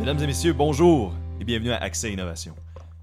Mesdames 0.00 0.18
et 0.20 0.26
messieurs, 0.26 0.54
bonjour 0.54 1.14
et 1.40 1.44
bienvenue 1.44 1.72
à 1.72 1.76
Accès 1.76 2.10
Innovation. 2.10 2.56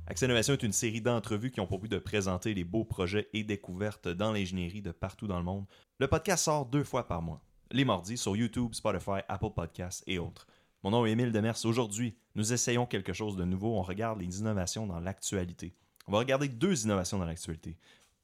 Accès 0.07 0.25
Innovation 0.25 0.53
est 0.53 0.63
une 0.63 0.71
série 0.71 0.99
d'entrevues 0.99 1.51
qui 1.51 1.59
ont 1.59 1.67
pour 1.67 1.77
but 1.77 1.91
de 1.91 1.99
présenter 1.99 2.55
les 2.55 2.63
beaux 2.63 2.85
projets 2.85 3.29
et 3.33 3.43
découvertes 3.43 4.07
dans 4.07 4.31
l'ingénierie 4.31 4.81
de 4.81 4.91
partout 4.91 5.27
dans 5.27 5.37
le 5.37 5.43
monde. 5.43 5.65
Le 5.99 6.07
podcast 6.07 6.45
sort 6.45 6.65
deux 6.65 6.83
fois 6.83 7.07
par 7.07 7.21
mois, 7.21 7.39
les 7.69 7.85
mardis 7.85 8.17
sur 8.17 8.35
YouTube, 8.35 8.73
Spotify, 8.73 9.19
Apple 9.29 9.51
Podcasts 9.55 10.03
et 10.07 10.17
autres. 10.17 10.47
Mon 10.81 10.89
nom 10.89 11.05
est 11.05 11.11
Émile 11.11 11.31
Demers. 11.31 11.63
Aujourd'hui, 11.65 12.17
nous 12.33 12.51
essayons 12.51 12.87
quelque 12.87 13.13
chose 13.13 13.35
de 13.35 13.45
nouveau. 13.45 13.77
On 13.77 13.83
regarde 13.83 14.19
les 14.19 14.39
innovations 14.39 14.87
dans 14.87 14.99
l'actualité. 14.99 15.75
On 16.07 16.11
va 16.11 16.17
regarder 16.17 16.47
deux 16.47 16.83
innovations 16.83 17.19
dans 17.19 17.25
l'actualité. 17.25 17.77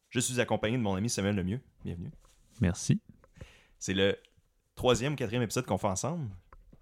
Je 0.09 0.19
suis 0.19 0.41
accompagné 0.41 0.77
de 0.77 0.81
mon 0.81 0.95
ami 0.95 1.11
Samuel 1.11 1.35
Lemieux. 1.35 1.61
Bienvenue. 1.85 2.11
Merci. 2.59 2.99
C'est 3.77 3.93
le 3.93 4.17
troisième, 4.73 5.15
quatrième 5.15 5.43
épisode 5.43 5.67
qu'on 5.67 5.77
fait 5.77 5.85
ensemble? 5.85 6.27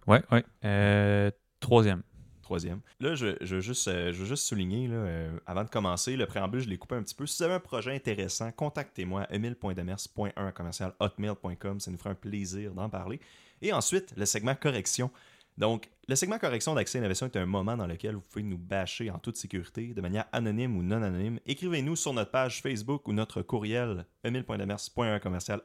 Ouais, 0.08 0.24
ouais. 0.32 0.46
Euh, 0.64 1.32
troisième. 1.62 2.04
Troisième. 2.42 2.82
Là, 3.00 3.16
je, 3.16 3.38
je 3.40 3.56
veux 3.56 3.62
juste, 3.62 3.88
euh, 3.88 4.12
veux 4.14 4.26
juste 4.26 4.44
souligner, 4.44 4.90
euh, 4.92 5.32
avant 5.46 5.64
de 5.64 5.70
commencer, 5.70 6.18
le 6.18 6.26
préambule, 6.26 6.60
je 6.60 6.68
l'ai 6.68 6.78
coupé 6.78 6.96
un 6.96 7.04
petit 7.04 7.16
peu. 7.16 7.26
Si 7.26 7.38
vous 7.38 7.44
avez 7.44 7.54
un 7.54 7.60
projet 7.62 7.96
intéressant, 7.96 8.52
contactez-moi, 8.52 9.26
emile.demers.1 9.30 10.52
commercial 10.52 10.94
hotmail.com. 11.00 11.80
Ça 11.80 11.92
nous 11.92 11.98
ferait 11.98 12.10
un 12.10 12.16
plaisir 12.16 12.74
d'en 12.74 12.90
parler. 12.90 13.22
Et 13.62 13.72
ensuite, 13.72 14.14
le 14.18 14.26
segment 14.26 14.56
correction. 14.56 15.12
Donc, 15.58 15.90
le 16.08 16.16
segment 16.16 16.40
correction 16.40 16.74
d'Accès 16.74 16.98
Innovation 16.98 17.28
est 17.28 17.38
un 17.38 17.46
moment 17.46 17.78
dans 17.78 17.88
lequel 17.88 18.16
vous 18.16 18.22
pouvez 18.22 18.44
nous 18.44 18.58
bâcher 18.58 19.12
en 19.12 19.20
toute 19.20 19.38
sécurité, 19.38 19.94
de 19.94 20.02
manière 20.02 20.26
anonyme 20.32 20.76
ou 20.76 20.84
non 20.84 21.02
anonyme. 21.02 21.40
Écrivez-nous 21.46 21.96
sur 21.96 22.12
notre 22.12 22.32
page 22.32 22.62
Facebook 22.62 23.08
ou 23.08 23.14
notre 23.14 23.42
courriel 23.42 24.06
emile.demers.1commercial 24.24 25.62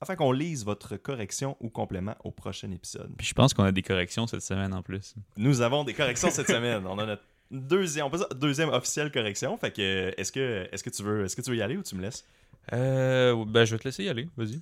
afin 0.00 0.16
qu'on 0.16 0.32
lise 0.32 0.64
votre 0.64 0.96
correction 0.96 1.56
ou 1.60 1.68
complément 1.68 2.16
au 2.24 2.30
prochain 2.30 2.70
épisode. 2.70 3.10
Puis 3.18 3.26
je 3.26 3.34
pense 3.34 3.54
qu'on 3.54 3.64
a 3.64 3.72
des 3.72 3.82
corrections 3.82 4.26
cette 4.26 4.42
semaine 4.42 4.72
en 4.72 4.82
plus. 4.82 5.14
Nous 5.36 5.60
avons 5.60 5.84
des 5.84 5.94
corrections 5.94 6.30
cette 6.30 6.46
semaine. 6.48 6.86
On 6.86 6.98
a 6.98 7.06
notre 7.06 7.22
deuxième, 7.50 8.06
on 8.06 8.10
peut 8.10 8.18
dire 8.18 8.28
deuxième 8.34 8.70
officielle 8.70 9.10
correction. 9.12 9.56
Fait 9.58 9.70
que 9.70 10.14
est-ce 10.16 10.32
que 10.32 10.68
est-ce 10.72 10.82
que 10.82 10.90
tu 10.90 11.02
veux 11.02 11.24
est-ce 11.24 11.36
que 11.36 11.42
tu 11.42 11.50
veux 11.50 11.56
y 11.56 11.62
aller 11.62 11.76
ou 11.76 11.82
tu 11.82 11.94
me 11.94 12.02
laisses? 12.02 12.24
Euh, 12.72 13.44
ben, 13.46 13.64
je 13.64 13.74
vais 13.74 13.78
te 13.78 13.84
laisser 13.84 14.04
y 14.04 14.08
aller. 14.08 14.28
Vas-y. 14.36 14.60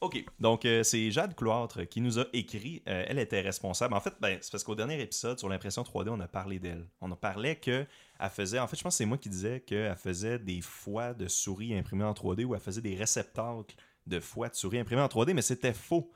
OK. 0.00 0.24
Donc, 0.40 0.64
euh, 0.64 0.82
c'est 0.82 1.12
Jade 1.12 1.36
Cloître 1.36 1.88
qui 1.88 2.00
nous 2.00 2.18
a 2.18 2.24
écrit. 2.32 2.82
Euh, 2.88 3.04
elle 3.06 3.20
était 3.20 3.40
responsable. 3.40 3.94
En 3.94 4.00
fait, 4.00 4.14
ben, 4.20 4.36
c'est 4.40 4.50
parce 4.50 4.64
qu'au 4.64 4.74
dernier 4.74 5.00
épisode 5.00 5.38
sur 5.38 5.48
l'impression 5.48 5.82
3D, 5.82 6.08
on 6.08 6.18
a 6.18 6.26
parlé 6.26 6.58
d'elle. 6.58 6.84
On 7.00 7.12
a 7.12 7.16
parlé 7.16 7.54
qu'elle 7.54 7.86
faisait. 8.32 8.58
En 8.58 8.66
fait, 8.66 8.76
je 8.76 8.82
pense 8.82 8.94
que 8.94 8.98
c'est 8.98 9.06
moi 9.06 9.16
qui 9.16 9.28
disais 9.28 9.60
qu'elle 9.60 9.94
faisait 9.94 10.40
des 10.40 10.60
foies 10.60 11.14
de 11.14 11.28
souris 11.28 11.72
imprimées 11.76 12.04
en 12.04 12.14
3D 12.14 12.44
ou 12.44 12.56
elle 12.56 12.60
faisait 12.60 12.80
des 12.80 12.96
réceptacles 12.96 13.76
de 14.06 14.20
foie 14.20 14.48
de 14.48 14.54
souris 14.54 14.78
imprimés 14.78 15.02
en 15.02 15.06
3D, 15.06 15.34
mais 15.34 15.42
c'était 15.42 15.72
faux. 15.72 16.10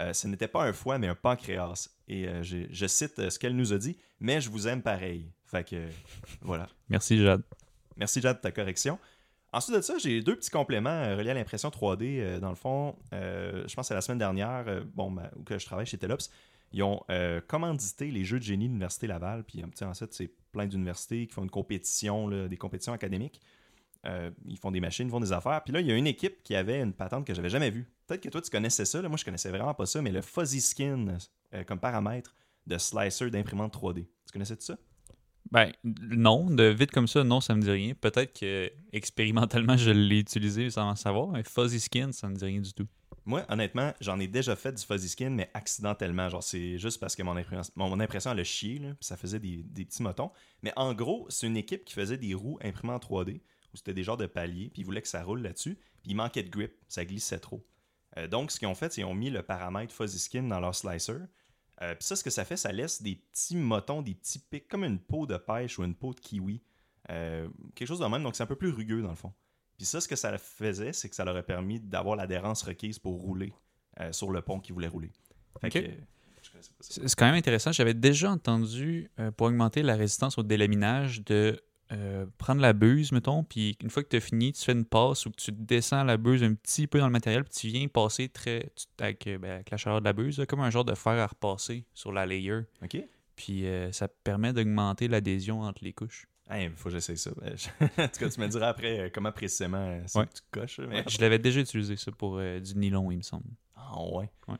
Euh, 0.00 0.12
ce 0.12 0.28
n'était 0.28 0.48
pas 0.48 0.64
un 0.64 0.72
foie, 0.72 0.98
mais 0.98 1.08
un 1.08 1.14
pancréas. 1.14 1.90
Et 2.06 2.28
euh, 2.28 2.42
je, 2.42 2.58
je 2.70 2.86
cite 2.86 3.18
euh, 3.18 3.30
ce 3.30 3.38
qu'elle 3.38 3.56
nous 3.56 3.72
a 3.72 3.78
dit, 3.78 3.96
mais 4.20 4.40
je 4.40 4.48
vous 4.48 4.68
aime 4.68 4.82
pareil. 4.82 5.30
Fait 5.44 5.68
que, 5.68 5.88
voilà. 6.40 6.68
Merci, 6.88 7.18
Jade. 7.18 7.42
Merci 7.96 8.20
Jade 8.20 8.36
de 8.36 8.42
ta 8.42 8.52
correction. 8.52 8.98
Ensuite 9.52 9.76
de 9.76 9.80
ça, 9.80 9.96
j'ai 9.98 10.20
deux 10.20 10.36
petits 10.36 10.50
compléments 10.50 11.16
reliés 11.16 11.30
à 11.30 11.34
l'impression 11.34 11.70
3D. 11.70 12.20
Euh, 12.20 12.38
dans 12.38 12.50
le 12.50 12.54
fond, 12.54 12.96
je 13.12 13.74
pense 13.74 13.74
que 13.74 13.82
c'est 13.88 13.94
la 13.94 14.00
semaine 14.00 14.18
dernière, 14.18 14.84
bon, 14.94 15.10
ben, 15.10 15.30
où 15.36 15.42
que 15.42 15.58
je 15.58 15.66
travaille 15.66 15.86
chez 15.86 15.98
Telops, 15.98 16.30
ils 16.72 16.82
ont 16.82 17.02
commandité 17.48 18.10
les 18.10 18.24
Jeux 18.24 18.38
de 18.38 18.44
génie 18.44 18.66
de 18.66 18.72
l'Université 18.72 19.06
Laval. 19.06 19.42
Puis, 19.42 19.64
en 19.64 19.94
fait, 19.94 20.12
c'est 20.12 20.30
plein 20.52 20.66
d'universités 20.66 21.26
qui 21.26 21.32
font 21.32 21.42
une 21.42 21.50
compétition, 21.50 22.28
là, 22.28 22.46
des 22.46 22.58
compétitions 22.58 22.92
académiques. 22.92 23.40
Euh, 24.06 24.30
ils 24.46 24.58
font 24.58 24.70
des 24.70 24.80
machines, 24.80 25.08
ils 25.08 25.10
font 25.10 25.20
des 25.20 25.32
affaires. 25.32 25.62
Puis 25.64 25.72
là, 25.72 25.80
il 25.80 25.86
y 25.86 25.92
a 25.92 25.96
une 25.96 26.06
équipe 26.06 26.42
qui 26.42 26.54
avait 26.54 26.80
une 26.80 26.92
patente 26.92 27.26
que 27.26 27.34
j'avais 27.34 27.50
jamais 27.50 27.70
vue. 27.70 27.90
Peut-être 28.06 28.22
que 28.22 28.28
toi, 28.28 28.40
tu 28.40 28.50
connaissais 28.50 28.84
ça. 28.84 29.02
Là. 29.02 29.08
Moi, 29.08 29.18
je 29.18 29.24
connaissais 29.24 29.50
vraiment 29.50 29.74
pas 29.74 29.86
ça, 29.86 30.00
mais 30.00 30.12
le 30.12 30.22
fuzzy 30.22 30.60
skin 30.60 31.18
euh, 31.54 31.64
comme 31.64 31.80
paramètre 31.80 32.34
de 32.66 32.78
slicer 32.78 33.30
d'imprimante 33.30 33.74
3D. 33.74 34.04
Tu 34.04 34.32
connaissais 34.32 34.56
ça? 34.60 34.76
Ben, 35.50 35.72
non, 35.84 36.50
de 36.50 36.64
vite 36.64 36.90
comme 36.90 37.08
ça, 37.08 37.24
non, 37.24 37.40
ça 37.40 37.54
me 37.54 37.62
dit 37.62 37.70
rien. 37.70 37.94
Peut-être 37.94 38.38
que 38.38 38.70
expérimentalement, 38.92 39.76
je 39.76 39.90
l'ai 39.90 40.18
utilisé 40.18 40.70
sans 40.70 40.94
savoir. 40.94 41.28
Mais 41.28 41.42
fuzzy 41.42 41.80
skin, 41.80 42.12
ça 42.12 42.28
me 42.28 42.36
dit 42.36 42.44
rien 42.44 42.60
du 42.60 42.72
tout. 42.72 42.86
Moi, 43.24 43.44
honnêtement, 43.48 43.92
j'en 44.00 44.18
ai 44.20 44.26
déjà 44.26 44.56
fait 44.56 44.72
du 44.72 44.84
fuzzy 44.84 45.08
skin, 45.08 45.30
mais 45.30 45.50
accidentellement. 45.54 46.28
Genre, 46.28 46.42
c'est 46.42 46.78
juste 46.78 47.00
parce 47.00 47.16
que 47.16 47.22
mon 47.22 47.36
impression, 47.36 47.72
mon, 47.76 48.00
impression 48.00 48.32
elle 48.32 48.40
a 48.40 48.44
chié, 48.44 48.78
là, 48.78 48.88
puis 48.88 49.06
ça 49.06 49.16
faisait 49.16 49.38
des, 49.38 49.62
des 49.64 49.84
petits 49.84 50.02
motons. 50.02 50.30
Mais 50.62 50.72
en 50.76 50.94
gros, 50.94 51.26
c'est 51.28 51.46
une 51.46 51.56
équipe 51.56 51.84
qui 51.84 51.94
faisait 51.94 52.16
des 52.16 52.34
roues 52.34 52.58
imprimées 52.62 52.94
en 52.94 52.98
3D, 52.98 53.40
où 53.72 53.76
c'était 53.76 53.94
des 53.94 54.02
genres 54.02 54.16
de 54.16 54.26
paliers, 54.26 54.70
puis 54.70 54.82
ils 54.82 54.84
voulaient 54.84 55.02
que 55.02 55.08
ça 55.08 55.22
roule 55.22 55.42
là-dessus, 55.42 55.76
puis 56.02 56.12
il 56.12 56.14
manquait 56.14 56.42
de 56.42 56.50
grip, 56.50 56.72
ça 56.88 57.04
glissait 57.04 57.38
trop. 57.38 57.66
Euh, 58.16 58.26
donc, 58.26 58.50
ce 58.50 58.58
qu'ils 58.58 58.68
ont 58.68 58.74
fait, 58.74 58.92
c'est 58.92 59.02
qu'ils 59.02 59.10
ont 59.10 59.14
mis 59.14 59.30
le 59.30 59.42
paramètre 59.42 59.92
fuzzy 59.94 60.18
skin 60.18 60.44
dans 60.44 60.60
leur 60.60 60.74
slicer. 60.74 61.18
Euh, 61.82 61.94
puis 61.94 62.04
ça, 62.04 62.16
ce 62.16 62.24
que 62.24 62.30
ça 62.30 62.44
fait, 62.44 62.56
ça 62.56 62.72
laisse 62.72 63.02
des 63.02 63.16
petits 63.16 63.56
motons, 63.56 64.02
des 64.02 64.14
petits 64.14 64.38
pics, 64.38 64.68
comme 64.68 64.84
une 64.84 64.98
peau 64.98 65.26
de 65.26 65.36
pêche 65.36 65.78
ou 65.78 65.84
une 65.84 65.94
peau 65.94 66.14
de 66.14 66.20
kiwi. 66.20 66.62
Euh, 67.10 67.48
quelque 67.74 67.88
chose 67.88 68.00
de 68.00 68.06
même, 68.06 68.22
donc 68.22 68.36
c'est 68.36 68.42
un 68.42 68.46
peu 68.46 68.56
plus 68.56 68.70
rugueux 68.70 69.02
dans 69.02 69.10
le 69.10 69.16
fond. 69.16 69.32
Puis 69.76 69.86
ça, 69.86 70.00
ce 70.00 70.08
que 70.08 70.16
ça 70.16 70.36
faisait, 70.38 70.92
c'est 70.92 71.08
que 71.08 71.14
ça 71.14 71.24
leur 71.24 71.36
a 71.36 71.42
permis 71.42 71.78
d'avoir 71.78 72.16
l'adhérence 72.16 72.62
requise 72.62 72.98
pour 72.98 73.20
rouler 73.20 73.52
sur 74.12 74.30
le 74.30 74.42
pont 74.42 74.60
qu'ils 74.60 74.74
voulaient 74.74 74.88
rouler. 74.88 75.10
Fait 75.60 75.70
que. 75.70 75.78
C'est 76.80 77.08
c'est 77.08 77.14
quand 77.14 77.26
même 77.26 77.34
intéressant. 77.34 77.72
J'avais 77.72 77.94
déjà 77.94 78.30
entendu, 78.30 79.10
euh, 79.18 79.30
pour 79.30 79.46
augmenter 79.46 79.82
la 79.82 79.96
résistance 79.96 80.38
au 80.38 80.42
délaminage, 80.42 81.24
de 81.24 81.60
euh, 81.92 82.26
prendre 82.38 82.60
la 82.60 82.72
buse, 82.72 83.12
mettons, 83.12 83.44
puis 83.44 83.76
une 83.82 83.88
fois 83.90 84.02
que 84.02 84.08
tu 84.08 84.16
as 84.16 84.20
fini, 84.20 84.52
tu 84.52 84.62
fais 84.64 84.72
une 84.72 84.84
passe 84.84 85.24
ou 85.26 85.30
que 85.30 85.36
tu 85.36 85.52
descends 85.52 86.04
la 86.04 86.16
buse 86.16 86.42
un 86.42 86.54
petit 86.54 86.86
peu 86.86 86.98
dans 86.98 87.06
le 87.06 87.12
matériel, 87.12 87.44
puis 87.44 87.52
tu 87.54 87.68
viens 87.68 87.88
passer 87.88 88.28
très 88.28 88.70
tu- 88.76 88.84
avec, 89.02 89.26
euh, 89.26 89.38
ben, 89.38 89.50
avec 89.52 89.70
la 89.70 89.76
chaleur 89.78 90.00
de 90.00 90.04
la 90.04 90.12
buse, 90.12 90.38
là, 90.38 90.46
comme 90.46 90.60
un 90.60 90.70
genre 90.70 90.84
de 90.84 90.94
fer 90.94 91.12
à 91.12 91.26
repasser 91.26 91.84
sur 91.94 92.12
la 92.12 92.26
layer. 92.26 92.60
OK? 92.82 92.98
Puis 93.36 93.66
euh, 93.66 93.90
ça 93.92 94.08
permet 94.08 94.52
d'augmenter 94.52 95.08
l'adhésion 95.08 95.62
entre 95.62 95.82
les 95.84 95.92
couches. 95.92 96.26
Il 96.50 96.70
faut 96.76 96.84
que 96.88 96.94
j'essaye 96.94 97.18
ça. 97.18 97.30
En 97.98 98.08
tout 98.08 98.20
cas, 98.20 98.28
tu 98.30 98.40
me 98.40 98.48
diras 98.48 98.68
après 98.68 99.10
comment 99.14 99.30
précisément 99.32 99.98
Ouais. 100.14 100.26
tu 100.34 100.40
coches. 100.50 100.80
Je 101.06 101.20
l'avais 101.20 101.38
déjà 101.38 101.60
utilisé, 101.60 101.96
ça, 101.96 102.10
pour 102.10 102.38
euh, 102.38 102.58
du 102.58 102.74
nylon, 102.74 103.10
il 103.10 103.18
me 103.18 103.22
semble. 103.22 103.44
Ah 103.76 104.00
ouais. 104.12 104.30
Ouais. 104.48 104.56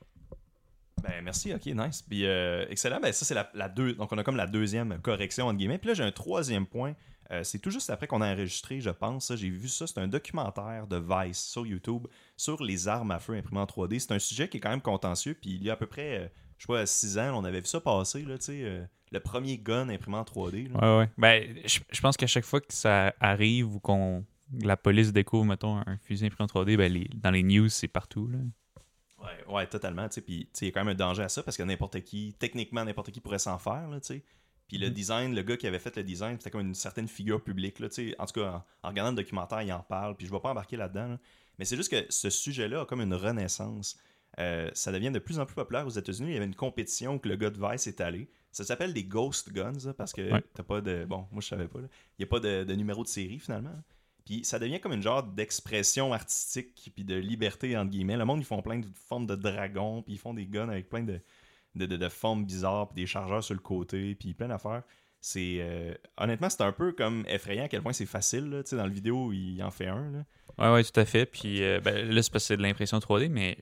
Ben 1.03 1.22
merci, 1.22 1.55
ok, 1.55 1.65
nice. 1.67 2.03
Puis 2.03 2.27
euh, 2.27 2.67
excellent. 2.71 2.99
Ben 3.00 3.12
ça, 3.12 3.25
c'est 3.25 3.34
la, 3.34 3.49
la 3.55 3.69
deux. 3.69 3.94
Donc 3.94 4.12
on 4.12 4.19
a 4.19 4.25
comme 4.25 4.37
la 4.37 4.47
deuxième 4.49 4.99
correction 5.00 5.47
entre 5.47 5.56
guillemets. 5.59 5.78
Puis 5.78 5.88
là, 5.88 5.94
j'ai 5.94 6.03
un 6.03 6.11
troisième 6.12 6.67
point. 6.67 6.94
Euh, 7.31 7.44
c'est 7.44 7.59
tout 7.59 7.71
juste 7.71 7.91
après 7.91 8.06
qu'on 8.06 8.22
a 8.22 8.33
enregistré, 8.33 8.81
je 8.81 8.89
pense. 8.91 9.34
J'ai 9.37 9.50
vu 9.50 9.69
ça. 9.69 9.87
C'est 9.87 9.99
un 9.99 10.09
documentaire 10.09 10.87
de 10.87 10.97
Vice 10.97 11.39
sur 11.44 11.66
YouTube 11.66 12.06
sur 12.37 12.62
les 12.62 12.89
armes 12.89 13.11
à 13.11 13.19
feu 13.19 13.34
imprimées 13.34 13.61
en 13.61 13.66
3D. 13.66 13.99
C'est 13.99 14.12
un 14.12 14.19
sujet 14.19 14.49
qui 14.49 14.56
est 14.56 14.61
quand 14.61 14.71
même 14.71 14.81
contentieux. 14.81 15.34
Puis 15.34 15.50
il 15.50 15.62
y 15.62 15.69
a 15.71 15.75
à 15.75 15.77
peu 15.77 15.87
près, 15.87 16.19
euh, 16.21 16.28
je 16.56 16.65
sais 16.65 16.72
pas, 16.72 16.87
6 16.87 17.19
ans, 17.19 17.38
on 17.38 17.44
avait 17.44 17.61
vu 17.61 17.67
ça 17.67 17.81
passer, 17.81 18.22
là, 18.22 18.38
tu 18.38 18.44
sais, 18.47 18.61
euh, 18.65 18.83
le 19.11 19.21
premier 19.21 19.59
gun 19.59 19.88
imprimé 19.91 20.17
en 20.17 20.22
3D. 20.25 20.69
là. 20.72 20.78
Ouais, 20.97 20.99
ouais. 21.00 21.11
Ben, 21.19 21.55
je, 21.67 21.81
je 21.91 22.00
pense 22.00 22.17
qu'à 22.17 22.27
chaque 22.27 22.44
fois 22.44 22.61
que 22.62 22.72
ça 22.72 23.15
arrive 23.21 23.75
ou 23.75 23.81
qu'on 23.81 24.25
la 24.62 24.78
police 24.78 25.12
découvre, 25.12 25.44
mettons, 25.44 25.77
un 25.87 25.99
fusil 25.99 26.25
imprimé 26.25 26.44
en 26.44 26.62
3D, 26.62 26.77
ben, 26.78 26.91
les- 26.91 27.11
dans 27.15 27.31
les 27.31 27.43
news, 27.43 27.69
c'est 27.69 27.88
partout. 27.88 28.27
Là. 28.28 28.38
Ouais, 29.19 29.53
ouais, 29.55 29.67
totalement. 29.67 30.09
Puis 30.09 30.49
il 30.61 30.65
y 30.67 30.69
a 30.69 30.72
quand 30.72 30.81
même 30.84 30.94
un 30.94 30.94
danger 30.94 31.25
à 31.25 31.28
ça 31.28 31.43
parce 31.43 31.56
que 31.59 31.62
n'importe 31.62 32.00
qui, 32.03 32.34
techniquement, 32.38 32.84
n'importe 32.84 33.11
qui 33.11 33.21
pourrait 33.21 33.38
s'en 33.41 33.59
faire. 33.59 33.88
Là. 33.88 33.99
Puis 34.69 34.79
le 34.79 34.89
Mhm. 34.89 34.93
design, 34.95 35.34
le 35.34 35.43
gars 35.43 35.56
qui 35.56 35.67
avait 35.67 35.79
fait 35.79 35.97
le 35.97 36.05
design, 36.05 36.37
c'était 36.39 36.51
comme 36.51 36.61
une 36.61 36.75
certaine 36.75 37.09
figure 37.09 37.43
publique. 37.43 37.79
Là, 37.81 37.89
en 38.19 38.27
tout 38.27 38.41
cas, 38.41 38.65
en, 38.83 38.87
en 38.87 38.91
regardant 38.91 39.11
le 39.12 39.17
documentaire, 39.17 39.62
il 39.62 39.73
en 39.73 39.81
parle. 39.81 40.15
Puis 40.17 40.27
je 40.27 40.33
ne 40.33 40.37
vais 40.37 40.43
pas 40.43 40.51
embarquer 40.51 40.77
là-dedans. 40.77 41.09
là. 41.09 41.19
Mais 41.59 41.65
c'est 41.65 41.77
juste 41.77 41.91
que 41.91 42.05
ce 42.11 42.31
sujet-là 42.31 42.83
a 42.83 42.84
comme 42.87 43.01
une 43.01 43.15
renaissance. 43.15 43.99
Euh, 44.39 44.71
ça 44.75 44.93
devient 44.93 45.11
de 45.11 45.19
plus 45.19 45.39
en 45.41 45.47
plus 45.47 45.55
populaire 45.56 45.87
aux 45.87 45.91
États-Unis. 45.91 46.31
Il 46.31 46.34
y 46.34 46.37
avait 46.37 46.47
une 46.47 46.55
compétition 46.55 47.15
où 47.15 47.19
que 47.19 47.29
le 47.29 47.37
gars 47.37 47.51
de 47.51 47.59
Vice 47.59 47.87
est 47.89 48.01
allé. 48.01 48.29
Ça 48.53 48.62
s'appelle 48.62 48.93
des 48.93 49.05
Ghost 49.05 49.53
Guns 49.53 49.93
parce 49.97 50.12
que 50.12 50.31
Ouais. 50.33 50.43
t'as 50.55 50.62
pas 50.62 50.81
de. 50.81 51.05
Bon, 51.06 51.27
moi 51.33 51.41
je 51.41 51.49
savais 51.49 51.67
pas. 51.67 51.81
là. 51.81 51.89
Il 52.19 52.23
n'y 52.23 52.25
a 52.25 52.29
pas 52.29 52.38
de, 52.41 52.62
de 52.65 52.75
numéro 52.75 53.03
de 53.03 53.09
série 53.09 53.38
finalement. 53.41 53.75
Puis 54.25 54.44
ça 54.44 54.59
devient 54.59 54.79
comme 54.79 54.93
une 54.93 55.03
genre 55.03 55.23
d'expression 55.23 56.12
artistique 56.12 56.93
puis 56.94 57.03
de 57.05 57.15
liberté 57.17 57.76
entre 57.76 57.91
guillemets. 57.91 58.17
Le 58.19 58.25
monde 58.26 58.41
ils 58.41 58.44
font 58.44 58.61
plein 58.62 58.79
de 58.79 58.87
formes 58.94 59.26
de 59.26 59.35
dragons, 59.35 60.03
puis 60.03 60.15
ils 60.15 60.19
font 60.19 60.35
des 60.35 60.47
guns 60.47 60.69
avec 60.69 60.88
plein 60.88 61.03
de, 61.03 61.19
de, 61.75 61.87
de- 61.87 61.97
de 61.97 62.09
formes 62.09 62.44
bizarres, 62.44 62.88
puis 62.88 63.03
des 63.03 63.06
chargeurs 63.06 63.43
sur 63.44 63.55
le 63.55 63.61
côté, 63.61 64.15
puis 64.15 64.35
plein 64.35 64.49
d'affaires. 64.49 64.82
C'est 65.20 65.56
euh, 65.61 65.94
honnêtement 66.17 66.49
c'est 66.49 66.62
un 66.62 66.70
peu 66.73 66.93
comme 66.93 67.25
effrayant 67.29 67.65
à 67.65 67.69
quel 67.69 67.82
point 67.82 67.93
c'est 67.93 68.06
facile. 68.06 68.50
Là. 68.50 68.62
Tu 68.62 68.70
sais, 68.70 68.76
Dans 68.76 68.87
le 68.87 68.93
vidéo 68.93 69.32
il 69.32 69.61
en 69.62 69.70
fait 69.73 69.87
un. 69.88 70.11
Là. 70.12 70.25
Ouais, 70.59 70.73
ouais, 70.75 70.85
tout 70.85 70.99
à 71.00 71.05
fait. 71.05 71.26
Puis 71.26 71.62
euh, 71.65 71.81
ben, 71.81 72.09
là, 72.09 72.23
c'est 72.23 72.31
parce 72.32 72.44
que 72.44 72.49
c'est 72.49 72.56
de 72.56 72.62
l'impression 72.62 72.99
3D, 72.99 73.29
mais 73.29 73.59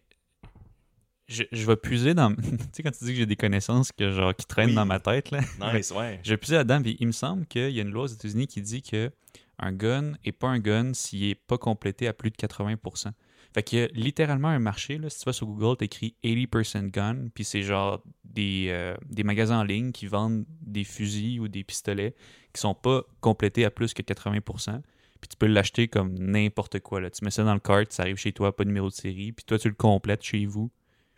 je, 1.29 1.43
je 1.50 1.67
vais 1.67 1.76
puiser 1.76 2.14
dans. 2.14 2.35
tu 2.37 2.43
sais, 2.73 2.82
quand 2.82 2.91
tu 2.91 3.05
dis 3.05 3.11
que 3.12 3.17
j'ai 3.19 3.26
des 3.26 3.37
connaissances 3.37 3.91
que, 3.91 4.11
genre, 4.12 4.35
qui 4.35 4.47
traînent 4.47 4.69
Oui. 4.70 4.75
dans 4.75 4.87
ma 4.87 5.00
tête, 5.00 5.31
là, 5.31 5.41
Nice, 5.73 5.91
ouais. 5.97 6.20
je 6.23 6.31
vais 6.31 6.37
puiser 6.37 6.56
là-dedans. 6.56 6.82
Puis 6.82 6.97
il 7.00 7.06
me 7.06 7.12
semble 7.12 7.47
qu'il 7.47 7.70
y 7.70 7.79
a 7.81 7.82
une 7.82 7.91
loi 7.91 8.05
aux 8.05 8.08
États-Unis 8.08 8.47
qui 8.47 8.61
dit 8.62 8.82
que 8.82 9.11
un 9.58 9.73
gun 9.73 10.12
est 10.25 10.32
pas 10.32 10.49
un 10.49 10.58
gun 10.58 10.93
s'il 10.93 11.25
est 11.25 11.35
pas 11.35 11.56
complété 11.58 12.06
à 12.06 12.12
plus 12.12 12.31
de 12.31 12.37
80%. 12.37 13.12
Fait 13.56 13.62
qu'il 13.62 13.79
y 13.79 13.82
a 13.82 13.87
littéralement 13.94 14.49
un 14.49 14.58
marché, 14.58 14.99
là, 14.99 15.08
si 15.08 15.20
tu 15.20 15.25
vas 15.25 15.32
sur 15.32 15.47
Google, 15.47 15.79
t'écris 15.79 16.14
80% 16.23 16.91
gun, 16.91 17.29
puis 17.32 17.43
c'est 17.43 17.62
genre 17.62 18.03
des, 18.23 18.67
euh, 18.69 18.94
des 19.08 19.23
magasins 19.23 19.61
en 19.61 19.64
ligne 19.64 19.93
qui 19.93 20.06
vendent 20.06 20.44
des 20.61 20.85
fusils 20.85 21.41
ou 21.41 21.49
des 21.49 21.64
pistolets 21.64 22.14
qui 22.53 22.61
sont 22.61 22.75
pas 22.75 23.03
complétés 23.23 23.64
à 23.64 23.70
plus 23.70 23.94
que 23.94 24.03
80%. 24.03 24.82
Puis 25.23 25.29
tu 25.31 25.38
peux 25.38 25.47
l'acheter 25.47 25.88
comme 25.88 26.19
n'importe 26.19 26.81
quoi. 26.81 27.00
Là. 27.00 27.08
Tu 27.08 27.25
mets 27.25 27.31
ça 27.31 27.44
dans 27.44 27.55
le 27.55 27.61
cart, 27.61 27.87
ça 27.88 28.03
arrive 28.03 28.19
chez 28.19 28.32
toi, 28.32 28.55
pas 28.55 28.64
de 28.64 28.69
numéro 28.69 28.88
de 28.88 28.93
série, 28.93 29.32
puis 29.32 29.47
toi 29.47 29.58
tu 29.58 29.69
le 29.69 29.75
complètes 29.75 30.23
chez 30.23 30.44
vous. 30.44 30.70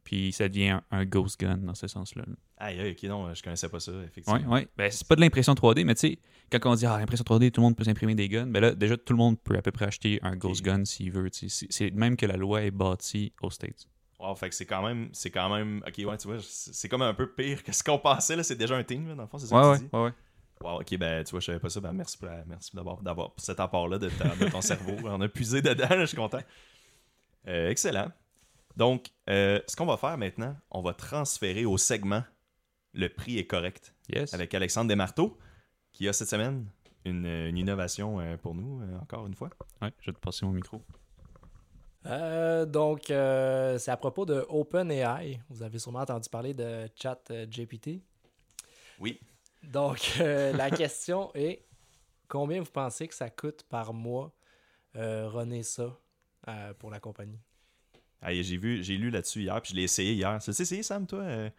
Puis 0.08 0.32
ça 0.32 0.48
devient 0.48 0.68
un, 0.70 0.82
un 0.90 1.04
ghost 1.04 1.38
gun 1.38 1.58
dans 1.58 1.74
ce 1.74 1.86
sens-là. 1.86 2.24
Aïe, 2.56 2.80
aïe, 2.80 2.92
ok, 2.92 3.02
non, 3.10 3.34
je 3.34 3.42
connaissais 3.42 3.68
pas 3.68 3.78
ça, 3.78 3.92
effectivement. 4.06 4.40
Ouais, 4.40 4.60
ouais. 4.60 4.68
Ben, 4.74 4.90
c'est 4.90 5.06
pas 5.06 5.16
de 5.16 5.20
l'impression 5.20 5.52
3D, 5.52 5.84
mais 5.84 5.94
tu 5.94 6.08
sais, 6.08 6.18
quand 6.50 6.70
on 6.72 6.74
dit 6.74 6.86
ah, 6.86 6.98
l'impression 6.98 7.24
3D, 7.24 7.50
tout 7.50 7.60
le 7.60 7.66
monde 7.66 7.76
peut 7.76 7.84
s'imprimer 7.84 8.14
des 8.14 8.26
guns, 8.26 8.46
ben 8.46 8.60
là, 8.60 8.74
déjà, 8.74 8.96
tout 8.96 9.12
le 9.12 9.18
monde 9.18 9.38
peut 9.38 9.54
à 9.54 9.60
peu 9.60 9.70
près 9.70 9.84
acheter 9.84 10.18
un 10.22 10.34
ghost 10.34 10.62
gun 10.64 10.86
s'il 10.86 11.12
veut. 11.12 11.28
C'est 11.30 11.90
même 11.90 12.16
que 12.16 12.24
la 12.24 12.38
loi 12.38 12.62
est 12.62 12.70
bâtie 12.70 13.34
aux 13.42 13.50
States. 13.50 13.86
Wow, 14.18 14.34
fait 14.34 14.48
que 14.48 14.54
c'est 14.54 14.64
quand 14.64 14.82
même, 14.82 15.10
c'est 15.12 15.30
quand 15.30 15.54
même, 15.54 15.82
ok, 15.86 15.94
ouais, 16.06 16.16
tu 16.16 16.26
vois, 16.26 16.38
c'est 16.40 16.88
comme 16.88 17.02
un 17.02 17.12
peu 17.12 17.30
pire 17.30 17.62
que 17.62 17.70
ce 17.72 17.84
qu'on 17.84 17.98
pensait, 18.10 18.34
là, 18.34 18.42
c'est 18.42 18.56
déjà 18.56 18.76
un 18.76 18.82
thing, 18.84 19.06
là, 19.08 19.14
dans 19.14 19.22
le 19.24 19.28
fond, 19.28 19.36
c'est 19.36 19.46
ça 19.48 19.54
Ouais, 19.54 19.62
que 19.62 19.68
ouais, 19.68 19.76
tu 19.78 19.84
dis? 19.84 19.90
ouais, 19.92 20.04
ouais. 20.04 20.12
Wow, 20.62 20.80
ok, 20.80 20.96
ben, 20.96 21.22
tu 21.22 21.30
vois, 21.32 21.40
je 21.40 21.44
savais 21.46 21.60
pas 21.60 21.68
ça, 21.68 21.80
ben, 21.80 21.92
merci, 21.92 22.16
pour 22.16 22.26
la- 22.28 22.44
merci 22.46 22.74
d'avoir, 22.74 23.30
cet 23.36 23.60
apport-là 23.60 23.98
de, 23.98 24.08
ta- 24.08 24.34
de 24.34 24.50
ton 24.50 24.62
cerveau, 24.62 24.96
on 25.04 25.20
a 25.20 25.28
puisé 25.28 25.60
dedans, 25.62 25.86
là, 25.90 26.00
je 26.00 26.06
suis 26.06 26.16
content. 26.16 26.40
Euh, 27.46 27.68
excellent. 27.70 28.10
Donc, 28.78 29.08
euh, 29.28 29.60
ce 29.66 29.74
qu'on 29.74 29.86
va 29.86 29.96
faire 29.96 30.16
maintenant, 30.16 30.56
on 30.70 30.82
va 30.82 30.94
transférer 30.94 31.64
au 31.64 31.76
segment 31.78 32.22
Le 32.94 33.08
prix 33.08 33.36
est 33.36 33.46
correct 33.46 33.92
Yes. 34.08 34.32
avec 34.32 34.54
Alexandre 34.54 34.88
Desmarteaux, 34.88 35.36
qui 35.92 36.08
a 36.08 36.12
cette 36.12 36.28
semaine 36.28 36.64
une, 37.04 37.26
une 37.26 37.58
innovation 37.58 38.20
euh, 38.20 38.36
pour 38.36 38.54
nous, 38.54 38.80
euh, 38.80 38.98
encore 39.00 39.26
une 39.26 39.34
fois. 39.34 39.50
Ouais, 39.82 39.92
je 40.00 40.10
vais 40.10 40.14
te 40.14 40.20
passer 40.20 40.46
mon 40.46 40.52
micro. 40.52 40.80
Euh, 42.06 42.64
donc, 42.66 43.10
euh, 43.10 43.78
c'est 43.78 43.90
à 43.90 43.96
propos 43.96 44.24
de 44.24 44.46
OpenAI. 44.48 45.40
Vous 45.50 45.62
avez 45.64 45.80
sûrement 45.80 45.98
entendu 46.00 46.28
parler 46.30 46.54
de 46.54 46.88
Chat 46.94 47.20
euh, 47.32 47.46
GPT. 47.46 48.00
Oui. 49.00 49.18
Donc, 49.64 50.14
euh, 50.20 50.52
la 50.56 50.70
question 50.82 51.32
est 51.34 51.66
combien 52.28 52.60
vous 52.60 52.70
pensez 52.70 53.08
que 53.08 53.14
ça 53.14 53.28
coûte 53.28 53.64
par 53.68 53.92
mois 53.92 54.32
euh, 54.96 55.28
runner 55.28 55.64
ça 55.64 55.98
euh, 56.46 56.72
pour 56.74 56.90
la 56.90 57.00
compagnie? 57.00 57.40
J'ai 58.26 58.56
vu, 58.56 58.82
j'ai 58.82 58.96
lu 58.96 59.10
là-dessus 59.10 59.42
hier, 59.42 59.60
puis 59.62 59.70
je 59.72 59.76
l'ai 59.76 59.84
essayé 59.84 60.12
hier. 60.14 60.38
Tu 60.42 60.50
l'as 60.50 60.60
essayé, 60.60 60.82
Sam, 60.82 61.06
toi 61.06 61.20
euh? 61.20 61.50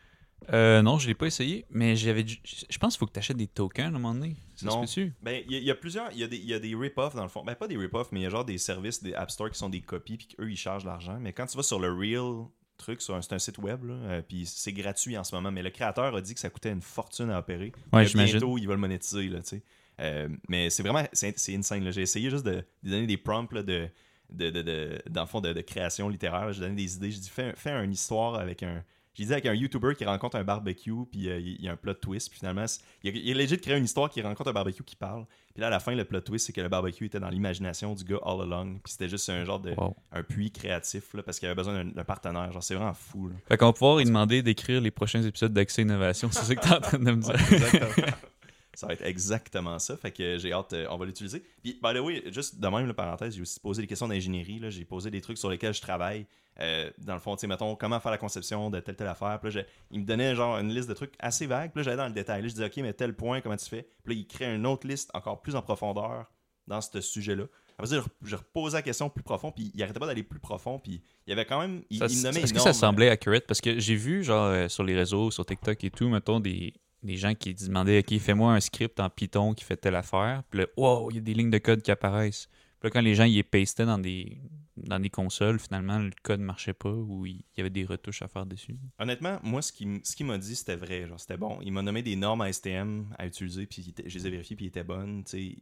Euh, 0.53 0.81
non, 0.81 0.97
je 0.97 1.07
l'ai 1.07 1.15
pas 1.15 1.25
essayé, 1.25 1.65
mais 1.69 1.97
j'avais. 1.97 2.25
Je 2.25 2.77
pense 2.77 2.93
qu'il 2.93 2.99
faut 2.99 3.07
que 3.07 3.11
tu 3.11 3.19
achètes 3.19 3.35
des 3.35 3.47
tokens 3.47 3.85
à 3.85 3.89
un 3.89 3.91
moment 3.91 4.13
donné. 4.13 4.37
Ça 4.55 4.67
Non. 4.67 4.85
Ben, 5.21 5.43
il 5.45 5.51
y, 5.51 5.55
a- 5.55 5.59
il 5.59 5.65
y 5.65 5.71
a 5.71 5.75
plusieurs. 5.75 6.11
Il 6.13 6.19
y 6.19 6.23
a 6.23 6.27
des, 6.27 6.37
y 6.37 6.53
a 6.53 6.59
des 6.59 6.75
rip-offs 6.75 7.13
dans 7.13 7.23
le 7.23 7.29
fond. 7.29 7.43
Ben, 7.43 7.55
pas 7.55 7.67
des 7.67 7.75
rip-offs, 7.75 8.07
mais 8.13 8.21
il 8.21 8.23
y 8.23 8.25
a 8.25 8.29
genre 8.29 8.45
des 8.45 8.57
services, 8.57 9.03
des 9.03 9.13
App 9.13 9.31
Store 9.31 9.49
qui 9.51 9.57
sont 9.57 9.67
des 9.69 9.81
copies, 9.81 10.15
puis 10.15 10.27
qu'eux, 10.27 10.49
ils 10.49 10.55
chargent 10.55 10.85
l'argent. 10.85 11.17
Mais 11.19 11.33
quand 11.33 11.45
tu 11.45 11.57
vas 11.57 11.63
sur 11.63 11.77
le 11.79 11.91
real 11.91 12.45
truc, 12.77 13.01
un- 13.09 13.21
c'est 13.21 13.33
un 13.33 13.39
site 13.39 13.57
web, 13.57 13.83
là, 13.83 13.93
euh, 13.93 14.21
puis 14.25 14.45
c'est 14.45 14.71
gratuit 14.71 15.17
en 15.17 15.25
ce 15.25 15.35
moment. 15.35 15.51
Mais 15.51 15.61
le 15.61 15.71
créateur 15.71 16.15
a 16.15 16.21
dit 16.21 16.33
que 16.33 16.39
ça 16.39 16.49
coûtait 16.49 16.71
une 16.71 16.81
fortune 16.81 17.29
à 17.31 17.39
opérer. 17.39 17.73
Ouais. 17.91 18.05
Bientôt, 18.05 18.57
il 18.57 18.65
va 18.65 18.75
le 18.75 18.79
monétiser, 18.79 19.27
là, 19.27 19.41
tu 19.41 19.47
sais. 19.49 19.63
Euh, 19.99 20.29
mais 20.47 20.69
c'est 20.69 20.83
vraiment, 20.83 21.03
c'est 21.11 21.37
c'est 21.37 21.53
insane. 21.53 21.83
là. 21.83 21.91
J'ai 21.91 22.03
essayé 22.03 22.29
juste 22.29 22.45
de, 22.45 22.63
de 22.83 22.89
donner 22.89 23.07
des 23.07 23.17
prompts 23.17 23.51
là, 23.51 23.61
de, 23.61 23.89
de, 24.31 24.49
de, 24.49 24.61
de- 24.61 25.01
dans 25.09 25.21
le 25.21 25.27
fond, 25.27 25.41
de, 25.41 25.53
de 25.53 25.61
création 25.61 26.09
littéraire. 26.09 26.51
J'ai 26.53 26.61
donné 26.61 26.75
des 26.75 26.95
idées. 26.95 27.11
J'ai 27.11 27.19
dit, 27.19 27.29
fais, 27.29 27.53
fais 27.55 27.71
une 27.83 27.91
histoire 27.91 28.35
avec 28.35 28.63
un. 28.63 28.83
J'ai 29.15 29.25
dit 29.25 29.33
avec 29.33 29.47
un 29.47 29.53
YouTuber 29.53 29.95
qui 29.97 30.05
rencontre 30.05 30.37
un 30.37 30.45
barbecue, 30.45 30.93
puis 31.11 31.29
euh, 31.29 31.39
il 31.39 31.61
y 31.61 31.67
a 31.67 31.73
un 31.73 31.75
plot 31.75 31.95
twist, 31.95 32.29
puis 32.29 32.39
finalement, 32.39 32.63
il 33.03 33.17
il 33.17 33.31
a 33.31 33.41
legit 33.41 33.57
créé 33.57 33.75
une 33.75 33.83
histoire 33.83 34.09
qui 34.09 34.21
rencontre 34.21 34.49
un 34.51 34.53
barbecue 34.53 34.83
qui 34.83 34.95
parle. 34.95 35.25
Puis 35.53 35.59
là, 35.59 35.67
à 35.67 35.69
la 35.71 35.81
fin, 35.81 35.93
le 35.93 36.05
plot 36.05 36.21
twist, 36.21 36.45
c'est 36.45 36.53
que 36.53 36.61
le 36.61 36.69
barbecue 36.69 37.05
était 37.07 37.19
dans 37.19 37.27
l'imagination 37.27 37.95
du 37.95 38.05
gars 38.05 38.19
all 38.23 38.39
along, 38.43 38.75
puis 38.81 38.93
c'était 38.93 39.09
juste 39.09 39.27
un 39.29 39.43
genre 39.43 39.59
de. 39.59 39.71
Wow. 39.71 39.97
un 40.13 40.23
puits 40.23 40.51
créatif, 40.51 41.13
là, 41.15 41.23
parce 41.23 41.37
qu'il 41.39 41.47
avait 41.47 41.55
besoin 41.55 41.83
d'un 41.83 42.03
partenaire. 42.05 42.49
Genre, 42.53 42.63
c'est 42.63 42.75
vraiment 42.75 42.93
fou, 42.93 43.27
là. 43.27 43.35
Fait 43.47 43.57
qu'on 43.57 43.65
va 43.65 43.73
pouvoir 43.73 43.97
lui 43.97 44.05
demander 44.05 44.41
d'écrire 44.41 44.79
les 44.79 44.91
prochains 44.91 45.23
épisodes 45.23 45.51
d'Accès 45.51 45.81
Innovation. 45.81 46.29
C'est 46.31 46.43
ça 46.45 46.55
que 46.55 46.61
tu 46.61 46.69
es 46.69 46.75
en 46.75 46.79
train 46.79 46.99
de 46.99 47.11
me 47.11 47.21
dire. 47.21 47.33
Exactement. 47.51 48.05
ça 48.79 48.87
va 48.87 48.93
être 48.93 49.03
exactement 49.05 49.77
ça. 49.79 49.97
Fait 49.97 50.11
que 50.11 50.37
j'ai 50.37 50.53
hâte, 50.53 50.73
euh, 50.73 50.87
on 50.89 50.97
va 50.97 51.05
l'utiliser. 51.05 51.43
Puis, 51.61 51.73
by 51.83 51.93
the 51.93 51.99
way, 51.99 52.23
juste 52.31 52.59
de 52.59 52.67
même, 52.67 52.87
la 52.87 52.93
parenthèse, 52.93 53.35
j'ai 53.35 53.41
aussi 53.41 53.59
posé 53.59 53.81
des 53.81 53.87
questions 53.87 54.07
d'ingénierie. 54.07 54.61
J'ai 54.69 54.85
posé 54.85 55.11
des 55.11 55.21
trucs 55.21 55.37
sur 55.37 55.49
lesquels 55.49 55.73
je 55.73 55.81
travaille. 55.81 56.25
Euh, 56.61 56.89
dans 56.97 57.13
le 57.13 57.19
fond, 57.19 57.35
tu 57.35 57.41
sais, 57.41 57.47
mettons, 57.47 57.75
comment 57.75 57.99
faire 57.99 58.11
la 58.11 58.17
conception 58.17 58.69
de 58.69 58.79
telle, 58.79 58.95
telle 58.95 59.07
affaire. 59.07 59.39
Puis 59.41 59.51
là, 59.53 59.63
il 59.91 59.99
me 60.01 60.05
donnait 60.05 60.35
genre 60.35 60.57
une 60.59 60.73
liste 60.73 60.89
de 60.89 60.93
trucs 60.93 61.13
assez 61.19 61.45
vagues. 61.45 61.71
Puis 61.71 61.79
là, 61.79 61.83
j'allais 61.83 61.97
dans 61.97 62.07
le 62.07 62.13
détail. 62.13 62.41
Là, 62.41 62.47
je 62.47 62.53
disais, 62.53 62.65
OK, 62.65 62.77
mais 62.77 62.93
tel 62.93 63.13
point, 63.15 63.41
comment 63.41 63.55
tu 63.57 63.65
fais? 63.69 63.87
Puis 64.03 64.13
là, 64.15 64.19
il 64.21 64.27
crée 64.27 64.53
une 64.55 64.65
autre 64.65 64.87
liste 64.87 65.09
encore 65.13 65.41
plus 65.41 65.55
en 65.55 65.61
profondeur 65.61 66.25
dans 66.67 66.81
ce 66.81 67.01
sujet-là. 67.01 67.45
Après 67.77 67.87
ça, 67.87 67.95
je 67.95 68.01
re- 68.01 68.07
je 68.23 68.35
reposais 68.35 68.77
la 68.77 68.81
question 68.81 69.09
plus 69.09 69.23
profond, 69.23 69.51
puis 69.53 69.71
il 69.73 69.81
arrêtait 69.83 69.99
pas 69.99 70.05
d'aller 70.05 70.23
plus 70.23 70.39
profond, 70.39 70.79
puis 70.79 71.01
il 71.25 71.29
y 71.29 71.33
avait 71.33 71.45
quand 71.45 71.61
même. 71.61 71.81
Il, 71.89 71.97
Ça- 71.99 72.07
il 72.09 72.17
me 72.17 72.23
nommait 72.23 72.41
Est-ce 72.41 72.53
que 72.53 72.59
ça 72.59 72.73
semblait 72.73 73.09
accurate? 73.09 73.45
Parce 73.47 73.61
que 73.61 73.79
j'ai 73.79 73.95
vu, 73.95 74.23
genre, 74.23 74.47
euh, 74.47 74.67
sur 74.67 74.83
les 74.83 74.95
réseaux, 74.97 75.31
sur 75.31 75.45
TikTok 75.45 75.81
et 75.85 75.89
tout, 75.89 76.09
mettons, 76.09 76.41
des, 76.41 76.73
des 77.03 77.17
gens 77.17 77.33
qui 77.33 77.53
demandaient, 77.53 77.99
OK, 77.99 78.17
fais-moi 78.19 78.53
un 78.53 78.59
script 78.59 78.99
en 78.99 79.09
Python 79.09 79.53
qui 79.53 79.63
fait 79.63 79.77
telle 79.77 79.95
affaire. 79.95 80.43
Puis 80.49 80.59
là, 80.59 80.65
wow, 80.77 81.09
il 81.11 81.15
y 81.15 81.19
a 81.19 81.21
des 81.21 81.33
lignes 81.33 81.49
de 81.49 81.57
code 81.57 81.81
qui 81.81 81.91
apparaissent. 81.91 82.49
Puis 82.79 82.87
là, 82.87 82.89
quand 82.91 83.01
les 83.01 83.15
gens 83.15 83.25
y 83.25 83.41
pastaient 83.43 83.85
dans 83.85 83.97
des, 83.97 84.37
dans 84.77 84.99
des 84.99 85.09
consoles, 85.09 85.59
finalement, 85.59 85.99
le 85.99 86.11
code 86.23 86.39
marchait 86.39 86.73
pas 86.73 86.91
ou 86.91 87.25
il 87.25 87.41
y 87.57 87.59
avait 87.59 87.69
des 87.69 87.85
retouches 87.85 88.21
à 88.21 88.27
faire 88.27 88.45
dessus. 88.45 88.77
Honnêtement, 88.99 89.39
moi, 89.43 89.61
ce 89.61 89.71
qu'il 89.71 89.99
ce 90.03 90.15
qu'il 90.15 90.25
m'a 90.25 90.37
dit, 90.37 90.55
c'était 90.55 90.75
vrai. 90.75 91.07
Genre, 91.07 91.19
c'était 91.19 91.37
bon. 91.37 91.59
Il 91.61 91.71
m'a 91.71 91.81
nommé 91.81 92.01
des 92.01 92.15
normes 92.15 92.41
ASTM 92.41 93.13
à 93.17 93.27
utiliser, 93.27 93.65
puis 93.65 93.93
je 94.05 94.17
les 94.17 94.27
ai 94.27 94.29
vérifiées, 94.29 94.55
puis 94.55 94.65
ils 94.65 94.69
étaient 94.69 94.83
bonnes. 94.83 95.23
Il-. 95.33 95.59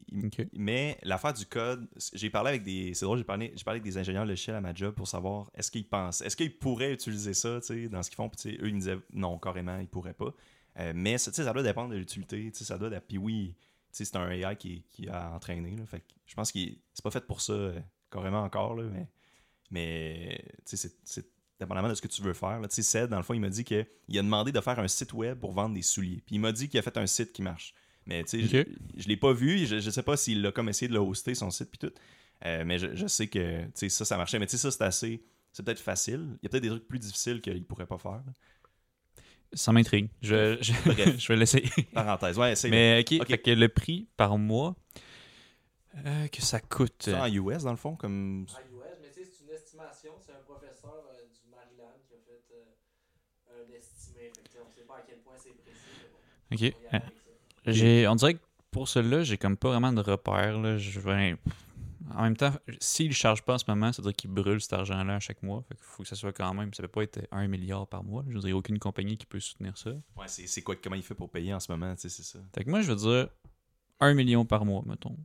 Mais 0.54 0.98
l'affaire 1.04 1.34
du 1.34 1.46
code, 1.46 1.88
j'ai 2.14 2.30
parlé 2.30 2.50
avec 2.50 2.64
des. 2.64 2.94
C'est 2.94 3.06
drôle, 3.06 3.18
j'ai 3.18 3.24
parlé, 3.24 3.52
j'ai 3.56 3.64
parlé 3.64 3.80
avec 3.80 3.92
des 3.92 3.98
ingénieurs 3.98 4.26
logiciels 4.26 4.56
à 4.56 4.62
ma 4.62 4.74
job 4.74 4.94
pour 4.94 5.08
savoir 5.08 5.50
est-ce 5.56 5.72
qu'ils 5.72 5.88
pensent, 5.88 6.22
est-ce 6.22 6.36
qu'ils 6.36 6.56
pourraient 6.56 6.94
utiliser 6.94 7.34
ça, 7.34 7.60
dans 7.92 8.04
ce 8.04 8.10
qu'ils 8.10 8.16
font. 8.16 8.30
Puis 8.30 8.58
eux, 8.62 8.68
ils 8.68 8.76
me 8.76 8.80
disaient 8.80 9.00
non, 9.14 9.38
carrément, 9.38 9.80
ils 9.80 9.88
pourraient 9.88 10.14
pas. 10.14 10.34
Euh, 10.80 10.94
mais 10.96 11.18
ça, 11.18 11.32
ça 11.34 11.52
doit 11.54 11.64
dépendre 11.64 11.92
de 11.92 11.98
l'utilité. 11.98 12.52
Ça 12.54 12.78
doit. 12.78 12.90
Puis 13.02 13.18
oui, 13.18 13.56
c'est 13.92 14.16
un 14.16 14.30
AI 14.30 14.56
qui, 14.58 14.84
qui 14.90 15.08
a 15.10 15.32
entraîné. 15.32 15.76
Là, 15.76 15.86
fait 15.86 16.00
que 16.02 16.06
je 16.26 16.36
pense 16.36 16.52
que 16.52 16.60
c'est 16.94 17.04
pas 17.04 17.12
fait 17.12 17.26
pour 17.26 17.42
ça, 17.42 17.54
euh, 17.54 17.80
carrément 18.12 18.44
encore. 18.44 18.76
Là, 18.76 18.84
mais 18.92 19.08
mais 19.72 20.44
c'est- 20.66 21.28
dépendamment 21.60 21.90
de 21.90 21.96
ce 21.96 22.02
que 22.02 22.08
tu 22.08 22.22
veux 22.22 22.34
faire. 22.34 22.60
Là. 22.60 22.68
Ced, 22.70 23.10
dans 23.10 23.18
le 23.18 23.24
fond, 23.24 23.34
il 23.34 23.42
m'a 23.42 23.50
dit 23.50 23.64
qu'il 23.64 23.80
a 23.80 24.22
demandé 24.22 24.52
de 24.52 24.62
faire 24.62 24.78
un 24.80 24.88
site 24.88 25.14
web 25.14 25.40
pour 25.40 25.54
vendre 25.54 25.74
des 25.74 25.82
souliers. 25.82 26.22
Puis 26.26 26.36
il 26.36 26.40
m'a 26.40 26.52
dit 26.52 26.70
qu'il 26.70 26.80
a 26.80 26.84
fait 26.84 26.96
un 26.98 27.08
site 27.08 27.34
qui 27.34 27.42
marche. 27.42 27.74
Mais 28.06 28.24
tu 28.24 28.48
sais, 28.48 28.48
je, 28.96 29.02
je 29.02 29.08
l'ai 29.08 29.18
pas 29.18 29.34
vu. 29.34 29.66
Je, 29.66 29.80
je 29.80 29.90
sais 29.90 30.04
pas 30.04 30.16
s'il 30.16 30.46
a 30.46 30.52
comme 30.52 30.70
essayé 30.70 30.88
de 30.88 30.94
le 30.94 31.00
hoster, 31.00 31.34
son 31.36 31.50
site, 31.50 31.70
puis 31.72 31.80
tout. 31.80 31.92
Euh, 32.46 32.64
mais 32.64 32.78
je, 32.78 32.96
je 32.96 33.08
sais 33.08 33.28
que 33.28 33.64
ça, 33.74 34.06
ça 34.06 34.18
marchait. 34.18 34.38
Mais 34.40 34.46
tu 34.46 34.52
sais, 34.52 34.58
ça, 34.60 34.70
c'est 34.72 34.84
assez. 34.84 35.24
C'est 35.52 35.64
peut-être 35.66 35.80
facile. 35.82 36.38
Il 36.42 36.44
y 36.44 36.46
a 36.46 36.50
peut-être 36.50 36.64
des 36.64 36.70
trucs 36.70 36.88
plus 36.88 37.00
difficiles 37.00 37.42
qu'il 37.42 37.66
pourrait 37.66 37.88
pas 37.88 37.98
faire. 37.98 38.12
là. 38.12 38.34
Ça 39.54 39.72
m'intrigue. 39.72 40.10
Je, 40.22 40.58
je, 40.62 40.74
Bref. 40.86 41.16
je 41.20 41.28
vais 41.28 41.36
l'essayer. 41.38 41.70
Parenthèse. 41.94 42.38
Ouais, 42.38 42.56
c'est 42.56 42.70
Mais 42.70 43.00
OK, 43.00 43.22
Ok. 43.22 43.28
fait 43.28 43.38
que 43.38 43.52
le 43.52 43.70
prix 43.70 44.08
par 44.18 44.38
mois 44.38 44.76
euh, 46.06 46.28
que 46.28 46.42
ça 46.42 46.60
coûte? 46.60 47.08
en 47.08 47.26
US, 47.28 47.64
dans 47.64 47.72
le 47.72 47.78
fond, 47.78 47.96
comme. 47.96 48.46
En 48.50 48.78
US, 48.78 48.98
mais 49.02 49.10
tu 49.14 49.22
sais, 49.24 49.30
c'est 49.32 49.46
une 49.46 49.52
estimation. 49.56 50.12
C'est 50.26 50.34
un 50.34 50.44
professeur 50.46 50.94
euh, 51.12 51.24
du 51.34 51.50
Maryland 51.50 51.96
qui 52.08 52.14
a 52.14 52.18
fait 52.18 52.44
euh, 52.54 53.56
un 53.66 53.74
estimé. 53.76 54.32
Fait 54.36 54.44
que, 54.44 54.64
on 54.64 54.70
sait 54.70 54.86
pas 54.88 54.98
à 54.98 55.02
quel 55.08 55.18
point 55.20 55.34
c'est 55.38 55.56
précis. 55.58 56.06
bon, 56.12 56.56
OK. 56.56 58.06
on 58.08 58.12
on 58.12 58.16
dirait 58.16 58.34
que 58.36 58.40
pour 58.70 58.88
celui-là, 58.88 59.24
j'ai 59.24 59.38
comme 59.38 59.58
pas 59.58 59.70
vraiment 59.70 59.92
de 59.92 60.02
repère. 60.02 60.60
Là. 60.60 60.78
Je 60.78 61.00
vais... 61.00 61.36
En 62.16 62.24
même 62.24 62.38
temps, 62.38 62.54
s'il 62.80 63.08
ne 63.10 63.14
charge 63.14 63.42
pas 63.44 63.56
en 63.56 63.58
ce 63.58 63.66
moment, 63.68 63.92
ça 63.92 64.02
veut 64.02 64.10
dire 64.10 64.16
qu'il 64.16 64.30
brûle 64.32 64.62
cet 64.62 64.74
argent-là 64.74 65.16
à 65.16 65.20
chaque 65.20 65.44
mois. 65.44 65.64
Fait 65.68 65.76
qu'il 65.76 65.84
faut 65.84 66.04
que 66.04 66.10
ça 66.10 66.16
soit 66.16 66.32
quand 66.34 66.54
même. 66.54 66.74
Ça 66.74 66.82
peut 66.84 66.88
pas 66.88 67.04
être 67.04 67.28
un 67.32 67.48
milliard 67.48 67.88
par 67.88 68.04
mois. 68.04 68.24
Je 68.30 68.34
veux 68.36 68.40
dire, 68.40 68.50
il 68.50 68.54
aucune 68.54 68.80
compagnie 68.80 69.18
qui 69.18 69.26
peut 69.26 69.40
soutenir 69.40 69.78
ça. 69.78 69.92
Ouais, 70.16 70.28
c'est 70.28 70.62
quoi, 70.62 70.76
comment 70.76 70.96
il 70.96 71.04
fait 71.04 71.16
pour 71.16 71.30
payer 71.30 71.54
en 71.54 71.60
ce 71.60 71.72
moment, 71.72 71.94
tu 71.96 72.02
sais, 72.02 72.10
c'est 72.10 72.24
ça? 72.24 72.40
Fait 72.56 72.64
que 72.64 72.70
moi, 72.70 72.82
je 72.82 72.92
veux 72.92 72.96
dire 72.96 73.30
un 74.00 74.14
million 74.14 74.46
par 74.46 74.64
mois, 74.66 74.84
mettons. 74.86 75.18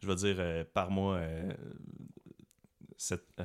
Je 0.00 0.06
vais 0.06 0.14
dire 0.14 0.36
euh, 0.38 0.64
par 0.74 0.90
mois 0.90 1.16
euh, 1.16 1.52
sept- 2.96 3.24
euh, 3.40 3.44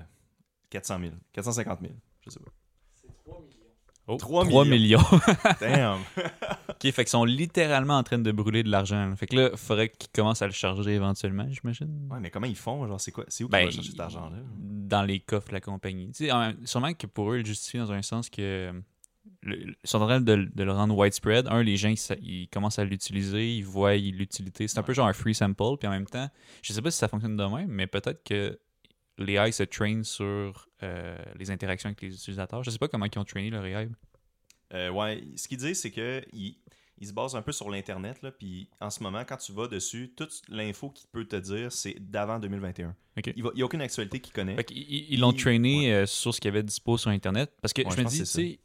400 0.69 0.99
000, 0.99 1.11
450 1.31 1.81
000, 1.81 1.93
je 2.21 2.29
sais 2.29 2.39
pas. 2.39 2.51
C'est 2.95 3.07
3 3.23 3.41
millions. 3.41 3.62
Oh, 4.07 4.17
3 4.17 4.45
3 4.45 4.65
millions. 4.65 4.99
millions. 4.99 5.19
Damn! 5.61 5.99
OK, 6.69 6.81
fait 6.81 6.91
qu'ils 6.93 7.07
sont 7.07 7.23
littéralement 7.23 7.97
en 7.97 8.03
train 8.03 8.17
de 8.19 8.31
brûler 8.31 8.61
de 8.63 8.69
l'argent. 8.69 9.13
Fait 9.15 9.27
que 9.27 9.35
là, 9.35 9.49
il 9.53 9.57
faudrait 9.57 9.89
qu'ils 9.89 10.09
commencent 10.13 10.41
à 10.41 10.47
le 10.47 10.51
charger 10.53 10.91
éventuellement, 10.91 11.47
j'imagine. 11.49 12.07
Ouais, 12.11 12.19
mais 12.19 12.29
comment 12.29 12.47
ils 12.47 12.55
font? 12.55 12.85
Genre, 12.87 12.99
c'est 12.99 13.11
quoi? 13.11 13.23
C'est 13.29 13.43
où 13.45 13.47
qu'ils 13.47 13.51
Ben, 13.51 13.65
vont 13.65 13.71
chercher 13.71 13.91
cet 13.91 13.99
argent-là? 14.01 14.37
dans 14.59 15.03
les 15.03 15.19
coffres 15.21 15.47
de 15.47 15.53
la 15.53 15.61
compagnie. 15.61 16.07
Tu 16.11 16.25
sais, 16.25 16.31
en- 16.33 16.53
sûrement 16.65 16.93
que 16.93 17.07
pour 17.07 17.31
eux, 17.31 17.39
ils 17.39 17.45
justifient 17.45 17.77
dans 17.77 17.91
un 17.93 18.01
sens 18.01 18.29
que 18.29 18.73
le- 19.41 19.69
ils 19.69 19.75
sont 19.85 20.01
en 20.01 20.05
train 20.07 20.19
de, 20.21 20.33
le- 20.33 20.45
de 20.47 20.63
le 20.63 20.71
rendre 20.73 20.95
widespread. 20.97 21.47
Un, 21.47 21.63
les 21.63 21.77
gens, 21.77 21.93
ils, 22.21 22.49
commencent 22.49 22.79
à 22.79 22.83
l'utiliser, 22.83 23.55
ils 23.55 23.63
voient 23.65 23.95
l'utilité. 23.95 24.67
C'est 24.67 24.77
un 24.79 24.83
peu 24.83 24.93
genre 24.93 25.07
un 25.07 25.13
free 25.13 25.33
sample, 25.33 25.77
puis 25.79 25.87
en 25.87 25.91
même 25.91 26.05
temps, 26.07 26.29
je 26.61 26.73
sais 26.73 26.81
pas 26.81 26.91
si 26.91 26.97
ça 26.97 27.07
fonctionne 27.07 27.37
de 27.37 27.43
même, 27.45 27.69
mais 27.69 27.87
peut-être 27.87 28.21
que 28.25 28.59
les 29.17 29.33
AI 29.33 29.51
se 29.51 29.63
trainent 29.63 30.03
sur 30.03 30.67
euh, 30.81 31.17
les 31.37 31.51
interactions 31.51 31.87
avec 31.87 32.01
les 32.01 32.13
utilisateurs. 32.13 32.63
Je 32.63 32.69
sais 32.71 32.77
pas 32.79 32.87
comment 32.87 33.05
ils 33.05 33.19
ont 33.19 33.23
trainé 33.25 33.49
leur 33.49 33.65
AI. 33.65 33.87
Euh, 34.73 34.89
ouais, 34.89 35.23
ce 35.35 35.47
qu'ils 35.47 35.57
disent, 35.59 35.79
c'est 35.81 35.91
que 35.91 36.23
ils 36.33 37.07
se 37.07 37.13
basent 37.13 37.35
un 37.35 37.41
peu 37.41 37.51
sur 37.51 37.69
l'Internet, 37.69 38.17
puis 38.39 38.69
en 38.79 38.89
ce 38.89 39.03
moment, 39.03 39.23
quand 39.27 39.37
tu 39.37 39.51
vas 39.51 39.67
dessus, 39.67 40.13
toute 40.15 40.41
l'info 40.47 40.89
qu'il 40.89 41.07
peut 41.11 41.25
te 41.25 41.35
dire, 41.35 41.71
c'est 41.71 41.95
d'avant 41.99 42.39
2021. 42.39 42.95
Ok. 43.17 43.33
Il 43.35 43.43
n'y 43.55 43.61
a 43.61 43.65
aucune 43.65 43.81
actualité 43.81 44.19
qu'il 44.19 44.33
connaît. 44.33 44.63
Qu'ils- 44.63 44.77
ils 44.77 45.13
ils 45.13 45.19
l'ont 45.19 45.33
trainé 45.33 45.93
euh, 45.93 46.05
sur 46.05 46.33
ce 46.33 46.39
qu'il 46.39 46.49
y 46.49 46.53
avait 46.53 46.63
dispo 46.63 46.97
sur 46.97 47.11
Internet. 47.11 47.51
Parce 47.61 47.73
que 47.73 47.81
Ouais, 47.81 47.91
je 47.91 47.97
je 47.97 48.01
me 48.01 48.07
dis, 48.07 48.19
tu 48.19 48.25
sais, 48.25 48.59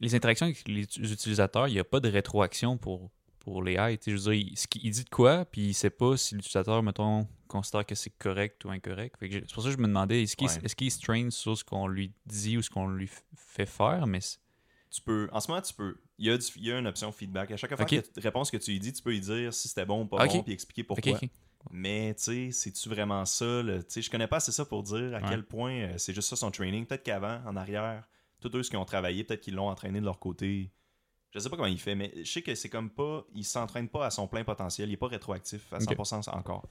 les 0.00 0.14
interactions 0.14 0.46
avec 0.46 0.66
les 0.68 0.82
ut- 0.82 1.12
utilisateurs, 1.12 1.68
il 1.68 1.74
n'y 1.74 1.78
a 1.80 1.84
pas 1.84 2.00
de 2.00 2.08
rétroaction 2.08 2.78
pour, 2.78 3.10
pour 3.44 3.62
les 3.62 3.72
high. 3.74 3.98
Tu 3.98 4.04
sais, 4.04 4.10
Je 4.12 4.16
veux 4.16 4.34
dire, 4.36 4.48
il, 4.52 4.56
ce 4.56 4.66
qu'il- 4.68 4.84
il 4.84 4.90
dit 4.92 5.02
de 5.04 5.08
quoi, 5.10 5.44
puis 5.44 5.62
il 5.68 5.74
sait 5.74 5.90
pas 5.90 6.16
si 6.16 6.34
l'utilisateur, 6.36 6.82
mettons, 6.82 7.26
considère 7.48 7.84
que 7.84 7.94
c'est 7.96 8.10
correct 8.10 8.64
ou 8.64 8.70
incorrect. 8.70 9.16
C'est 9.20 9.52
pour 9.52 9.62
ça 9.64 9.68
que 9.70 9.74
je 9.76 9.80
me 9.80 9.88
demandais, 9.88 10.22
est-ce 10.22 10.36
qu'il 10.36 10.46
Ouais. 10.48 10.68
qu'il 10.76 10.90
se 10.92 11.00
train 11.00 11.28
sur 11.30 11.58
ce 11.58 11.64
qu'on 11.64 11.86
lui 11.88 12.12
dit 12.24 12.56
ou 12.56 12.62
ce 12.62 12.70
qu'on 12.70 12.88
lui 12.88 13.10
fait 13.36 13.66
faire, 13.66 14.06
mais 14.06 14.20
Tu 14.90 15.00
peux, 15.00 15.28
en 15.32 15.40
ce 15.40 15.48
moment, 15.50 15.62
tu 15.62 15.72
peux. 15.74 15.96
Il 16.18 16.26
y 16.26 16.30
a, 16.30 16.36
du- 16.38 16.44
il 16.56 16.64
y 16.66 16.70
a 16.72 16.78
une 16.78 16.86
option 16.86 17.10
feedback. 17.12 17.50
À 17.50 17.56
chaque 17.56 17.74
fois 17.74 17.84
que 17.86 17.96
tu- 17.96 18.20
réponse 18.20 18.50
que 18.50 18.58
tu 18.58 18.70
lui 18.72 18.78
dis, 18.78 18.92
tu 18.92 19.02
peux 19.02 19.10
lui 19.10 19.20
dire 19.20 19.52
si 19.54 19.66
c'était 19.68 19.86
bon 19.86 20.02
ou 20.02 20.06
pas 20.06 20.26
bon, 20.26 20.42
puis 20.42 20.52
expliquer 20.52 20.84
pourquoi. 20.84 21.18
Mais, 21.70 22.14
tu 22.14 22.22
sais, 22.24 22.50
c'est-tu 22.52 22.88
vraiment 22.90 23.24
ça? 23.24 23.62
Tu 23.64 23.84
sais, 23.88 24.02
je 24.02 24.10
connais 24.10 24.26
pas 24.26 24.36
assez 24.36 24.52
ça 24.52 24.64
pour 24.64 24.82
dire 24.82 25.14
à 25.14 25.18
Ouais. 25.20 25.26
quel 25.28 25.44
point 25.44 25.72
euh, 25.72 25.94
c'est 25.96 26.12
juste 26.12 26.28
ça 26.28 26.36
son 26.36 26.50
training. 26.50 26.84
Peut-être 26.86 27.04
qu'avant, 27.04 27.40
en 27.46 27.56
arrière, 27.56 28.06
tous 28.40 28.54
eux, 28.56 28.62
qui 28.62 28.76
ont 28.76 28.84
travaillé, 28.84 29.24
peut-être 29.24 29.40
qu'ils 29.40 29.54
l'ont 29.54 29.68
entraîné 29.68 30.00
de 30.00 30.04
leur 30.04 30.18
côté. 30.18 30.70
Je 31.32 31.38
sais 31.38 31.48
pas 31.48 31.56
comment 31.56 31.68
il 31.68 31.80
fait, 31.80 31.94
mais 31.94 32.12
je 32.16 32.30
sais 32.30 32.42
que 32.42 32.54
c'est 32.54 32.68
comme 32.68 32.90
pas. 32.90 33.24
Il 33.34 33.44
s'entraîne 33.44 33.88
pas 33.88 34.06
à 34.06 34.10
son 34.10 34.26
plein 34.28 34.44
potentiel. 34.44 34.88
Il 34.90 34.92
est 34.92 34.96
pas 34.98 35.08
rétroactif 35.08 35.72
à 35.72 35.78
100% 35.78 36.28
encore. 36.30 36.64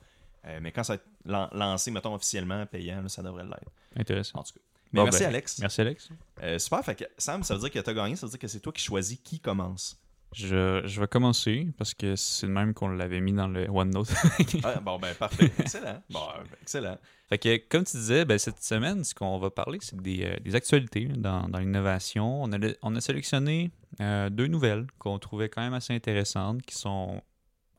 Euh, 0.45 0.59
mais 0.61 0.71
quand 0.71 0.83
ça 0.83 0.93
va 0.93 0.95
être 0.95 1.05
lan- 1.25 1.49
lancé, 1.51 1.91
mettons, 1.91 2.13
officiellement, 2.15 2.65
payant, 2.65 3.01
là, 3.01 3.09
ça 3.09 3.21
devrait 3.23 3.43
l'être. 3.43 3.71
Intéressant. 3.95 4.39
En 4.39 4.43
tout 4.43 4.53
cas. 4.53 4.59
Mais 4.93 4.99
Bon, 4.99 5.03
merci, 5.05 5.19
ben, 5.19 5.27
Alex. 5.29 5.59
Merci, 5.59 5.81
Alex. 5.81 6.09
Euh, 6.43 6.59
super. 6.59 6.83
Fait 6.83 6.95
que, 6.95 7.03
Sam, 7.17 7.43
ça 7.43 7.53
veut 7.55 7.59
dire 7.61 7.71
que 7.71 7.79
tu 7.79 7.89
as 7.89 7.93
gagné. 7.93 8.15
Ça 8.15 8.25
veut 8.25 8.31
dire 8.31 8.39
que 8.39 8.47
c'est 8.47 8.59
toi 8.59 8.73
qui 8.73 8.81
choisis 8.83 9.17
qui 9.23 9.39
commence. 9.39 9.97
Je, 10.33 10.81
je 10.85 11.01
vais 11.01 11.07
commencer 11.07 11.67
parce 11.77 11.93
que 11.93 12.15
c'est 12.15 12.47
le 12.47 12.53
même 12.53 12.73
qu'on 12.73 12.87
l'avait 12.87 13.19
mis 13.19 13.33
dans 13.33 13.47
le 13.47 13.69
OneNote. 13.69 14.13
Ah, 14.63 14.79
bon, 14.79 14.97
ben, 14.97 15.13
parfait. 15.15 15.51
Excellent. 15.59 16.01
Bon, 16.09 16.21
excellent. 16.61 16.97
Fait 17.27 17.37
que, 17.37 17.57
comme 17.67 17.83
tu 17.83 17.97
disais, 17.97 18.23
ben, 18.23 18.37
cette 18.39 18.63
semaine, 18.63 19.03
ce 19.03 19.13
qu'on 19.13 19.37
va 19.39 19.49
parler, 19.49 19.79
c'est 19.81 19.99
des, 20.01 20.23
euh, 20.23 20.37
des 20.39 20.55
actualités 20.55 21.05
dans, 21.05 21.49
dans 21.49 21.59
l'innovation. 21.59 22.43
On 22.43 22.51
a, 22.53 22.57
on 22.81 22.95
a 22.95 23.01
sélectionné 23.01 23.71
euh, 23.99 24.29
deux 24.29 24.47
nouvelles 24.47 24.87
qu'on 24.99 25.19
trouvait 25.19 25.49
quand 25.49 25.61
même 25.61 25.73
assez 25.73 25.93
intéressantes, 25.93 26.61
qui 26.61 26.75
sont 26.75 27.21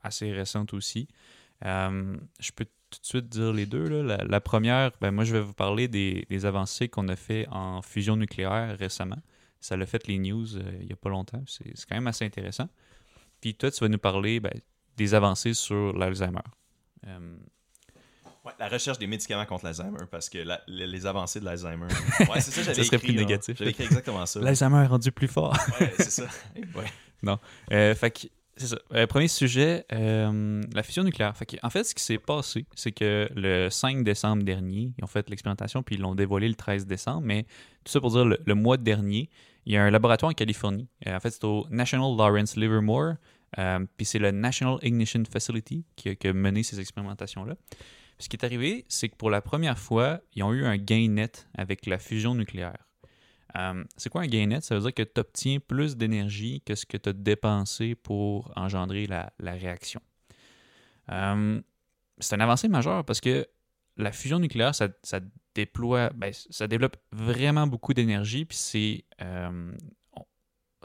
assez 0.03 0.31
récentes 0.31 0.73
aussi. 0.73 1.07
Euh, 1.65 2.15
je 2.39 2.51
peux 2.51 2.65
tout 2.65 2.99
de 2.99 3.05
suite 3.05 3.29
dire 3.29 3.51
les 3.51 3.65
deux. 3.65 3.87
là. 3.87 4.17
La, 4.17 4.23
la 4.25 4.41
première, 4.41 4.91
ben, 5.01 5.09
moi, 5.09 5.23
je 5.23 5.33
vais 5.33 5.41
vous 5.41 5.53
parler 5.53 5.87
des, 5.87 6.27
des 6.29 6.45
avancées 6.45 6.87
qu'on 6.87 7.07
a 7.07 7.15
fait 7.15 7.47
en 7.49 7.81
fusion 7.81 8.15
nucléaire 8.15 8.77
récemment. 8.77 9.17
Ça 9.63 9.77
l'a 9.77 9.85
fait 9.85 10.07
les 10.07 10.17
news 10.17 10.57
euh, 10.57 10.77
il 10.81 10.87
n'y 10.87 10.91
a 10.91 10.95
pas 10.97 11.09
longtemps. 11.09 11.41
C'est 11.47 11.63
quand 11.87 11.95
même 11.95 12.07
assez 12.07 12.25
intéressant. 12.25 12.67
Puis 13.39 13.55
toi, 13.55 13.71
tu 13.71 13.79
vas 13.79 13.87
nous 13.87 13.97
parler 13.97 14.41
ben, 14.41 14.51
des 14.97 15.13
avancées 15.13 15.53
sur 15.53 15.93
l'Alzheimer. 15.93 16.41
Euh, 17.07 17.35
Ouais, 18.45 18.51
la 18.59 18.67
recherche 18.67 18.97
des 18.99 19.07
médicaments 19.07 19.45
contre 19.45 19.63
l'Alzheimer, 19.63 20.05
parce 20.11 20.29
que 20.29 20.37
la- 20.39 20.61
les, 20.67 20.85
les 20.85 21.05
avancées 21.05 21.39
de 21.39 21.45
l'Alzheimer. 21.45 21.87
Ouais, 22.29 22.41
c'est 22.41 22.51
ça, 22.51 22.61
j'avais 22.61 22.75
Ça 22.75 22.83
serait 22.83 22.97
écrit. 22.97 23.13
plus 23.13 23.15
négatif. 23.15 23.57
J'avais 23.57 23.71
écrit 23.71 23.85
exactement 23.85 24.25
ça. 24.25 24.41
L'Alzheimer 24.41 24.83
est 24.83 24.87
rendu 24.87 25.13
plus 25.13 25.29
fort. 25.29 25.57
Ouais, 25.79 25.93
c'est 25.97 26.11
ça. 26.11 26.27
Ouais. 27.23 27.35
Euh, 27.71 27.95
fait 27.95 28.11
que, 28.11 28.27
c'est 28.57 28.67
ça. 28.67 28.77
Euh, 28.91 29.07
premier 29.07 29.29
sujet, 29.29 29.85
euh, 29.93 30.61
la 30.73 30.83
fusion 30.83 31.03
nucléaire. 31.05 31.37
Fait 31.37 31.45
que, 31.45 31.55
en 31.63 31.69
fait, 31.69 31.85
ce 31.85 31.95
qui 31.95 32.03
s'est 32.03 32.17
passé, 32.17 32.65
c'est 32.75 32.91
que 32.91 33.29
le 33.33 33.69
5 33.69 34.03
décembre 34.03 34.43
dernier, 34.43 34.91
ils 34.97 35.03
ont 35.05 35.07
fait 35.07 35.29
l'expérimentation 35.29 35.81
puis 35.81 35.95
ils 35.95 36.01
l'ont 36.01 36.13
dévoilé 36.15 36.49
le 36.49 36.55
13 36.55 36.85
décembre. 36.85 37.21
Mais 37.25 37.43
tout 37.85 37.93
ça 37.93 38.01
pour 38.01 38.11
dire, 38.11 38.25
le, 38.25 38.37
le 38.45 38.55
mois 38.55 38.75
dernier, 38.75 39.29
il 39.65 39.73
y 39.73 39.77
a 39.77 39.83
un 39.83 39.91
laboratoire 39.91 40.31
en 40.31 40.33
Californie. 40.33 40.87
Euh, 41.07 41.15
en 41.15 41.19
fait, 41.19 41.31
c'est 41.31 41.43
au 41.43 41.65
National 41.69 42.15
Lawrence 42.17 42.55
Livermore. 42.55 43.15
euh, 43.59 43.85
puis 43.97 44.05
c'est 44.05 44.19
le 44.19 44.31
National 44.31 44.77
Ignition 44.81 45.23
Facility 45.29 45.85
qui 45.95 46.09
a, 46.09 46.33
mené 46.33 46.63
ces 46.63 46.79
expérimentations-là. 46.79 47.55
Ce 48.19 48.29
qui 48.29 48.35
est 48.35 48.45
arrivé, 48.45 48.85
c'est 48.87 49.09
que 49.09 49.15
pour 49.15 49.29
la 49.29 49.41
première 49.41 49.77
fois, 49.77 50.21
ils 50.33 50.43
ont 50.43 50.53
eu 50.53 50.65
un 50.65 50.77
gain 50.77 51.09
net 51.09 51.47
avec 51.55 51.85
la 51.85 51.97
fusion 51.97 52.35
nucléaire. 52.35 52.77
Euh, 53.55 53.83
c'est 53.97 54.09
quoi 54.09 54.21
un 54.21 54.27
gain 54.27 54.47
net? 54.47 54.63
Ça 54.63 54.75
veut 54.75 54.81
dire 54.81 54.93
que 54.93 55.03
tu 55.03 55.19
obtiens 55.19 55.59
plus 55.59 55.95
d'énergie 55.97 56.61
que 56.65 56.73
ce 56.75 56.85
que 56.85 56.97
tu 56.97 57.09
as 57.09 57.13
dépensé 57.13 57.95
pour 57.95 58.51
engendrer 58.55 59.05
la, 59.07 59.31
réaction. 59.39 60.01
C'est 61.07 62.35
une 62.35 62.41
avancée 62.41 62.67
majeure 62.67 63.03
parce 63.03 63.21
que 63.21 63.47
la 63.97 64.11
fusion 64.11 64.39
nucléaire, 64.39 64.73
ça, 64.73 64.87
ça 65.03 65.19
déploie, 65.55 66.09
ben, 66.15 66.31
ça 66.49 66.67
développe 66.67 66.97
vraiment 67.11 67.67
beaucoup 67.67 67.93
d'énergie, 67.93 68.45
puis 68.45 68.57
c'est. 68.57 69.05
euh, 69.21 69.71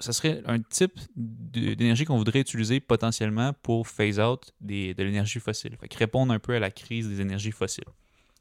ça 0.01 0.13
serait 0.13 0.43
un 0.47 0.61
type 0.61 0.99
d'énergie 1.17 2.05
qu'on 2.05 2.19
voudrait 2.19 2.41
utiliser 2.41 2.81
potentiellement 2.81 3.53
pour 3.63 3.89
phase 3.89 4.21
out 4.21 4.53
des, 4.61 4.95
de 4.95 5.03
l'énergie 5.03 5.41
fossile. 5.41 5.77
Fait 5.81 5.89
que 5.89 5.99
répondre 5.99 6.33
un 6.33 6.39
peu 6.39 6.55
à 6.55 6.59
la 6.59 6.71
crise 6.71 7.09
des 7.09 7.21
énergies 7.21 7.51
fossiles. 7.51 7.85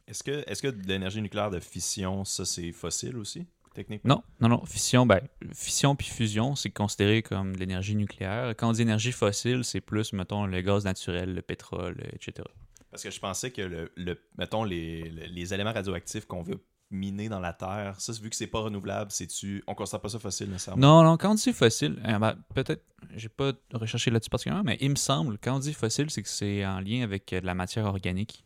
Est-ce 0.07 0.23
que, 0.23 0.43
est-ce 0.47 0.61
que 0.61 0.67
de 0.67 0.87
l'énergie 0.87 1.21
nucléaire 1.21 1.49
de 1.49 1.59
fission, 1.59 2.23
ça, 2.23 2.45
c'est 2.45 2.71
fossile 2.71 3.17
aussi, 3.17 3.45
techniquement? 3.73 4.23
Non, 4.39 4.49
non, 4.49 4.57
non. 4.57 4.65
Fission, 4.65 5.05
ben, 5.05 5.19
fission 5.53 5.95
puis 5.95 6.07
fusion, 6.07 6.55
c'est 6.55 6.69
considéré 6.69 7.21
comme 7.23 7.55
de 7.55 7.59
l'énergie 7.59 7.95
nucléaire. 7.95 8.49
Quand 8.55 8.69
on 8.69 8.73
dit 8.73 8.83
énergie 8.83 9.11
fossile, 9.11 9.63
c'est 9.63 9.81
plus, 9.81 10.13
mettons, 10.13 10.45
le 10.45 10.61
gaz 10.61 10.85
naturel, 10.85 11.33
le 11.33 11.41
pétrole, 11.41 12.01
etc. 12.13 12.47
Parce 12.91 13.03
que 13.03 13.11
je 13.11 13.19
pensais 13.19 13.51
que, 13.51 13.61
le, 13.61 13.91
le- 13.95 14.19
mettons, 14.37 14.63
les, 14.63 15.09
les- 15.09 15.53
éléments 15.53 15.73
radioactifs 15.73 16.25
qu'on 16.25 16.41
veut 16.41 16.63
miner 16.89 17.27
dans 17.27 17.41
la 17.41 17.51
Terre, 17.51 17.99
ça, 17.99 18.13
vu 18.13 18.29
que 18.29 18.35
c'est 18.35 18.47
pas 18.47 18.61
renouvelable, 18.61 19.11
c'est-tu... 19.11 19.61
On 19.67 19.75
considère 19.75 19.99
pas 19.99 20.07
ça 20.09 20.19
fossile, 20.19 20.49
nécessairement? 20.49 20.81
Non, 20.81 21.03
non, 21.03 21.17
quand 21.17 21.31
on 21.31 21.35
dit 21.35 21.51
fossile, 21.51 22.01
euh, 22.07 22.17
ben, 22.17 22.35
peut-être, 22.55 22.83
j'ai 23.13 23.27
pas 23.29 23.51
recherché 23.73 24.09
là-dessus 24.09 24.29
particulièrement, 24.29 24.63
mais 24.63 24.77
il 24.79 24.91
me 24.91 24.95
semble, 24.95 25.37
quand 25.37 25.57
on 25.57 25.59
dit 25.59 25.73
fossile, 25.73 26.09
c'est 26.09 26.23
que 26.23 26.29
c'est 26.29 26.65
en 26.65 26.79
lien 26.79 27.03
avec 27.03 27.33
euh, 27.33 27.41
de 27.41 27.45
la 27.45 27.53
matière 27.55 27.85
organique. 27.85 28.45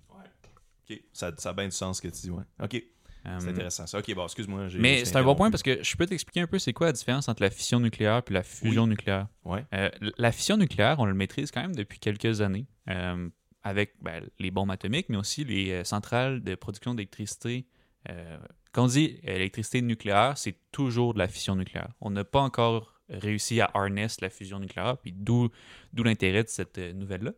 OK. 0.89 0.99
Ça, 1.13 1.31
ça 1.37 1.49
a 1.49 1.53
bien 1.53 1.65
du 1.65 1.71
sens 1.71 1.97
ce 1.97 2.01
que 2.01 2.07
tu 2.07 2.21
dis, 2.21 2.31
ouais. 2.31 2.43
OK. 2.63 2.83
Euh, 3.27 3.37
C'est 3.39 3.49
intéressant, 3.49 3.85
ça. 3.85 3.99
OK, 3.99 4.11
bon, 4.15 4.23
excuse-moi. 4.23 4.67
mais 4.79 5.05
c'est 5.05 5.15
un 5.15 5.23
bon 5.23 5.35
point 5.35 5.51
parce 5.51 5.61
que 5.61 5.83
je 5.83 5.95
peux 5.95 6.07
t'expliquer 6.07 6.39
un 6.41 6.47
peu 6.47 6.57
c'est 6.57 6.73
quoi 6.73 6.87
la 6.87 6.93
différence 6.93 7.29
entre 7.29 7.43
la 7.43 7.51
fission 7.51 7.79
nucléaire 7.79 8.23
puis 8.23 8.33
la 8.33 8.41
fusion 8.41 8.87
nucléaire. 8.87 9.27
Ouais. 9.45 9.63
Euh, 9.75 9.91
la 10.17 10.31
fission 10.31 10.57
nucléaire, 10.57 10.95
on 10.97 11.05
le 11.05 11.13
maîtrise 11.13 11.51
quand 11.51 11.61
même 11.61 11.75
depuis 11.75 11.99
quelques 11.99 12.41
années 12.41 12.65
euh, 12.89 13.29
avec 13.63 13.93
ben, 14.01 14.23
les 14.39 14.51
bombes 14.51 14.71
atomiques, 14.71 15.09
mais 15.09 15.17
aussi 15.17 15.43
les 15.43 15.71
euh, 15.71 15.83
centrales 15.83 16.41
de 16.41 16.55
production 16.55 16.93
d'électricité. 16.95 17.65
Euh, 18.09 18.37
quand 18.71 18.85
on 18.85 18.87
dit 18.87 19.19
électricité 19.23 19.81
nucléaire, 19.81 20.37
c'est 20.37 20.55
toujours 20.71 21.13
de 21.13 21.19
la 21.19 21.27
fission 21.27 21.55
nucléaire. 21.55 21.89
On 22.01 22.09
n'a 22.09 22.23
pas 22.23 22.39
encore 22.41 22.99
réussi 23.09 23.59
à 23.61 23.69
harness 23.73 24.21
la 24.21 24.29
fusion 24.29 24.59
nucléaire, 24.59 24.97
puis 24.97 25.11
d'où 25.11 25.49
l'intérêt 25.95 26.43
de 26.43 26.49
cette 26.49 26.77
euh, 26.77 26.93
nouvelle-là. 26.93 27.33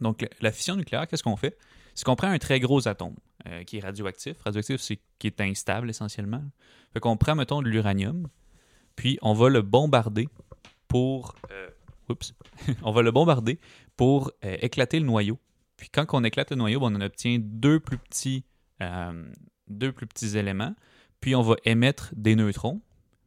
Donc, 0.00 0.26
la- 0.40 0.52
fission 0.52 0.76
nucléaire, 0.76 1.06
qu'est-ce 1.06 1.22
qu'on 1.22 1.36
fait? 1.36 1.56
C'est 1.94 2.04
qu'on 2.04 2.16
prend 2.16 2.28
un 2.28 2.38
très 2.38 2.60
gros 2.60 2.88
atome 2.88 3.14
euh, 3.46 3.62
qui 3.64 3.78
est 3.78 3.80
radioactif. 3.80 4.40
Radioactif, 4.42 4.80
c'est 4.80 4.98
qui 5.18 5.26
est 5.28 5.40
instable 5.40 5.88
essentiellement. 5.90 6.42
Fait 6.92 7.00
qu'on 7.00 7.16
prend, 7.16 7.34
mettons, 7.34 7.62
de 7.62 7.68
l'uranium, 7.68 8.28
puis 8.96 9.18
on 9.22 9.32
va 9.34 9.48
le 9.48 9.62
bombarder 9.62 10.28
pour. 10.88 11.34
euh, 11.50 11.68
oups. 12.08 12.34
on 12.82 12.92
va 12.92 13.02
le 13.02 13.10
bombarder 13.10 13.58
pour 13.96 14.32
euh, 14.44 14.56
éclater 14.60 15.00
le 15.00 15.06
noyau. 15.06 15.38
Puis 15.76 15.88
quand 15.90 16.06
on 16.12 16.24
éclate 16.24 16.50
le 16.50 16.56
noyau, 16.56 16.80
ben, 16.80 16.92
on 16.92 16.96
en 16.96 17.00
obtient 17.00 17.38
deux 17.40 17.80
plus 17.80 17.98
petits, 17.98 18.44
euh, 18.82 19.24
deux 19.68 19.92
plus 19.92 20.06
petits 20.06 20.36
éléments. 20.36 20.74
Puis 21.20 21.34
on 21.34 21.42
va 21.42 21.56
émettre 21.64 22.12
des 22.16 22.36
neutrons. 22.36 22.80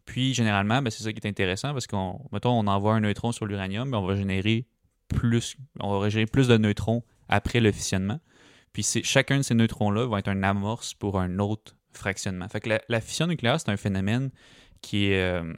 Puis 0.06 0.34
généralement, 0.34 0.82
ben, 0.82 0.90
c'est 0.90 1.04
ça 1.04 1.14
qui 1.14 1.20
est 1.20 1.30
intéressant 1.30 1.74
parce 1.74 1.88
qu'on, 1.88 2.20
mettons, 2.32 2.52
on 2.52 2.68
envoie 2.68 2.96
un 2.96 3.02
neutron 3.02 3.32
sur 3.32 3.46
l'uranium, 3.46 3.92
ben, 3.92 3.98
on 3.98 4.06
va 4.06 4.16
générer 4.16 4.68
plus, 5.08 5.58
on 5.80 6.00
va 6.00 6.10
générer 6.10 6.28
plus 6.28 6.48
de 6.48 6.58
neutrons 6.58 7.04
après 7.28 7.60
le 7.60 7.72
fissionnement. 7.72 8.20
Puis 8.74 8.84
chacun 9.04 9.38
de 9.38 9.42
ces 9.42 9.56
neutrons-là 9.56 10.08
va 10.08 10.20
être 10.20 10.28
un 10.28 10.44
amorce 10.44 10.94
pour 10.94 11.20
un 11.20 11.40
autre 11.40 11.76
fractionnement. 11.92 12.48
Fait 12.48 12.60
que 12.60 12.70
la, 12.70 12.82
la 12.88 13.02
fission 13.02 13.28
nucléaire, 13.28 13.60
c'est 13.60 13.70
un 13.70 13.78
phénomène 13.78 14.30
qui 14.82 15.08
est, 15.08 15.22
euh, 15.22 15.54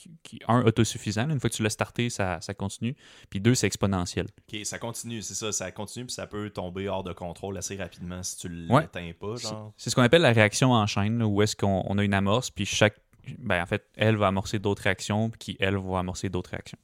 qui, 0.00 0.10
qui- 0.22 0.40
un, 0.48 0.62
autosuffisant. 0.64 1.28
Une 1.28 1.40
fois 1.40 1.50
que 1.50 1.54
tu 1.56 1.62
l'as 1.62 1.70
starté, 1.70 2.08
ça, 2.10 2.40
ça 2.40 2.54
continue. 2.54 2.96
Puis 3.28 3.40
deux, 3.40 3.54
c'est 3.54 3.66
exponentiel. 3.66 4.26
OK, 4.52 4.60
ça 4.64 4.78
continue, 4.78 5.22
c'est 5.22 5.34
ça. 5.34 5.52
Ça 5.52 5.70
continue, 5.72 6.06
puis 6.06 6.14
ça 6.14 6.26
peut 6.26 6.50
tomber 6.50 6.88
hors 6.88 7.04
de 7.04 7.12
contrôle 7.12 7.56
assez 7.58 7.76
rapidement 7.76 8.22
si 8.22 8.36
tu 8.38 8.66
Ouais. 8.68 8.82
l'éteins 8.82 9.12
pas, 9.18 9.36
C'est- 9.36 9.48
genre. 9.48 9.72
C'est 9.76 9.90
ce 9.90 9.94
qu'on 9.96 10.02
appelle 10.02 10.22
la 10.22 10.32
réaction 10.32 10.72
en 10.72 10.86
chaîne, 10.86 11.18
là, 11.18 11.26
où 11.26 11.42
est-ce 11.42 11.56
qu'on 11.56 11.82
on 11.86 11.98
a 11.98 12.04
une 12.04 12.14
amorce, 12.14 12.50
puis 12.50 12.64
chaque. 12.66 12.96
Ben, 13.38 13.62
en 13.62 13.66
fait, 13.66 13.84
elle 13.96 14.16
va 14.16 14.28
amorcer 14.28 14.58
d'autres 14.58 14.82
réactions, 14.82 15.28
puis 15.30 15.38
qui, 15.38 15.56
elle, 15.60 15.76
va 15.76 15.98
amorcer 15.98 16.28
d'autres 16.30 16.50
réactions. 16.50 16.78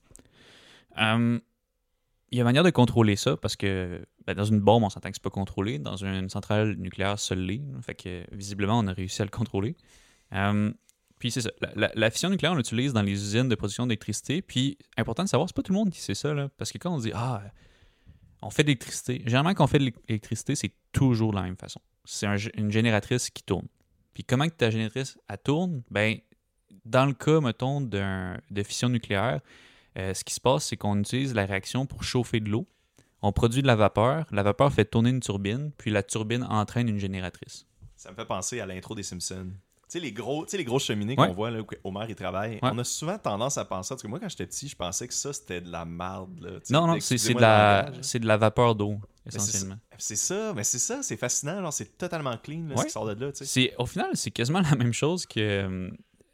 Hum, 0.97 1.41
il 2.31 2.39
y 2.39 2.41
a 2.41 2.45
manière 2.45 2.65
de 2.65 2.71
contrôler 2.71 3.17
ça, 3.17 3.37
parce 3.37 3.57
que 3.57 4.05
ben, 4.27 4.35
dans 4.35 4.45
une 4.45 4.61
bombe, 4.61 4.83
on 4.83 4.91
s'entend 4.91 5.09
que 5.11 5.15
c'est 5.17 5.23
pas 5.23 5.31
contrôlé. 5.31 5.79
Dans 5.79 5.97
une 5.97 6.29
centrale 6.29 6.75
nucléaire, 6.77 7.19
seul 7.19 7.39
l'est. 7.41 7.63
Fait 7.83 7.95
que, 7.95 8.25
visiblement, 8.33 8.79
on 8.79 8.87
a 8.89 8.93
réussi 8.93 9.23
à 9.23 9.25
le 9.25 9.31
contrôler. 9.31 9.77
Hum, 10.33 10.75
puis 11.19 11.31
c'est 11.31 11.41
ça. 11.41 11.51
La, 11.75 12.11
fission 12.11 12.29
nucléaire, 12.31 12.53
on 12.53 12.57
l'utilise 12.57 12.93
dans 12.93 13.03
les 13.03 13.13
usines 13.13 13.49
de 13.49 13.55
production 13.55 13.87
d'électricité. 13.87 14.43
Puis, 14.43 14.77
important 14.97 15.25
de 15.25 15.29
savoir, 15.29 15.49
c'est 15.49 15.57
pas 15.57 15.63
tout 15.63 15.73
le 15.73 15.79
monde 15.79 15.91
qui 15.91 16.01
sait 16.01 16.15
ça, 16.15 16.35
là, 16.35 16.49
parce 16.59 16.73
que 16.73 16.79
quand 16.79 16.95
on 16.95 16.99
dit 16.99 17.13
Ah, 17.15 17.43
on 18.43 18.51
fait 18.51 18.63
de 18.63 18.69
l'électricité, 18.69 19.23
généralement, 19.25 19.55
quand 19.55 19.65
on 19.65 19.69
fait 19.69 19.79
de 19.79 19.93
l'électricité, 20.09 20.55
c'est 20.55 20.73
toujours 20.93 21.33
la 21.33 21.43
même 21.43 21.57
façon. 21.57 21.81
C'est 22.05 22.27
un- 22.27 22.37
une 22.57 22.71
génératrice 22.71 23.31
qui 23.31 23.43
tourne. 23.43 23.67
Puis 24.15 24.25
comment 24.25 24.47
que 24.47 24.55
ta 24.55 24.71
génératrice 24.71 25.19
elle 25.29 25.39
tourne? 25.39 25.83
Ben, 25.91 26.19
dans 26.85 27.07
le 27.07 27.13
cas, 27.15 27.41
mettons, 27.41 27.81
de 27.81 28.63
fission 28.63 28.89
nucléaire, 28.89 29.41
euh, 29.99 30.13
ce 30.15 30.25
qui 30.25 30.35
se 30.35 30.41
passe, 30.41 30.67
c'est 30.67 30.77
qu'on 30.77 30.99
utilise 30.99 31.35
la 31.35 31.47
réaction 31.47 31.87
pour 31.87 32.05
chauffer 32.05 32.41
de 32.41 32.51
l'eau. 32.51 32.67
On 33.23 33.33
produit 33.33 33.63
de 33.63 33.67
la 33.67 33.77
vapeur, 33.77 34.27
la 34.31 34.43
vapeur 34.43 34.73
fait 34.73 34.85
tourner 34.85 35.11
une 35.11 35.21
turbine, 35.21 35.73
puis 35.79 35.91
la 35.91 36.03
turbine 36.03 36.45
entraîne 36.45 36.89
une 36.89 36.99
génératrice. 36.99 37.67
Ça 37.97 38.11
me 38.11 38.17
fait 38.17 38.27
penser 38.27 38.61
à 38.61 38.67
l'intro 38.67 38.95
des 38.95 39.03
Simpsons. 39.03 39.53
Tu 39.89 39.93
sais, 39.93 40.01
les 40.01 40.11
gros, 40.11 40.45
les 40.53 40.65
grosses 40.65 40.85
cheminées 40.85 41.15
Ouais. 41.17 41.29
qu'on 41.29 41.35
voit 41.35 41.51
là, 41.51 41.61
où 41.61 41.67
Homer 41.85 42.07
il 42.09 42.17
travaille, 42.17 42.59
on 42.61 42.77
a 42.77 42.83
souvent 42.85 43.19
tendance 43.19 43.57
à 43.57 43.65
penser, 43.65 43.91
parce 43.91 44.03
que 44.03 44.09
moi 44.09 44.19
quand 44.19 44.29
j'étais 44.29 44.47
petit, 44.47 44.67
je 44.69 44.75
pensais 44.75 45.07
que 45.07 45.15
ça 45.15 45.33
c'était 45.33 45.61
de 45.61 45.71
la 45.71 45.85
merde. 45.85 46.41
Là, 46.41 46.51
tu 46.55 46.61
sais, 46.65 46.73
Non, 46.75 46.89
non, 46.89 46.97
c'est 47.01 47.35
de, 47.35 47.41
la, 47.41 47.91
de 47.91 48.27
la 48.27 48.37
vapeur 48.37 48.75
d'eau, 48.75 48.99
essentiellement. 49.25 49.77
C'est 49.99 50.17
ça, 50.17 50.53
mais 50.55 50.65
c'est 50.65 50.81
ça, 50.81 51.03
c'est 51.03 51.17
fascinant, 51.17 51.61
genre, 51.61 51.73
c'est 51.73 51.97
totalement 51.97 52.37
clean 52.37 52.67
là, 52.69 52.77
ce 52.79 52.85
qui 52.87 52.91
sort 52.91 53.07
de 53.07 53.25
là. 53.27 53.31
Au 53.79 53.87
final, 53.87 54.11
c'est 54.15 54.33
quasiment 54.33 54.61
la 54.71 54.75
même 54.75 54.93
chose 54.93 55.25
que 55.25 55.39
euh, 55.41 55.91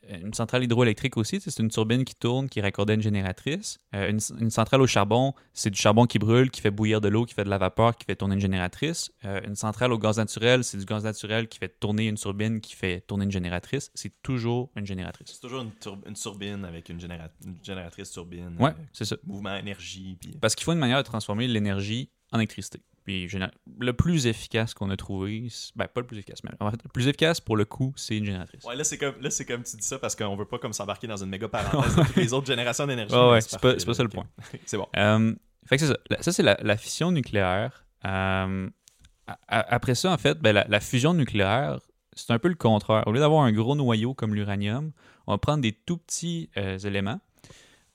une 0.09 0.35
centrale 0.35 0.65
hydroélectrique 0.65 1.17
aussi. 1.17 1.41
C'est 1.41 1.59
une 1.59 1.69
turbine 1.69 2.05
qui 2.05 2.15
tourne, 2.15 2.49
qui 2.49 2.61
raccorde 2.61 2.91
à 2.91 2.95
une 2.95 3.03
génératrice. 3.03 3.79
Euh, 3.95 4.11
une, 4.11 4.19
une 4.41 4.51
centrale 4.51 4.81
au 4.83 4.87
charbon, 4.87 5.35
c'est 5.53 5.71
du 5.71 5.79
charbon 5.79 6.07
qui 6.07 6.19
brûle, 6.19 6.51
qui 6.51 6.61
fait 6.61 6.71
bouillir 6.71 7.01
de 7.01 7.09
l'eau, 7.09 7.25
qui 7.25 7.35
fait 7.35 7.45
de 7.45 7.51
la 7.51 7.59
vapeur, 7.59 7.97
qui 7.97 8.05
fait 8.05 8.17
tourner 8.17 8.35
une 8.35 8.41
génératrice. 8.41 9.13
Euh, 9.25 9.41
une 9.47 9.55
centrale 9.55 9.93
au 9.93 9.99
gaz 9.99 10.19
naturel, 10.19 10.65
c'est 10.65 10.79
du 10.79 10.85
gaz 10.85 11.05
naturel 11.05 11.49
qui 11.49 11.59
fait 11.59 11.69
tourner 11.81 12.09
une 12.09 12.17
turbine, 12.17 12.61
qui 12.61 12.75
fait 12.75 13.01
tourner 13.03 13.25
une 13.25 13.31
génératrice. 13.33 13.91
C'est 13.95 14.13
toujours 14.23 14.71
une 14.77 14.87
génératrice. 14.87 15.29
C'est 15.33 15.41
toujours 15.41 15.63
une, 15.63 15.73
tur- 15.73 15.99
une 16.07 16.15
turbine 16.15 16.65
avec 16.65 16.89
une, 16.89 16.99
généra- 17.01 17.31
une 17.45 17.57
génératrice 17.63 18.11
turbine. 18.11 18.57
Ouais, 18.59 18.71
euh, 18.71 18.85
c'est 18.93 19.05
ça. 19.05 19.17
mouvement, 19.25 19.57
énergie. 19.57 20.17
Puis... 20.21 20.37
Parce 20.41 20.55
qu'il 20.55 20.65
faut 20.65 20.73
une 20.73 20.79
manière 20.79 20.99
de 20.99 21.07
transformer 21.07 21.47
l'énergie 21.49 22.11
en 22.33 22.39
électricité. 22.39 22.81
Puis 23.05 23.29
le 23.81 23.93
plus 23.93 24.27
efficace 24.27 24.75
qu'on 24.75 24.89
a 24.91 24.97
trouvé, 24.97 25.49
ben 25.75 25.89
pas 25.89 26.01
le 26.03 26.07
plus 26.07 26.19
efficace, 26.19 26.45
mais 26.45 26.51
le 26.61 26.89
plus 26.93 27.09
efficace 27.09 27.41
pour 27.41 27.57
le 27.57 27.65
coup, 27.65 27.93
c'est 27.97 28.17
une 28.17 28.25
génératrice. 28.25 28.63
Ouais, 28.65 28.77
là 28.77 28.85
c'est 28.85 28.99
comme, 28.99 29.15
là, 29.21 29.31
c'est 29.31 29.45
comme 29.45 29.65
tu 29.65 29.77
dis 29.77 29.85
ça 29.87 29.99
parce 29.99 30.15
qu'on 30.15 30.37
veut 30.37 30.45
pas 30.45 30.59
comme 30.59 30.73
s'embarquer 30.73 31.07
dans 31.09 31.17
une 31.17 31.29
méga 31.31 31.49
parenthèse 31.49 31.97
de 31.97 32.03
toutes 32.05 32.17
les 32.17 32.33
autres 32.33 32.47
générations 32.47 32.87
d'énergie. 32.87 33.15
Ouais, 33.15 33.21
mais 33.21 33.31
ouais, 33.33 33.41
c'est 33.41 33.61
pas, 33.61 33.95
ça 33.95 34.03
le 34.05 34.09
point. 34.09 34.27
c'est 34.67 34.77
bon. 34.77 34.87
Euh, 34.97 35.35
fait 35.67 35.77
que 35.79 35.87
c'est 35.87 35.93
ça. 35.93 35.99
Ça, 36.23 36.33
c'est 36.33 36.43
la, 36.43 36.57
la 36.63 36.77
fission 36.77 37.11
nucléaire. 37.11 37.85
Euh, 38.05 38.69
a- 39.27 39.39
a- 39.49 39.75
après 39.75 39.95
ça, 39.95 40.13
en 40.13 40.19
fait, 40.19 40.39
ben, 40.41 40.53
la, 40.53 40.65
la 40.69 40.81
fusion 40.81 41.15
nucléaire, 41.15 41.79
c'est 42.15 42.31
un 42.33 42.39
peu 42.39 42.49
le 42.49 42.55
contraire. 42.55 43.05
Au 43.07 43.13
lieu 43.13 43.21
d'avoir 43.21 43.43
un 43.45 43.53
gros 43.53 43.75
noyau 43.75 44.15
comme 44.15 44.35
l'uranium, 44.35 44.93
on 45.27 45.33
va 45.33 45.39
prendre 45.39 45.63
des 45.63 45.73
tout 45.73 45.99
petits 45.99 46.51
euh, 46.57 46.79
éléments. 46.79 47.21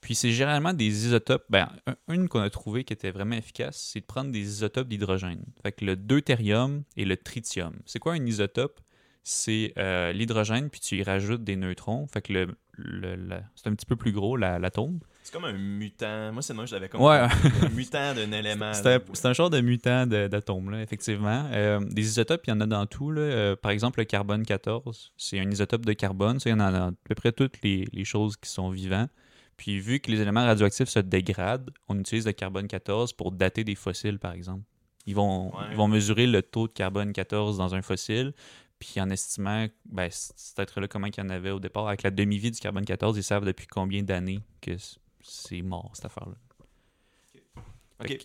Puis 0.00 0.14
c'est 0.14 0.30
généralement 0.30 0.72
des 0.72 1.06
isotopes. 1.06 1.44
Ben, 1.50 1.68
un- 1.86 1.96
une 2.14 2.28
qu'on 2.28 2.40
a 2.40 2.50
trouvé 2.50 2.84
qui 2.84 2.92
était 2.92 3.10
vraiment 3.10 3.34
efficace, 3.36 3.76
c'est 3.92 4.00
de 4.00 4.06
prendre 4.06 4.30
des 4.30 4.40
isotopes 4.40 4.88
d'hydrogène. 4.88 5.44
Fait 5.62 5.72
que 5.72 5.84
le 5.84 5.96
deutérium 5.96 6.84
et 6.96 7.04
le 7.04 7.16
tritium. 7.16 7.74
C'est 7.84 7.98
quoi 7.98 8.12
un 8.14 8.24
isotope? 8.24 8.80
C'est 9.24 9.74
euh, 9.76 10.12
l'hydrogène, 10.12 10.70
puis 10.70 10.80
tu 10.80 10.96
y 10.96 11.02
rajoutes 11.02 11.44
des 11.44 11.56
neutrons. 11.56 12.06
Fait 12.06 12.22
que 12.22 12.32
le, 12.32 12.46
le- 12.78 13.16
la- 13.16 13.42
c'est 13.56 13.66
un 13.68 13.74
petit 13.74 13.84
peu 13.84 13.96
plus 13.96 14.12
gros, 14.12 14.36
la- 14.38 14.58
l'atome. 14.58 15.00
C'est 15.22 15.32
comme 15.34 15.44
un 15.44 15.52
mutant. 15.52 16.32
Moi, 16.32 16.40
c'est 16.40 16.54
moi, 16.54 16.64
je 16.64 16.74
l'avais 16.74 16.88
comme 16.88 17.02
Ouais. 17.02 17.16
un 17.18 17.68
mutant 17.74 18.14
d'un 18.14 18.32
élément. 18.32 18.72
C'est 18.72 19.26
un, 19.26 19.32
genre 19.34 19.50
de 19.50 19.60
mutant 19.60 20.06
là, 20.06 20.80
effectivement. 20.80 21.50
Euh, 21.52 21.80
des 21.80 22.02
isotopes, 22.06 22.46
il 22.46 22.50
y 22.50 22.52
en 22.54 22.60
a 22.62 22.66
dans 22.66 22.86
tout. 22.86 23.10
Là. 23.10 23.20
Euh, 23.20 23.56
par 23.56 23.72
exemple, 23.72 23.98
le 23.98 24.06
carbone 24.06 24.46
14, 24.46 25.12
c'est 25.18 25.38
un 25.38 25.50
isotope 25.50 25.84
de 25.84 25.92
carbone. 25.92 26.40
Ça, 26.40 26.48
il 26.48 26.52
y 26.52 26.56
en 26.56 26.60
a 26.60 26.70
dans 26.72 26.88
à 26.88 26.92
peu 27.04 27.14
près 27.14 27.32
toutes 27.32 27.60
les, 27.62 27.84
les 27.92 28.04
choses 28.06 28.36
qui 28.38 28.48
sont 28.48 28.70
vivants. 28.70 29.08
Puis, 29.58 29.78
vu 29.80 30.00
que 30.00 30.10
les 30.10 30.20
éléments 30.22 30.44
radioactifs 30.46 30.88
se 30.88 31.00
dégradent, 31.00 31.70
on 31.88 31.98
utilise 31.98 32.24
le 32.24 32.32
carbone 32.32 32.66
14 32.68 33.12
pour 33.12 33.32
dater 33.32 33.64
des 33.64 33.74
fossiles, 33.74 34.18
par 34.18 34.32
exemple. 34.32 34.62
Ils 35.04 35.14
vont, 35.14 35.54
Ouais. 35.54 35.64
ils 35.72 35.76
vont 35.76 35.88
mesurer 35.88 36.26
le 36.26 36.42
taux 36.42 36.68
de 36.68 36.72
carbone 36.72 37.12
14 37.12 37.58
dans 37.58 37.74
un 37.74 37.82
fossile, 37.82 38.32
puis 38.78 39.00
en 39.00 39.10
estimant 39.10 39.66
ben, 39.86 40.08
cet 40.10 40.58
être-là, 40.60 40.86
comment 40.88 41.08
il 41.08 41.16
y 41.16 41.20
en 41.20 41.28
avait 41.28 41.50
au 41.50 41.58
départ, 41.60 41.88
avec 41.88 42.02
la 42.02 42.10
demi-vie 42.10 42.50
du 42.52 42.60
carbone 42.60 42.84
14, 42.84 43.16
ils 43.18 43.22
savent 43.22 43.44
depuis 43.44 43.66
combien 43.66 44.02
d'années 44.02 44.40
que 44.62 44.72
c'est 45.22 45.62
mort, 45.62 45.90
cette 45.94 46.06
affaire-là. 46.06 46.36
Ok. 48.00 48.06
Fait 48.08 48.16
que, 48.18 48.24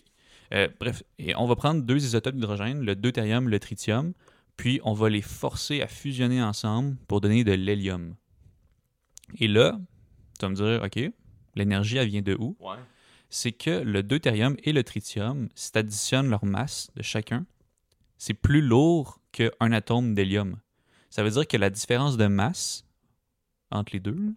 euh, 0.54 0.68
bref, 0.78 1.02
et 1.18 1.34
on 1.34 1.46
va 1.46 1.56
prendre 1.56 1.82
deux 1.82 1.96
isotopes 1.96 2.36
d'hydrogène, 2.36 2.80
le 2.84 2.94
deutérium, 2.94 3.48
le 3.48 3.58
tritium, 3.58 4.12
puis 4.56 4.80
on 4.84 4.92
va 4.92 5.08
les 5.10 5.22
forcer 5.22 5.82
à 5.82 5.88
fusionner 5.88 6.40
ensemble 6.40 6.96
pour 7.08 7.20
donner 7.20 7.42
de 7.42 7.52
l'hélium. 7.52 8.14
Et 9.40 9.48
là, 9.48 9.80
tu 10.38 10.46
vas 10.46 10.50
me 10.50 10.54
dire, 10.54 10.80
OK, 10.84 11.12
l'énergie, 11.54 11.96
elle 11.96 12.08
vient 12.08 12.22
de 12.22 12.34
où? 12.38 12.56
Ouais. 12.60 12.76
C'est 13.30 13.52
que 13.52 13.70
le 13.70 14.02
deutérium 14.02 14.56
et 14.62 14.72
le 14.72 14.84
tritium, 14.84 15.48
si 15.54 15.72
tu 15.72 15.78
additionnes 15.78 16.30
leur 16.30 16.44
masse 16.44 16.90
de 16.96 17.02
chacun, 17.02 17.46
c'est 18.18 18.34
plus 18.34 18.60
lourd 18.60 19.20
qu'un 19.32 19.72
atome 19.72 20.14
d'hélium. 20.14 20.56
Ça 21.10 21.22
veut 21.24 21.30
dire 21.30 21.46
que 21.46 21.56
la 21.56 21.70
différence 21.70 22.16
de 22.16 22.26
masse 22.26 22.84
entre 23.70 23.92
les 23.92 24.00
deux, 24.00 24.34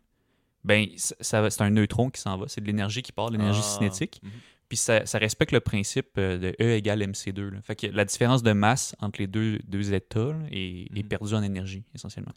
ben, 0.63 0.88
ça, 0.98 1.50
c'est 1.50 1.62
un 1.62 1.70
neutron 1.70 2.10
qui 2.10 2.20
s'en 2.22 2.38
va, 2.38 2.48
c'est 2.48 2.62
de 2.62 2.65
l'énergie 2.65 3.02
qui 3.04 3.12
part, 3.12 3.30
l'énergie 3.30 3.62
Ah. 3.63 3.68
cinétique. 3.78 4.20
Mhm. 4.24 4.32
Puis 4.68 4.78
ça, 4.78 5.06
ça 5.06 5.18
respecte 5.18 5.54
le 5.54 5.62
principe 5.62 6.18
euh, 6.18 6.38
de 6.38 6.56
E 6.62 6.72
égale 6.76 7.02
MC2. 7.02 7.50
là. 7.52 7.62
Fait 7.62 7.76
que 7.76 7.88
la 7.88 8.04
différence 8.04 8.44
de 8.44 8.52
masse 8.52 8.96
entre 9.00 9.20
les 9.22 9.28
deux, 9.28 9.60
deux 9.68 9.94
états 9.94 10.20
là, 10.34 10.39
est, 10.52 10.88
est 10.94 11.04
Mhm. 11.04 11.08
perdue 11.08 11.34
en 11.36 11.44
énergie, 11.44 11.84
essentiellement. 11.96 12.34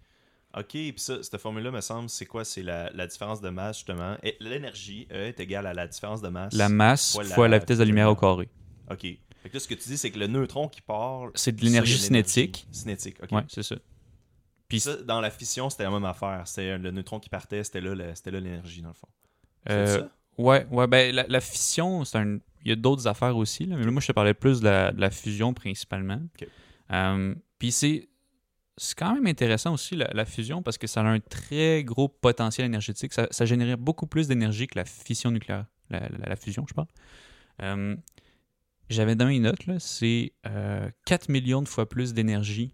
Ok, 0.57 0.69
puis 0.71 0.95
ça, 0.97 1.23
cette 1.23 1.39
formule-là, 1.39 1.71
me 1.71 1.81
semble, 1.81 2.09
c'est 2.09 2.27
quoi? 2.27 2.45
C'est 2.45 2.63
la, 2.65 2.91
la 2.91 3.07
différence 3.07 3.41
de 3.41 3.49
masse, 3.51 3.77
justement. 3.79 4.17
Et 4.23 4.37
l'énergie, 4.41 5.07
E, 5.13 5.27
est 5.29 5.39
égale 5.39 5.67
à 5.67 5.73
la 5.75 5.87
différence 5.87 6.21
de 6.23 6.29
masse. 6.29 6.55
La 6.55 6.69
masse 6.69 7.13
fois 7.13 7.25
fois 7.25 7.45
la- 7.49 7.53
la 7.57 7.59
vitesse 7.61 7.79
de 7.79 7.83
la 7.85 7.87
lumière 7.87 8.11
au 8.11 8.17
carré. 8.17 8.49
Ok. 8.91 9.03
Fait 9.43 9.49
que 9.49 9.55
là, 9.55 9.61
ce 9.61 9.69
que 9.69 9.75
tu 9.75 9.89
dis, 9.89 9.97
c'est 9.97 10.11
que 10.11 10.19
le 10.19 10.27
neutron 10.27 10.69
qui 10.69 10.81
part. 10.81 11.29
C'est 11.35 11.53
de 11.55 11.65
l'énergie 11.65 11.97
cinétique. 11.99 12.67
Cinétique, 12.73 13.17
ok. 13.23 13.31
Ouais, 13.33 13.43
c'est 13.49 13.63
ça. 13.63 13.77
Puis 14.69 14.81
ça, 14.81 14.97
dans 14.97 15.21
la 15.21 15.31
fission, 15.31 15.71
c'était 15.71 15.85
la 15.85 15.91
même 15.91 16.05
affaire. 16.05 16.43
C'était 16.47 16.79
le 16.79 16.91
neutron 16.91 17.19
qui 17.21 17.29
partait, 17.29 17.63
c'était 17.65 17.81
là, 17.81 17.95
l'énergie, 18.27 18.83
dans 18.83 18.89
le 18.89 18.95
fond. 18.95 19.09
C'est 19.67 19.73
Euh, 19.73 19.99
ça? 20.01 20.11
Ouais, 20.39 20.67
ouais, 20.71 20.87
ben 20.87 21.15
la, 21.15 21.27
la 21.29 21.41
fission, 21.41 22.05
c'est 22.05 22.19
un. 22.19 22.39
Il 22.63 22.69
y 22.69 22.73
a 22.73 22.77
d'autres 22.77 23.07
affaires 23.07 23.37
aussi, 23.37 23.67
là, 23.67 23.77
mais 23.77 23.87
moi 23.91 24.01
je 24.01 24.07
te 24.07 24.13
parlais 24.13 24.35
plus 24.35 24.61
de 24.61 24.67
la, 24.67 24.93
de 24.93 25.01
la 25.01 25.11
fusion 25.11 25.53
principalement. 25.55 26.21
Ok. 26.41 26.49
Euh, 26.93 27.35
Puis 27.59 27.73
c'est. 27.73 28.09
C'est 28.83 28.99
quand 28.99 29.13
même 29.15 29.27
intéressant 29.27 29.75
aussi 29.75 29.95
la, 29.95 30.09
la 30.15 30.25
fusion 30.25 30.63
parce 30.63 30.79
que 30.79 30.87
ça 30.87 31.03
a 31.03 31.05
un 31.05 31.21
très 31.21 31.85
gros 31.85 32.09
potentiel 32.09 32.65
énergétique. 32.67 33.13
Ça, 33.13 33.29
ça 33.31 33.45
générait 33.45 33.77
beaucoup 33.77 34.07
plus 34.07 34.27
d'énergie 34.27 34.67
que 34.69 34.79
la 34.79 34.87
fission 34.87 35.31
nucléaire. 35.31 35.67
La, 35.91 36.01
la- 36.09 36.29
la 36.31 36.37
fusion, 36.37 36.65
je 36.67 36.73
parle. 36.73 36.87
Euh, 37.63 37.95
J'avais 38.89 39.15
dans 39.17 39.27
mes 39.27 39.39
notes, 39.39 39.67
là, 39.67 39.79
c'est 39.79 40.33
euh, 40.47 40.89
4 41.05 41.29
millions 41.29 41.61
de 41.63 41.69
fois 41.69 41.89
plus 41.89 42.15
d'énergie 42.15 42.73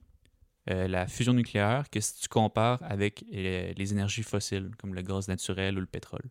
euh, 0.71 0.87
la 0.89 1.07
fusion 1.09 1.33
nucléaire 1.33 1.91
que 1.91 2.01
si 2.01 2.15
tu 2.21 2.29
compares 2.29 2.81
avec 2.85 3.25
les 3.31 3.93
énergies 3.93 4.23
fossiles, 4.23 4.71
comme 4.79 4.95
le 4.95 5.03
gaz 5.03 5.27
naturel 5.29 5.77
ou 5.77 5.81
le 5.81 5.87
pétrole, 5.87 6.23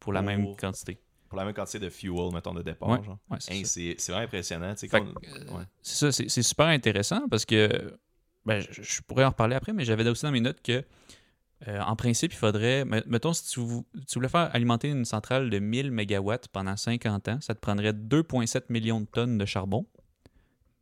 pour 0.00 0.12
la 0.14 0.20
Oh. 0.20 0.24
même 0.24 0.56
quantité. 0.56 1.00
Pour 1.28 1.36
la 1.38 1.44
même 1.44 1.52
quantité 1.54 1.78
de 1.78 1.90
fuel, 1.90 2.32
mettons, 2.32 2.54
de 2.54 2.62
départ. 2.62 2.88
Ouais. 2.88 3.38
c'est 3.40 3.52
Hey, 3.54 3.94
vraiment 4.08 4.22
impressionnant. 4.24 4.74
euh, 4.94 4.98
ouais. 5.58 5.64
C'est 5.82 6.12
ça, 6.12 6.24
c'est 6.28 6.42
super 6.42 6.66
intéressant 6.68 7.28
parce 7.28 7.44
que 7.44 7.98
ben, 8.46 8.60
je, 8.70 8.82
je 8.82 9.02
pourrais 9.02 9.24
en 9.24 9.30
reparler 9.30 9.54
après, 9.56 9.72
mais 9.72 9.84
j'avais 9.84 10.08
aussi 10.08 10.22
dans 10.24 10.30
mes 10.32 10.40
notes 10.40 10.62
que 10.62 10.84
euh, 11.66 11.80
en 11.80 11.96
principe, 11.96 12.32
il 12.32 12.36
faudrait, 12.36 12.84
me- 12.84 13.02
mettons, 13.06 13.32
si 13.32 13.44
tu, 13.50 13.60
vou- 13.60 13.84
tu 14.06 14.14
voulais 14.14 14.28
faire 14.28 14.48
alimenter 14.54 14.88
une 14.90 15.04
centrale 15.04 15.50
de 15.50 15.58
1000 15.58 15.90
MW 15.90 16.34
pendant 16.52 16.76
50 16.76 17.28
ans, 17.28 17.38
ça 17.40 17.54
te 17.54 17.60
prendrait 17.60 17.92
2,7 17.92 18.62
millions 18.70 19.00
de 19.00 19.06
tonnes 19.06 19.38
de 19.38 19.44
charbon, 19.44 19.84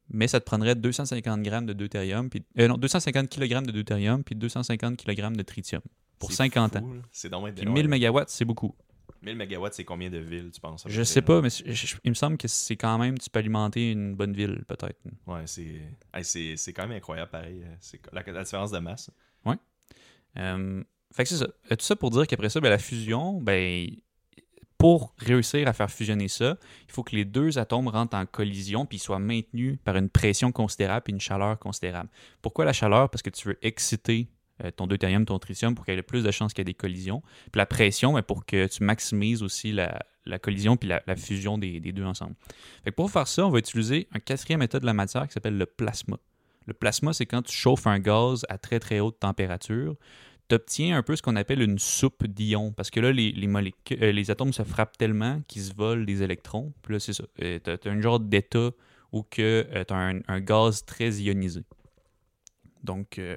mais 0.08 0.28
ça 0.28 0.38
te 0.38 0.44
prendrait 0.44 0.74
250 0.74 1.42
grammes 1.42 1.66
de 1.66 1.72
deutérium, 1.72 2.28
puis, 2.30 2.44
euh, 2.58 2.68
non, 2.68 2.76
250 2.76 3.28
kg 3.28 3.62
de 3.66 3.72
deutérium, 3.72 4.22
puis 4.22 4.34
250 4.36 4.96
kg 4.96 5.32
de 5.36 5.42
tritium 5.42 5.82
pour 6.18 6.30
C'est 6.30 6.36
50 6.36 6.76
ans. 6.76 6.80
fou. 6.80 6.94
C'est 7.10 7.28
donc 7.30 7.52
Puis 7.54 7.66
1000 7.66 7.88
MW, 7.88 8.20
c'est 8.28 8.44
beaucoup. 8.44 8.74
1000 9.22 9.36
mégawatts, 9.36 9.74
c'est 9.74 9.84
combien 9.84 10.10
de 10.10 10.18
villes, 10.18 10.50
tu 10.52 10.60
penses 10.60 10.84
Je 10.86 11.02
sais 11.02 11.22
pas, 11.22 11.40
mais 11.42 11.50
je- 11.50 11.70
je- 11.72 11.96
il 12.04 12.10
me 12.10 12.14
semble 12.14 12.36
que 12.36 12.48
c'est 12.48 12.76
quand 12.76 12.98
même, 12.98 13.18
tu 13.18 13.28
peux 13.30 13.38
alimenter 13.38 13.90
une 13.92 14.14
bonne 14.14 14.32
ville, 14.32 14.64
peut-être. 14.66 15.00
Ouais, 15.26 15.42
c'est 15.46 15.80
hey, 16.14 16.72
quand 16.74 16.86
même 16.86 16.96
incroyable, 16.98 17.30
pareil. 17.30 17.62
euh, 17.64 17.74
C'est 17.80 18.00
la, 18.12 18.22
la 18.26 18.42
différence 18.44 18.70
de 18.70 18.78
masse. 18.78 19.10
Euh, 20.38 20.84
fait 21.14 21.22
que 21.22 21.28
c'est 21.30 21.36
ça. 21.38 21.46
Euh, 21.72 21.76
Tout 21.76 21.84
ça 21.84 21.96
pour 21.96 22.10
dire 22.10 22.26
qu'après 22.26 22.50
ça, 22.50 22.60
ben, 22.60 22.68
la 22.68 22.78
fusion, 22.78 23.40
ben, 23.40 23.88
pour 24.76 25.14
réussir 25.18 25.66
à 25.66 25.72
faire 25.72 25.90
fusionner 25.90 26.28
ça, 26.28 26.58
il 26.86 26.92
faut 26.92 27.02
que 27.02 27.16
les 27.16 27.24
deux 27.24 27.56
atomes 27.58 27.88
rentrent 27.88 28.16
en 28.16 28.26
collision 28.26 28.84
puis 28.84 28.98
soient 28.98 29.18
maintenus 29.18 29.78
par 29.82 29.96
une 29.96 30.10
pression 30.10 30.52
considérable 30.52 31.04
et 31.08 31.12
une 31.12 31.20
chaleur 31.20 31.58
considérable. 31.58 32.10
Pourquoi 32.42 32.66
la 32.66 32.74
chaleur? 32.74 33.08
Parce 33.08 33.22
que 33.22 33.30
tu 33.30 33.48
veux 33.48 33.58
exciter 33.62 34.28
euh, 34.64 34.70
ton 34.70 34.86
deutérium, 34.86 35.24
ton 35.24 35.38
tritium 35.38 35.74
pour 35.74 35.84
qu'il 35.84 35.92
y 35.92 35.94
ait 35.94 35.98
le 35.98 36.02
plus 36.02 36.24
de 36.24 36.30
chances 36.30 36.52
qu'il 36.52 36.60
y 36.60 36.62
ait 36.62 36.72
des 36.72 36.74
collisions. 36.74 37.22
Puis 37.52 37.58
la 37.58 37.66
pression, 37.66 38.14
ben, 38.14 38.22
pour 38.22 38.46
que 38.46 38.66
tu 38.66 38.82
maximises 38.82 39.42
aussi 39.42 39.72
la, 39.72 39.98
la 40.24 40.38
collision 40.38 40.76
puis 40.76 40.88
la, 40.88 41.16
fusion 41.16 41.58
des, 41.58 41.80
des 41.80 41.92
deux 41.92 42.04
ensemble. 42.04 42.34
Fait 42.84 42.90
que 42.90 42.96
pour 42.96 43.10
faire 43.10 43.28
ça, 43.28 43.46
on 43.46 43.50
va 43.50 43.58
utiliser 43.58 44.08
un 44.12 44.18
quatrième 44.18 44.62
état 44.62 44.80
de 44.80 44.86
la 44.86 44.94
matière 44.94 45.26
qui 45.26 45.32
s'appelle 45.32 45.58
le 45.58 45.66
plasma. 45.66 46.18
Le 46.66 46.74
plasma, 46.74 47.12
c'est 47.12 47.26
quand 47.26 47.42
tu 47.42 47.52
chauffes 47.52 47.86
un 47.86 47.98
gaz 47.98 48.44
à 48.48 48.58
très 48.58 48.80
très 48.80 49.00
haute 49.00 49.20
température 49.20 49.96
tu 50.48 50.54
obtiens 50.54 50.96
un 50.96 51.02
peu 51.02 51.16
ce 51.16 51.22
qu'on 51.22 51.36
appelle 51.36 51.60
une 51.60 51.78
soupe 51.78 52.26
d'ions. 52.26 52.72
Parce 52.72 52.90
que 52.90 53.00
là, 53.00 53.12
les, 53.12 53.32
les, 53.32 53.48
euh, 53.48 54.32
atomes 54.32 54.52
se 54.52 54.62
frappent 54.62 54.96
tellement 54.96 55.40
qu'ils 55.48 55.62
se 55.62 55.74
volent 55.74 56.04
des 56.04 56.22
électrons. 56.22 56.72
Puis 56.82 56.94
là, 56.94 57.00
c'est 57.00 57.12
ça. 57.12 57.24
tu 57.36 57.60
as, 57.66 57.78
un 57.86 58.00
genre 58.00 58.20
d'état 58.20 58.70
où 59.12 59.24
tu 59.28 59.42
as 59.42 59.84
un, 59.90 60.20
un 60.28 60.40
gaz 60.40 60.84
très 60.84 61.10
ionisé. 61.14 61.62
Donc, 62.84 63.18
euh, 63.18 63.36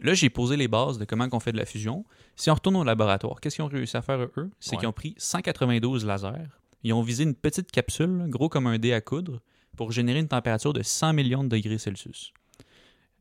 là, 0.00 0.14
j'ai 0.14 0.30
posé 0.30 0.56
les 0.56 0.68
bases 0.68 0.98
de 0.98 1.04
comment 1.04 1.26
on 1.32 1.40
fait 1.40 1.52
de 1.52 1.56
la 1.56 1.66
fusion. 1.66 2.04
Si 2.36 2.50
on 2.50 2.54
retourne 2.54 2.76
au 2.76 2.84
laboratoire, 2.84 3.40
qu'est-ce 3.40 3.56
qu'ils 3.56 3.64
ont 3.64 3.68
réussi 3.68 3.96
à 3.96 4.02
faire 4.02 4.20
eux? 4.36 4.50
C'est 4.60 4.72
Ouais. 4.72 4.78
qu'ils 4.78 4.88
ont 4.88 4.92
pris 4.92 5.14
192 5.18 6.04
lasers. 6.04 6.48
Ils 6.82 6.92
ont 6.92 7.02
visé 7.02 7.24
une 7.24 7.34
petite 7.34 7.70
capsule, 7.70 8.24
gros 8.28 8.48
comme 8.48 8.66
un 8.66 8.78
dé 8.78 8.92
à 8.92 9.00
coudre, 9.00 9.40
pour 9.76 9.92
générer 9.92 10.18
une 10.20 10.28
température 10.28 10.72
de 10.72 10.82
100 10.82 11.12
millions 11.12 11.44
de 11.44 11.48
degrés 11.48 11.78
Celsius. 11.78 12.32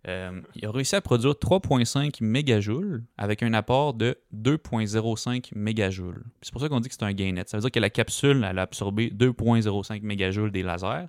Euh, 0.07 0.39
il 0.55 0.65
a 0.65 0.71
réussi 0.71 0.95
à 0.95 1.01
produire 1.01 1.33
3,5 1.35 2.21
mégajoules 2.23 3.03
avec 3.17 3.43
un 3.43 3.53
apport 3.53 3.93
de 3.93 4.17
2,05 4.31 5.49
mégajoules. 5.55 6.23
C'est 6.41 6.51
pour 6.53 6.61
ça 6.61 6.69
qu'on 6.69 6.79
dit 6.79 6.87
que 6.87 6.95
c'est 6.95 7.03
un 7.03 7.11
gain 7.13 7.33
net. 7.33 7.49
Ça 7.49 7.57
veut 7.57 7.61
dire 7.61 7.71
que 7.71 7.79
la 7.81 7.89
capsule 7.89 8.45
elle 8.49 8.59
a 8.59 8.61
absorbé 8.61 9.09
2,05 9.09 10.01
mégajoules 10.03 10.51
des 10.51 10.63
lasers. 10.63 11.07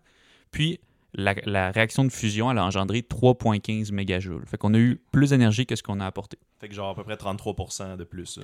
Puis 0.50 0.80
la, 1.14 1.34
la 1.44 1.70
réaction 1.70 2.04
de 2.04 2.10
fusion 2.10 2.50
elle 2.50 2.58
a 2.58 2.64
engendré 2.64 3.00
3,15 3.00 3.92
mégajoules. 3.92 4.44
Fait 4.46 4.56
qu'on 4.58 4.74
a 4.74 4.78
eu 4.78 5.00
plus 5.12 5.30
d'énergie 5.30 5.66
que 5.66 5.76
ce 5.76 5.82
qu'on 5.82 6.00
a 6.00 6.06
apporté. 6.06 6.38
Fait 6.58 6.68
que 6.68 6.74
genre 6.74 6.90
à 6.90 6.94
peu 6.94 7.04
près 7.04 7.14
33% 7.16 7.96
de 7.96 8.04
plus, 8.04 8.38
euh, 8.38 8.42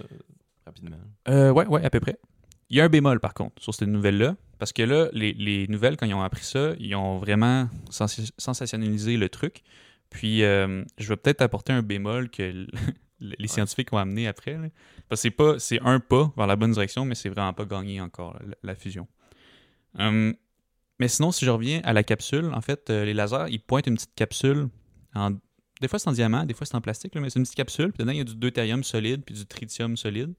rapidement. 0.64 0.96
Euh, 1.28 1.50
ouais, 1.52 1.66
ouais, 1.66 1.84
à 1.84 1.90
peu 1.90 2.00
près. 2.00 2.18
Il 2.70 2.76
y 2.76 2.80
a 2.80 2.84
un 2.84 2.88
bémol 2.88 3.20
par 3.20 3.34
contre 3.34 3.62
sur 3.62 3.74
cette 3.74 3.88
nouvelle-là. 3.88 4.36
Parce 4.58 4.72
que 4.72 4.82
là, 4.82 5.08
les, 5.12 5.34
les 5.34 5.68
nouvelles, 5.68 5.96
quand 5.98 6.06
ils 6.06 6.14
ont 6.14 6.22
appris 6.22 6.42
ça, 6.44 6.72
ils 6.78 6.94
ont 6.94 7.18
vraiment 7.18 7.68
sens- 7.90 8.32
sensationnalisé 8.38 9.18
le 9.18 9.28
truc. 9.28 9.62
Puis, 10.08 10.42
euh, 10.44 10.82
je 10.96 11.08
vais 11.08 11.16
peut-être 11.16 11.42
apporter 11.42 11.74
un 11.74 11.82
bémol 11.82 12.30
que 12.30 12.66
les 13.20 13.48
scientifiques 13.48 13.92
ont 13.92 13.98
amené 13.98 14.26
après. 14.26 14.54
là. 14.54 14.68
Parce 15.08 15.20
que 15.20 15.22
c'est 15.22 15.30
pas, 15.30 15.58
c'est 15.58 15.78
un 15.82 16.00
pas 16.00 16.32
vers 16.38 16.46
la 16.46 16.56
bonne 16.56 16.72
direction, 16.72 17.04
mais 17.04 17.14
c'est 17.14 17.28
vraiment 17.28 17.52
pas 17.52 17.66
gagné 17.66 18.00
encore, 18.00 18.38
la, 18.46 18.54
la 18.62 18.74
fusion. 18.74 19.06
Hum, 19.98 20.34
mais 20.98 21.08
sinon, 21.08 21.32
si 21.32 21.44
je 21.44 21.50
reviens 21.50 21.80
à 21.84 21.92
la 21.92 22.02
capsule, 22.02 22.52
en 22.54 22.60
fait, 22.60 22.90
euh, 22.90 23.04
les 23.04 23.14
lasers, 23.14 23.46
ils 23.50 23.60
pointent 23.60 23.86
une 23.86 23.94
petite 23.96 24.14
capsule. 24.14 24.68
En, 25.14 25.32
des 25.80 25.88
fois, 25.88 25.98
c'est 25.98 26.08
en 26.08 26.12
diamant, 26.12 26.44
des 26.44 26.54
fois, 26.54 26.66
c'est 26.66 26.74
en 26.74 26.80
plastique, 26.80 27.14
là, 27.14 27.20
mais 27.20 27.28
c'est 27.30 27.38
une 27.38 27.44
petite 27.44 27.56
capsule. 27.56 27.92
Puis 27.92 27.98
dedans, 27.98 28.12
il 28.12 28.18
y 28.18 28.20
a 28.20 28.24
du 28.24 28.34
deutérium 28.36 28.82
solide 28.84 29.22
puis 29.24 29.34
du 29.34 29.44
tritium 29.46 29.96
solide. 29.96 30.34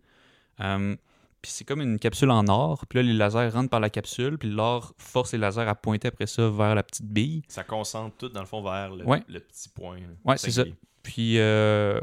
Hum, 0.59 0.97
puis 1.41 1.51
c'est 1.51 1.65
comme 1.65 1.81
une 1.81 1.99
capsule 1.99 2.31
en 2.31 2.47
or. 2.47 2.85
Puis 2.87 2.97
là, 2.97 3.03
les 3.03 3.13
lasers 3.13 3.49
rentrent 3.49 3.69
par 3.69 3.79
la 3.79 3.91
capsule. 3.91 4.39
Puis 4.39 4.49
l'or 4.49 4.95
force 4.97 5.33
les 5.33 5.37
lasers 5.37 5.61
à 5.67 5.75
pointer 5.75 6.07
après 6.07 6.25
ça 6.25 6.49
vers 6.49 6.73
la 6.73 6.81
petite 6.81 7.05
bille. 7.05 7.43
Ça 7.47 7.63
concentre 7.63 8.17
tout 8.17 8.29
dans 8.29 8.39
le 8.39 8.47
fond 8.47 8.63
vers 8.63 8.95
le, 8.95 9.05
Ouais. 9.05 9.21
le 9.29 9.39
petit 9.39 9.69
point. 9.69 9.99
Ouais, 10.25 10.37
c'est 10.37 10.49
ça. 10.49 10.63
qui- 10.63 10.73
Puis 11.03 11.37
euh, 11.37 12.01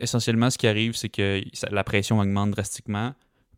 essentiellement, 0.00 0.50
ce 0.50 0.58
qui 0.58 0.66
arrive, 0.66 0.94
c'est 0.96 1.08
que 1.08 1.40
la 1.70 1.84
pression 1.84 2.18
augmente 2.18 2.50
drastiquement. 2.50 3.14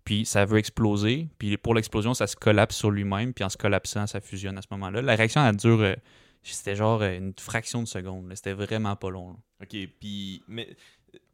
Puis 0.09 0.25
ça 0.25 0.47
veut 0.47 0.57
exploser. 0.57 1.29
Puis 1.37 1.59
pour 1.59 1.75
l'explosion, 1.75 2.15
ça 2.15 2.27
se 2.27 2.35
collapse 2.35 2.75
sur 2.77 2.91
lui-même. 2.91 3.35
Puis 3.35 3.45
en 3.45 3.51
se 3.51 3.59
collapsant, 3.59 4.07
ça 4.07 4.23
fusionne 4.23 4.57
à 4.57 4.63
ce 4.63 4.69
moment-là. 4.71 5.03
La 5.03 5.15
réaction, 5.17 5.47
elle 5.47 5.55
dure. 5.57 5.83
euh, 5.83 5.95
c'était 6.43 6.75
genre 6.77 7.03
euh, 7.03 7.15
une 7.15 7.35
fraction 7.39 7.83
de 7.83 7.87
seconde. 7.89 8.33
C'était 8.35 8.55
vraiment 8.55 8.97
pas 8.97 9.11
long. 9.11 9.33
là. 9.33 9.37
OK, 9.65 9.77
puis 10.01 10.43
mais 10.49 10.75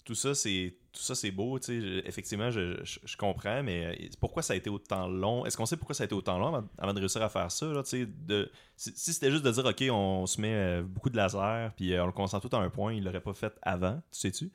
tout 0.05 0.17
ça 0.17 0.35
c'est 0.35 0.75
tout 0.93 1.01
ça 1.03 1.15
c'est 1.15 1.31
beau, 1.31 1.57
tu 1.61 1.67
sais, 1.67 1.81
je- 1.81 2.07
effectivement 2.09 2.51
je, 2.51 2.85
je- 2.85 2.99
je 3.05 3.17
comprends 3.17 3.63
mais 3.63 3.85
euh, 3.87 4.09
pourquoi 4.21 4.43
ça 4.43 4.53
a 4.55 4.57
été 4.57 4.69
autant 4.71 5.07
long? 5.09 5.47
Est-ce 5.47 5.57
qu'on 5.57 5.67
sait 5.67 5.77
pourquoi 5.77 5.95
ça 5.95 6.03
a 6.03 6.07
été 6.07 6.15
autant 6.17 6.37
long 6.39 6.49
avant, 6.49 6.69
avant 6.79 6.93
de 6.95 6.99
réussir 6.99 7.23
à 7.23 7.29
faire 7.29 7.51
ça 7.53 7.67
là, 7.67 7.83
de 8.27 8.51
si, 8.77 8.93
si 8.97 9.13
c'était 9.15 9.31
juste 9.31 9.45
de 9.45 9.51
dire 9.53 9.65
OK, 9.65 9.83
on 9.91 10.27
se 10.27 10.41
met 10.41 10.53
euh, 10.53 10.83
beaucoup 10.83 11.11
de 11.11 11.17
laser 11.17 11.73
puis 11.77 11.93
euh, 11.95 12.03
on 12.03 12.07
le 12.07 12.13
concentre 12.13 12.49
tout 12.49 12.57
à 12.57 12.61
un 12.61 12.71
point, 12.71 12.93
il 12.95 13.05
l'aurait 13.05 13.21
pas 13.23 13.35
fait 13.35 13.53
avant, 13.63 13.95
tu 14.11 14.19
sais-tu? 14.19 14.51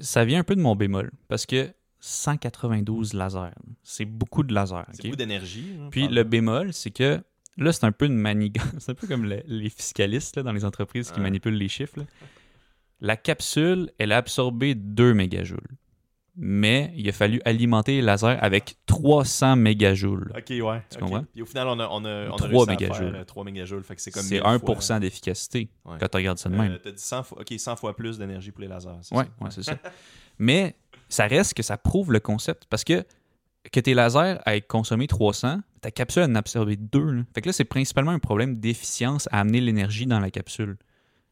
Ça 0.00 0.24
vient 0.24 0.40
un 0.40 0.44
peu 0.44 0.56
de 0.56 0.60
mon 0.60 0.74
bémol. 0.76 1.10
Parce 1.28 1.44
que 1.46 1.72
192 2.00 3.14
lasers, 3.14 3.50
c'est 3.82 4.04
beaucoup 4.04 4.42
de 4.42 4.54
lasers. 4.54 4.84
C'est 4.92 5.02
beaucoup 5.04 5.16
d'énergie. 5.16 5.76
là, 5.78 5.88
Puis 5.90 6.08
le 6.08 6.22
bémol, 6.24 6.72
c'est 6.72 6.90
que 6.90 7.20
là, 7.56 7.72
c'est 7.72 7.84
un 7.84 7.92
peu 7.92 8.06
une 8.06 8.16
manigance. 8.18 8.64
C'est 8.78 8.92
un 8.92 8.94
peu 8.94 9.06
comme 9.06 9.24
le- 9.24 9.42
les 9.46 9.68
fiscalistes 9.70 10.36
là, 10.36 10.42
dans 10.42 10.52
les 10.52 10.64
entreprises 10.64 11.10
qui 11.10 11.20
manipulent 11.20 11.56
les 11.56 11.68
chiffres. 11.68 11.98
là. 11.98 12.04
La 13.00 13.16
capsule, 13.16 13.90
elle 13.98 14.12
a 14.12 14.16
absorbé 14.16 14.74
2 14.74 15.14
mégajoules. 15.14 15.76
Mais 16.40 16.92
il 16.96 17.08
a 17.08 17.12
fallu 17.12 17.40
alimenter 17.44 17.96
les 17.96 18.02
lasers 18.02 18.36
avec 18.40 18.76
300 18.86 19.56
mégajoules. 19.56 20.32
OK, 20.36 20.50
ouais. 20.50 20.82
Tu 20.88 20.96
ok. 20.96 21.00
comprends? 21.00 21.24
Puis 21.32 21.42
au 21.42 21.46
final 21.46 21.66
on 21.66 21.80
a 21.80 21.88
on 21.90 22.04
a, 22.04 22.28
on 22.28 22.34
a 22.34 22.36
Trois 22.36 22.46
réussi 22.48 22.62
à 22.62 22.66
mégajoules. 22.72 23.10
faire, 23.12 23.20
euh, 23.22 23.24
3 23.24 23.44
mégajoules, 23.44 23.82
fait 23.82 23.96
que 23.96 24.02
c'est 24.02 24.12
comme 24.12 24.22
C'est 24.22 24.36
1000 24.40 24.44
1% 24.44 24.80
fois. 24.86 25.00
d'efficacité 25.00 25.68
Ouais. 25.84 25.96
quand 25.98 26.06
tu 26.08 26.16
regardes 26.16 26.38
ça 26.38 26.48
de 26.48 26.54
Euh, 26.54 26.58
même. 26.58 26.78
T'as 26.80 26.92
dit 26.92 27.02
100 27.02 27.24
fois, 27.24 27.40
OK, 27.40 27.52
100 27.58 27.74
fois 27.74 27.96
plus 27.96 28.18
d'énergie 28.18 28.52
pour 28.52 28.60
les 28.60 28.68
lasers. 28.68 28.88
Ouais, 29.10 29.24
ouais, 29.40 29.50
c'est 29.50 29.64
ça. 29.64 29.76
Mais 30.38 30.76
ça 31.08 31.26
reste 31.26 31.54
que 31.54 31.62
ça 31.62 31.76
prouve 31.78 32.12
le 32.12 32.20
concept. 32.20 32.64
Parce 32.68 32.84
que 32.84 33.04
que 33.72 33.80
tes 33.80 33.92
lasers 33.92 34.38
aient 34.46 34.60
consommé 34.62 35.06
300, 35.06 35.60
ta 35.80 35.90
capsule 35.90 36.22
en 36.22 36.34
a 36.36 36.38
absorbé 36.38 36.76
2. 36.76 37.10
Là. 37.10 37.22
Fait 37.34 37.42
que 37.42 37.48
là, 37.48 37.52
c'est 37.52 37.64
principalement 37.64 38.12
un 38.12 38.18
problème 38.18 38.56
d'efficience 38.60 39.28
à 39.32 39.40
amener 39.40 39.60
l'énergie 39.60 40.06
dans 40.06 40.20
la 40.20 40.30
capsule. 40.30 40.76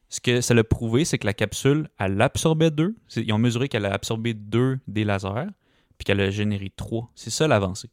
Ce 0.08 0.20
que 0.20 0.40
ça 0.40 0.52
l'a 0.54 0.62
prouvé, 0.64 1.04
c'est 1.04 1.18
que 1.18 1.26
la 1.26 1.32
capsule, 1.32 1.88
elle 1.98 2.20
absorbait 2.20 2.70
2. 2.70 2.94
Ils 3.16 3.32
ont 3.32 3.38
mesuré 3.38 3.68
qu'elle 3.68 3.86
a 3.86 3.92
absorbé 3.92 4.34
2 4.34 4.78
des 4.86 5.04
lasers, 5.04 5.46
puis 5.98 6.04
qu'elle 6.04 6.20
a 6.20 6.30
généré 6.30 6.70
3. 6.76 7.10
C'est 7.14 7.30
ça 7.30 7.48
l'avancée. 7.48 7.90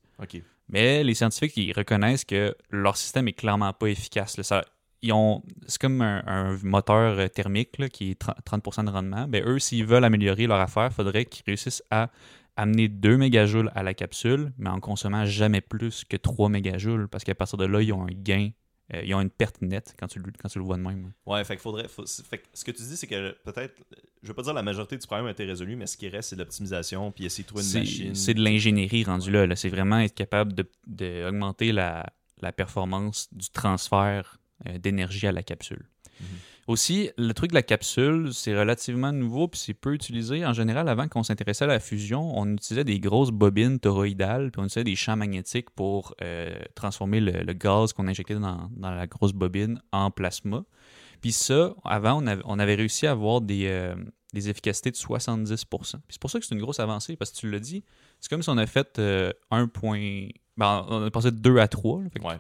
Mais 0.69 1.03
les 1.03 1.13
scientifiques, 1.13 1.55
ils 1.57 1.71
reconnaissent 1.73 2.25
que 2.25 2.55
leur 2.69 2.97
système 2.97 3.27
est 3.27 3.33
clairement 3.33 3.71
pas 3.73 3.87
efficace. 3.87 4.37
là. 4.37 4.43
Ça- 4.43 4.65
ils 5.03 5.11
ont, 5.13 5.43
c'est 5.67 5.79
comme 5.79 6.01
un, 6.01 6.23
un 6.25 6.57
moteur 6.63 7.19
euh, 7.19 7.27
thermique 7.27 7.77
là, 7.77 7.89
qui 7.89 8.11
est 8.11 8.15
30 8.15 8.35
30% 8.63 8.85
de 8.85 8.89
rendement. 8.89 9.27
Ben, 9.27 9.43
eux, 9.45 9.59
s'ils 9.59 9.85
veulent 9.85 10.05
améliorer 10.05 10.47
leur 10.47 10.59
affaire, 10.59 10.87
il 10.91 10.93
faudrait 10.95 11.25
qu'ils 11.25 11.43
réussissent 11.45 11.83
à 11.91 12.09
amener 12.55 12.87
2 12.87 13.17
mégajoules 13.17 13.71
à 13.75 13.83
la 13.83 13.93
capsule, 13.93 14.51
mais 14.57 14.69
en 14.69 14.79
consommant 14.79 15.25
jamais 15.25 15.61
plus 15.61 16.03
que 16.05 16.17
3 16.17 16.49
mégajoules, 16.49 17.07
parce 17.07 17.23
qu'à 17.23 17.35
partir 17.35 17.57
de 17.57 17.65
là, 17.65 17.81
ils 17.81 17.91
ont 17.93 18.03
un 18.03 18.11
gain, 18.11 18.49
euh, 18.93 19.01
ils 19.03 19.13
ont 19.15 19.21
une 19.21 19.29
perte 19.29 19.61
nette 19.61 19.95
quand 19.99 20.07
tu, 20.07 20.19
le- 20.19 20.31
quand 20.39 20.49
tu 20.49 20.59
le 20.59 20.65
vois 20.65 20.77
de 20.77 20.81
même. 20.83 21.11
Ouais, 21.25 21.43
fait 21.43 21.57
faudrait. 21.57 21.87
faut- 21.87 22.05
fait 22.05 22.37
que 22.39 22.45
ce 22.53 22.63
que 22.63 22.71
tu 22.71 22.83
dis, 22.83 22.95
c'est 22.97 23.07
que 23.07 23.31
peut-être, 23.43 23.73
je 24.21 24.27
veux 24.27 24.33
pas 24.33 24.43
dire 24.43 24.53
la 24.53 24.61
majorité 24.61 24.97
du 24.97 25.05
problème 25.07 25.25
a 25.27 25.31
été 25.31 25.45
résolu, 25.45 25.75
mais 25.75 25.87
ce 25.87 25.97
qui 25.97 26.07
reste, 26.09 26.29
c'est 26.29 26.35
de 26.35 26.41
l'optimisation, 26.41 27.11
puis 27.11 27.25
essayer 27.25 27.43
de 27.43 27.47
trouver 27.47 27.63
une 27.63 27.69
C'est 27.69 27.79
machine. 27.79 28.15
c'est 28.15 28.33
de 28.35 28.41
l'ingénierie 28.43 29.03
rendu 29.03 29.31
là, 29.31 29.47
là. 29.47 29.55
C'est 29.55 29.69
vraiment 29.69 29.99
être 29.99 30.13
capable 30.15 30.53
de- 30.53 30.69
d'augmenter 30.87 31.71
la, 31.71 32.05
la 32.41 32.51
performance 32.51 33.29
du 33.33 33.49
transfert 33.49 34.37
d'énergie 34.79 35.27
à 35.27 35.31
la 35.31 35.43
capsule. 35.43 35.85
Mhm. 36.19 36.25
Aussi, 36.67 37.09
le 37.17 37.33
truc 37.33 37.49
de 37.49 37.55
la 37.55 37.61
capsule, 37.63 38.29
c'est 38.33 38.57
relativement 38.57 39.11
nouveau 39.11 39.49
puis 39.49 39.59
c'est 39.59 39.73
peu 39.73 39.93
utilisé. 39.93 40.45
En 40.45 40.53
général, 40.53 40.87
avant 40.87 41.09
qu'on 41.09 41.21
s'intéressait 41.23 41.65
à 41.65 41.67
la 41.67 41.79
fusion, 41.81 42.37
on 42.37 42.53
utilisait 42.53 42.85
des 42.85 43.01
grosses 43.01 43.31
bobines 43.31 43.79
toroïdales 43.79 44.49
puis 44.51 44.61
on 44.61 44.65
utilisait 44.65 44.85
des 44.85 44.95
champs 44.95 45.17
magnétiques 45.17 45.69
pour 45.71 46.15
euh, 46.21 46.55
transformer 46.75 47.19
le, 47.19 47.43
le 47.43 47.53
gaz 47.53 47.91
qu'on 47.91 48.07
injectait 48.07 48.35
dans, 48.35 48.69
dans 48.77 48.91
la 48.91 49.07
grosse 49.07 49.33
bobine 49.33 49.81
en 49.91 50.09
plasma. 50.09 50.63
Puis 51.19 51.33
ça, 51.33 51.73
avant, 51.83 52.21
on 52.23 52.27
avait, 52.27 52.41
on 52.45 52.59
avait 52.59 52.75
réussi 52.75 53.07
à 53.07 53.11
avoir 53.11 53.41
des, 53.41 53.65
euh, 53.67 53.95
des 54.33 54.49
efficacités 54.49 54.91
de 54.91 54.95
70 54.95 55.65
Puis 55.65 55.79
c'est 56.09 56.19
pour 56.21 56.29
ça 56.29 56.39
que 56.39 56.45
c'est 56.45 56.55
une 56.55 56.61
grosse 56.61 56.79
avancée, 56.79 57.15
parce 57.17 57.31
que 57.31 57.37
tu 57.37 57.49
l'as 57.49 57.59
dit, 57.59 57.83
c'est 58.21 58.29
comme 58.29 58.41
si 58.41 58.49
on 58.49 58.57
a 58.57 58.65
fait 58.65 58.99
euh, 58.99 59.31
un 59.51 59.67
point... 59.67 60.27
Ben, 60.55 60.85
on 60.89 61.03
a 61.03 61.11
passé 61.11 61.31
de 61.31 61.37
2 61.37 61.57
à 61.57 61.67
3. 61.67 62.03
là, 62.03 62.09
fait 62.09 62.19
que- 62.19 62.25
Ouais. 62.25 62.39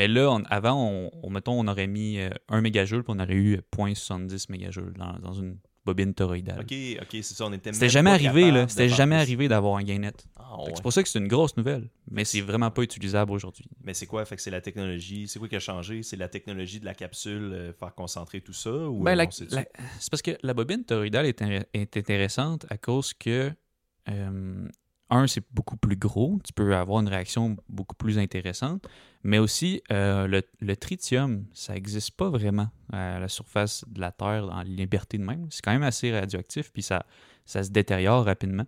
Mais 0.00 0.08
là, 0.08 0.30
on- 0.32 0.42
avant, 0.44 0.82
on, 0.82 1.10
on- 1.22 1.28
mettons, 1.28 1.52
on 1.60 1.68
aurait 1.68 1.86
mis 1.86 2.18
euh, 2.18 2.30
1 2.48 2.62
mégajoule, 2.62 3.04
puis 3.04 3.12
on 3.14 3.20
aurait 3.20 3.34
eu 3.34 3.58
0.70 3.76 4.46
mégajoules 4.48 4.94
dans, 4.94 5.18
dans 5.18 5.34
une 5.34 5.58
bobine 5.84 6.14
toroïdale. 6.14 6.60
Ok, 6.60 6.72
ok, 7.02 7.08
c'est 7.22 7.34
ça, 7.34 7.44
on 7.44 7.52
était 7.52 7.70
C'était 7.74 7.90
jamais 7.90 8.08
arrivé, 8.10 8.50
là. 8.50 8.66
C'était 8.66 8.88
jamais 8.88 9.16
plus. 9.16 9.20
arrivé 9.22 9.48
d'avoir 9.48 9.76
un 9.76 9.82
gain 9.82 9.98
net. 9.98 10.26
Ah, 10.36 10.56
ouais. 10.62 10.72
C'est 10.74 10.80
pour 10.82 10.92
ça 10.94 11.02
que 11.02 11.08
c'est 11.10 11.18
une 11.18 11.28
grosse 11.28 11.54
nouvelle, 11.58 11.90
mais 12.10 12.24
c'est 12.24 12.40
vraiment 12.40 12.70
pas 12.70 12.82
utilisable 12.82 13.30
aujourd'hui. 13.32 13.66
Mais 13.84 13.92
c'est 13.92 14.06
quoi? 14.06 14.24
Fait 14.24 14.36
que 14.36 14.42
c'est 14.42 14.50
la 14.50 14.62
technologie. 14.62 15.28
C'est 15.28 15.38
quoi 15.38 15.48
qui 15.48 15.56
a 15.56 15.60
changé? 15.60 16.02
C'est 16.02 16.16
la 16.16 16.28
technologie 16.28 16.80
de 16.80 16.86
la 16.86 16.94
capsule, 16.94 17.50
euh, 17.52 17.72
faire 17.74 17.94
concentrer 17.94 18.40
tout 18.40 18.54
ça 18.54 18.70
ou 18.70 19.02
Ben, 19.02 19.18
euh, 19.18 19.26
c'est 19.30 20.10
parce 20.10 20.22
que 20.22 20.32
la 20.42 20.54
bobine 20.54 20.82
toroïdale 20.84 21.26
est, 21.26 21.42
in- 21.42 21.62
est 21.74 21.96
intéressante 21.98 22.64
à 22.70 22.78
cause 22.78 23.12
que, 23.12 23.52
euh, 24.08 24.68
un, 25.10 25.26
c'est 25.26 25.44
beaucoup 25.52 25.76
plus 25.76 25.96
gros, 25.96 26.40
tu 26.44 26.52
peux 26.52 26.74
avoir 26.74 27.00
une 27.00 27.08
réaction 27.08 27.56
beaucoup 27.68 27.96
plus 27.96 28.18
intéressante, 28.18 28.86
mais 29.22 29.38
aussi 29.38 29.82
euh, 29.92 30.42
le, 30.60 30.76
tritium, 30.76 31.44
ça 31.52 31.74
n'existe 31.74 32.12
pas 32.12 32.30
vraiment 32.30 32.68
à 32.92 33.18
la 33.18 33.28
surface 33.28 33.84
de 33.88 34.00
la 34.00 34.12
Terre 34.12 34.48
en 34.50 34.62
liberté 34.62 35.18
de 35.18 35.24
même. 35.24 35.46
C'est 35.50 35.62
quand 35.62 35.72
même 35.72 35.82
assez 35.82 36.12
radioactif, 36.12 36.72
puis 36.72 36.82
ça, 36.82 37.04
ça 37.44 37.62
se 37.62 37.70
détériore 37.70 38.24
rapidement. 38.24 38.66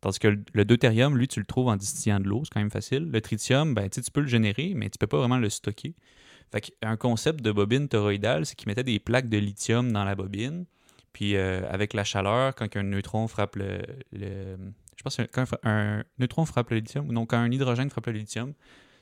Tandis 0.00 0.18
que 0.18 0.28
le, 0.52 0.64
deutérium, 0.64 1.16
lui, 1.16 1.28
tu 1.28 1.40
le 1.40 1.46
trouves 1.46 1.68
en 1.68 1.76
distillant 1.76 2.20
de 2.20 2.28
l'eau, 2.28 2.42
c'est 2.44 2.54
quand 2.54 2.60
même 2.60 2.70
facile. 2.70 3.10
Le 3.10 3.20
tritium, 3.20 3.74
ben, 3.74 3.88
tu 3.90 4.00
peux 4.10 4.20
le 4.20 4.28
générer, 4.28 4.72
mais 4.74 4.88
tu 4.88 4.98
peux 4.98 5.06
pas 5.06 5.18
vraiment 5.18 5.38
le 5.38 5.50
stocker. 5.50 5.94
Fait 6.52 6.60
qu'un 6.60 6.96
concept 6.96 7.42
de 7.42 7.52
bobine 7.52 7.88
toroïdale, 7.88 8.46
c'est 8.46 8.56
qu'ils 8.56 8.68
mettaient 8.68 8.82
des 8.82 8.98
plaques 8.98 9.28
de 9.28 9.38
lithium 9.38 9.92
dans 9.92 10.04
la 10.04 10.14
bobine. 10.14 10.64
Puis 11.12 11.36
euh, 11.36 11.62
avec 11.70 11.92
la 11.92 12.04
chaleur, 12.04 12.54
quand 12.54 12.76
un 12.76 12.82
neutron 12.82 13.28
frappe 13.28 13.56
le- 13.56 14.56
je 15.00 15.02
pense 15.02 15.16
que 15.16 15.22
quand 15.22 15.46
un, 15.62 16.04
neutron 16.18 16.44
frappe 16.44 16.68
le 16.68 16.76
lithium, 16.76 17.08
ou 17.08 17.12
non, 17.12 17.24
quand 17.24 17.38
un 17.38 17.50
hydrogène 17.50 17.88
frappe 17.88 18.08
le 18.08 18.12
lithium, 18.12 18.52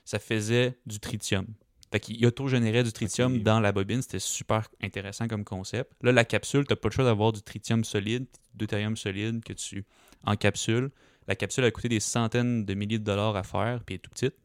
ça 0.05 0.21
faisait 0.21 0.79
du 0.87 1.01
tritium. 1.01 1.45
Fait 1.91 1.99
qu'il 1.99 2.25
autogénérait 2.25 2.85
du 2.85 2.93
tritium 2.93 3.41
dans 3.41 3.59
la 3.59 3.73
bobine. 3.73 4.01
C'était 4.01 4.21
super 4.21 4.69
intéressant 4.81 5.27
comme 5.27 5.43
concept. 5.43 5.91
Là, 6.03 6.13
la 6.13 6.25
capsule, 6.25 6.65
tu 6.65 6.73
n'as 6.73 6.77
pas 6.77 6.89
le 6.89 6.95
choix 6.95 7.05
d'avoir 7.05 7.33
du 7.33 7.43
tritium 7.43 7.83
solide, 7.83 8.27
du 8.53 8.59
deutérium 8.59 8.97
solide 8.97 9.43
que 9.43 9.53
tu 9.53 9.85
encapsules. 10.25 10.91
La 11.27 11.35
capsule 11.35 11.65
a 11.65 11.71
coûté 11.73 11.89
des 11.89 11.99
centaines 11.99 12.65
de 12.65 12.75
milliers 12.75 13.01
de 13.01 13.05
dollars 13.05 13.35
à 13.35 13.43
faire, 13.43 13.83
puis 13.85 13.95
elle 13.95 13.97
est 13.97 14.03
tout 14.03 14.11
petite. 14.11 14.37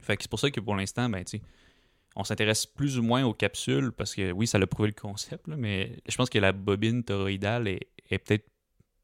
Fait 0.00 0.16
que 0.16 0.24
c'est 0.24 0.30
pour 0.30 0.40
ça 0.40 0.50
que 0.50 0.58
pour 0.58 0.74
l'instant, 0.74 1.08
ben, 1.08 1.24
tu 1.24 1.40
on 2.16 2.24
s'intéresse 2.24 2.66
plus 2.66 2.98
ou 2.98 3.04
moins 3.04 3.24
aux 3.24 3.34
capsules 3.34 3.92
parce 3.92 4.16
que 4.16 4.32
oui, 4.32 4.48
ça 4.48 4.58
l'a 4.58 4.66
prouvé 4.66 4.88
le 4.88 5.00
concept, 5.00 5.46
là, 5.46 5.56
mais 5.56 5.96
je 6.08 6.16
pense 6.16 6.28
que 6.28 6.40
la 6.40 6.50
bobine 6.50 7.04
toroïdale 7.04 7.68
est, 7.68 7.86
est 8.10 8.18
peut-être 8.18 8.48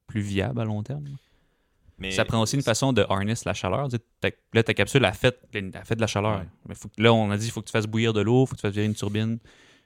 plus 0.09 0.23
viable 0.23 0.61
à 0.61 0.65
long 0.65 0.83
terme. 0.83 1.05
Mais 2.03 2.11
Ça 2.11 2.25
prend 2.25 2.41
aussi 2.43 2.57
une 2.57 2.63
façon 2.63 2.93
de 2.93 3.05
harness 3.09 3.45
la 3.45 3.55
chaleur. 3.55 3.89
Tu 3.89 3.97
sais, 3.97 4.03
ta- 4.21 4.37
Là, 4.55 4.63
ta 4.63 4.75
capsule 4.75 5.05
a 5.05 5.13
fait, 5.13 5.39
a 5.75 5.85
fait 5.85 5.95
de 5.97 6.01
la 6.01 6.07
chaleur. 6.07 6.41
Ouais. 6.41 6.47
Mais 6.69 6.75
faut 6.75 6.89
que- 6.89 7.01
là, 7.03 7.13
on 7.13 7.31
a 7.31 7.37
dit 7.37 7.45
qu'il 7.45 7.53
faut 7.53 7.61
que 7.63 7.67
tu 7.69 7.73
fasses 7.73 7.87
bouillir 7.87 8.13
de 8.13 8.21
l'eau, 8.21 8.45
il 8.45 8.47
faut 8.49 8.55
que 8.55 8.61
tu 8.61 8.67
fasses 8.67 8.75
virer 8.75 8.87
une 8.87 8.95
turbine. 8.95 9.39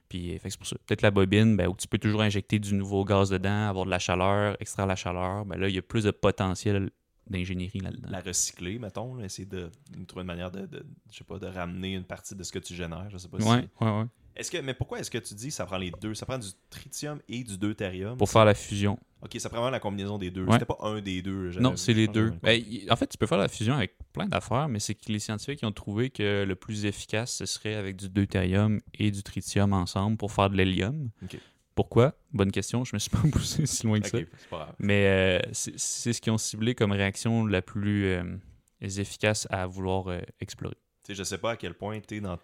Puis 0.09 0.39
que 0.43 0.49
c'est 0.49 0.57
pour 0.59 0.67
ça. 0.69 0.77
Peut-être 0.87 1.03
la 1.03 1.11
bobine, 1.11 1.57
ben, 1.57 1.67
où 1.69 1.75
tu 1.77 1.89
peux 1.89 1.99
toujours 1.99 2.23
injecter 2.23 2.59
du 2.61 2.75
nouveau 2.75 3.05
gaz 3.05 3.29
dedans, 3.31 3.69
avoir 3.69 3.85
de 3.87 3.91
la 3.91 3.99
chaleur, 3.99 4.57
extraire 4.61 4.87
la 4.87 4.95
chaleur, 4.97 5.45
ben 5.45 5.59
là, 5.59 5.69
il 5.69 5.75
y 5.75 5.79
a 5.79 5.83
plus 5.83 6.05
de 6.05 6.13
potentiel 6.13 6.91
d'ingénierie 7.29 7.81
là-dedans. 7.81 8.09
La 8.11 8.21
recycler, 8.21 8.79
mettons, 8.79 9.19
essayer 9.19 9.47
de, 9.47 9.69
de 9.97 10.05
trouver 10.05 10.21
une 10.23 10.29
manière 10.29 10.53
de, 10.53 10.67
de, 10.67 10.87
je 11.11 11.17
sais 11.19 11.25
pas, 11.25 11.41
de 11.41 11.47
ramener 11.49 11.95
une 11.95 12.05
partie 12.05 12.37
de 12.37 12.43
ce 12.45 12.53
que 12.53 12.61
tu 12.61 12.73
génères. 12.75 13.11
Je 13.11 13.19
sais 13.19 13.27
pas 13.29 13.41
si- 13.41 13.49
ouais. 13.81 14.05
Est-ce 14.37 14.51
que, 14.51 14.59
mais 14.59 14.75
pourquoi 14.75 14.99
est-ce 15.01 15.11
que 15.11 15.19
tu 15.19 15.35
dis 15.35 15.49
que 15.49 15.55
ça 15.55 15.65
prend 15.65 15.79
les 15.79 15.91
deux? 15.91 16.15
Ça 16.15 16.27
prend 16.27 16.39
du 16.39 16.49
tritium 16.71 17.21
et 17.29 17.43
du 17.43 17.57
deutérium? 17.57 18.17
Pour 18.19 18.29
faire 18.29 18.45
la 18.45 18.55
fusion. 18.55 18.99
Ok, 19.23 19.37
ça 19.41 19.49
prend 19.49 19.59
vraiment 19.59 19.71
la 19.71 19.81
combinaison 19.81 20.19
des 20.19 20.31
deux. 20.31 20.45
Ouais. 20.45 20.53
C'était 20.53 20.67
pas 20.67 20.79
un 20.83 21.01
des 21.01 21.23
deux. 21.23 21.53
Non, 21.59 21.75
c'est 21.77 21.95
les 21.95 22.07
deux. 22.07 22.33
Ben, 22.43 22.63
en 22.91 22.97
fait, 22.97 23.07
tu 23.07 23.17
peux 23.17 23.27
faire 23.27 23.39
la 23.39 23.49
fusion 23.49 23.75
avec 23.75 23.97
plein 24.13 24.27
d'affaires, 24.27 24.69
mais 24.69 24.79
c'est 24.79 24.95
que 24.95 25.11
les 25.11 25.19
scientifiques 25.19 25.61
ont 25.63 25.73
trouvé 25.73 26.11
que 26.11 26.45
le 26.47 26.55
plus 26.55 26.85
efficace, 26.85 27.37
ce 27.37 27.47
serait 27.47 27.75
avec 27.75 27.97
du 27.97 28.09
deutérium 28.09 28.81
et 28.95 29.11
du 29.11 29.23
tritium 29.23 29.73
ensemble 29.73 30.17
pour 30.17 30.33
faire 30.33 30.51
de 30.51 30.57
l'hélium. 30.57 31.11
Ok. 31.25 31.39
Pourquoi? 31.75 32.15
Bonne 32.33 32.51
question, 32.51 32.85
je 32.85 32.97
me 32.97 32.99
suis 32.99 33.11
pas 33.17 33.19
poussé 33.31 33.67
si 33.67 33.87
loin 33.87 34.01
que 34.01 34.09
ça. 34.09 34.19
Pas 34.51 34.57
grave. 34.57 34.75
Mais 34.79 35.07
euh, 35.07 35.41
c'est 35.53 35.79
c'est 35.79 36.13
ce 36.13 36.21
qu'ils 36.21 36.33
ont 36.33 36.39
ciblé 36.39 36.75
comme 36.75 36.93
réaction 36.93 37.47
la 37.47 37.63
plus 37.63 38.07
euh, 38.07 38.25
efficace 38.81 39.47
à 39.51 39.67
vouloir 39.67 40.09
euh, 40.09 40.21
explorer. 40.41 40.77
Sais, 41.07 41.15
je 41.15 41.23
sais 41.23 41.39
pas 41.39 41.53
à 41.53 41.57
quel 41.57 41.75
point 41.75 42.01
tu 42.01 42.17
es 42.17 42.21
dans, 42.21 42.37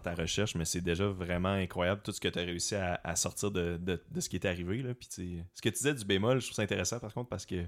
ta 0.00 0.14
recherche, 0.14 0.54
mais 0.54 0.64
c'est 0.64 0.80
déjà 0.80 1.06
vraiment 1.08 1.50
incroyable 1.50 2.00
tout 2.02 2.10
ce 2.10 2.18
que 2.18 2.28
tu 2.28 2.38
as 2.38 2.42
réussi 2.42 2.74
à, 2.74 3.16
sortir 3.16 3.50
de, 3.50 4.00
ce 4.18 4.30
qui 4.30 4.36
est 4.36 4.46
arrivé. 4.46 4.80
Là. 4.80 4.94
Puis, 4.94 5.08
ce 5.10 5.60
que 5.60 5.68
tu 5.68 5.74
disais 5.74 5.92
du 5.92 6.06
bémol, 6.06 6.40
je 6.40 6.46
trouve 6.46 6.56
ça 6.56 6.62
intéressant 6.62 7.00
par 7.00 7.12
contre 7.12 7.28
parce 7.28 7.44
que 7.44 7.66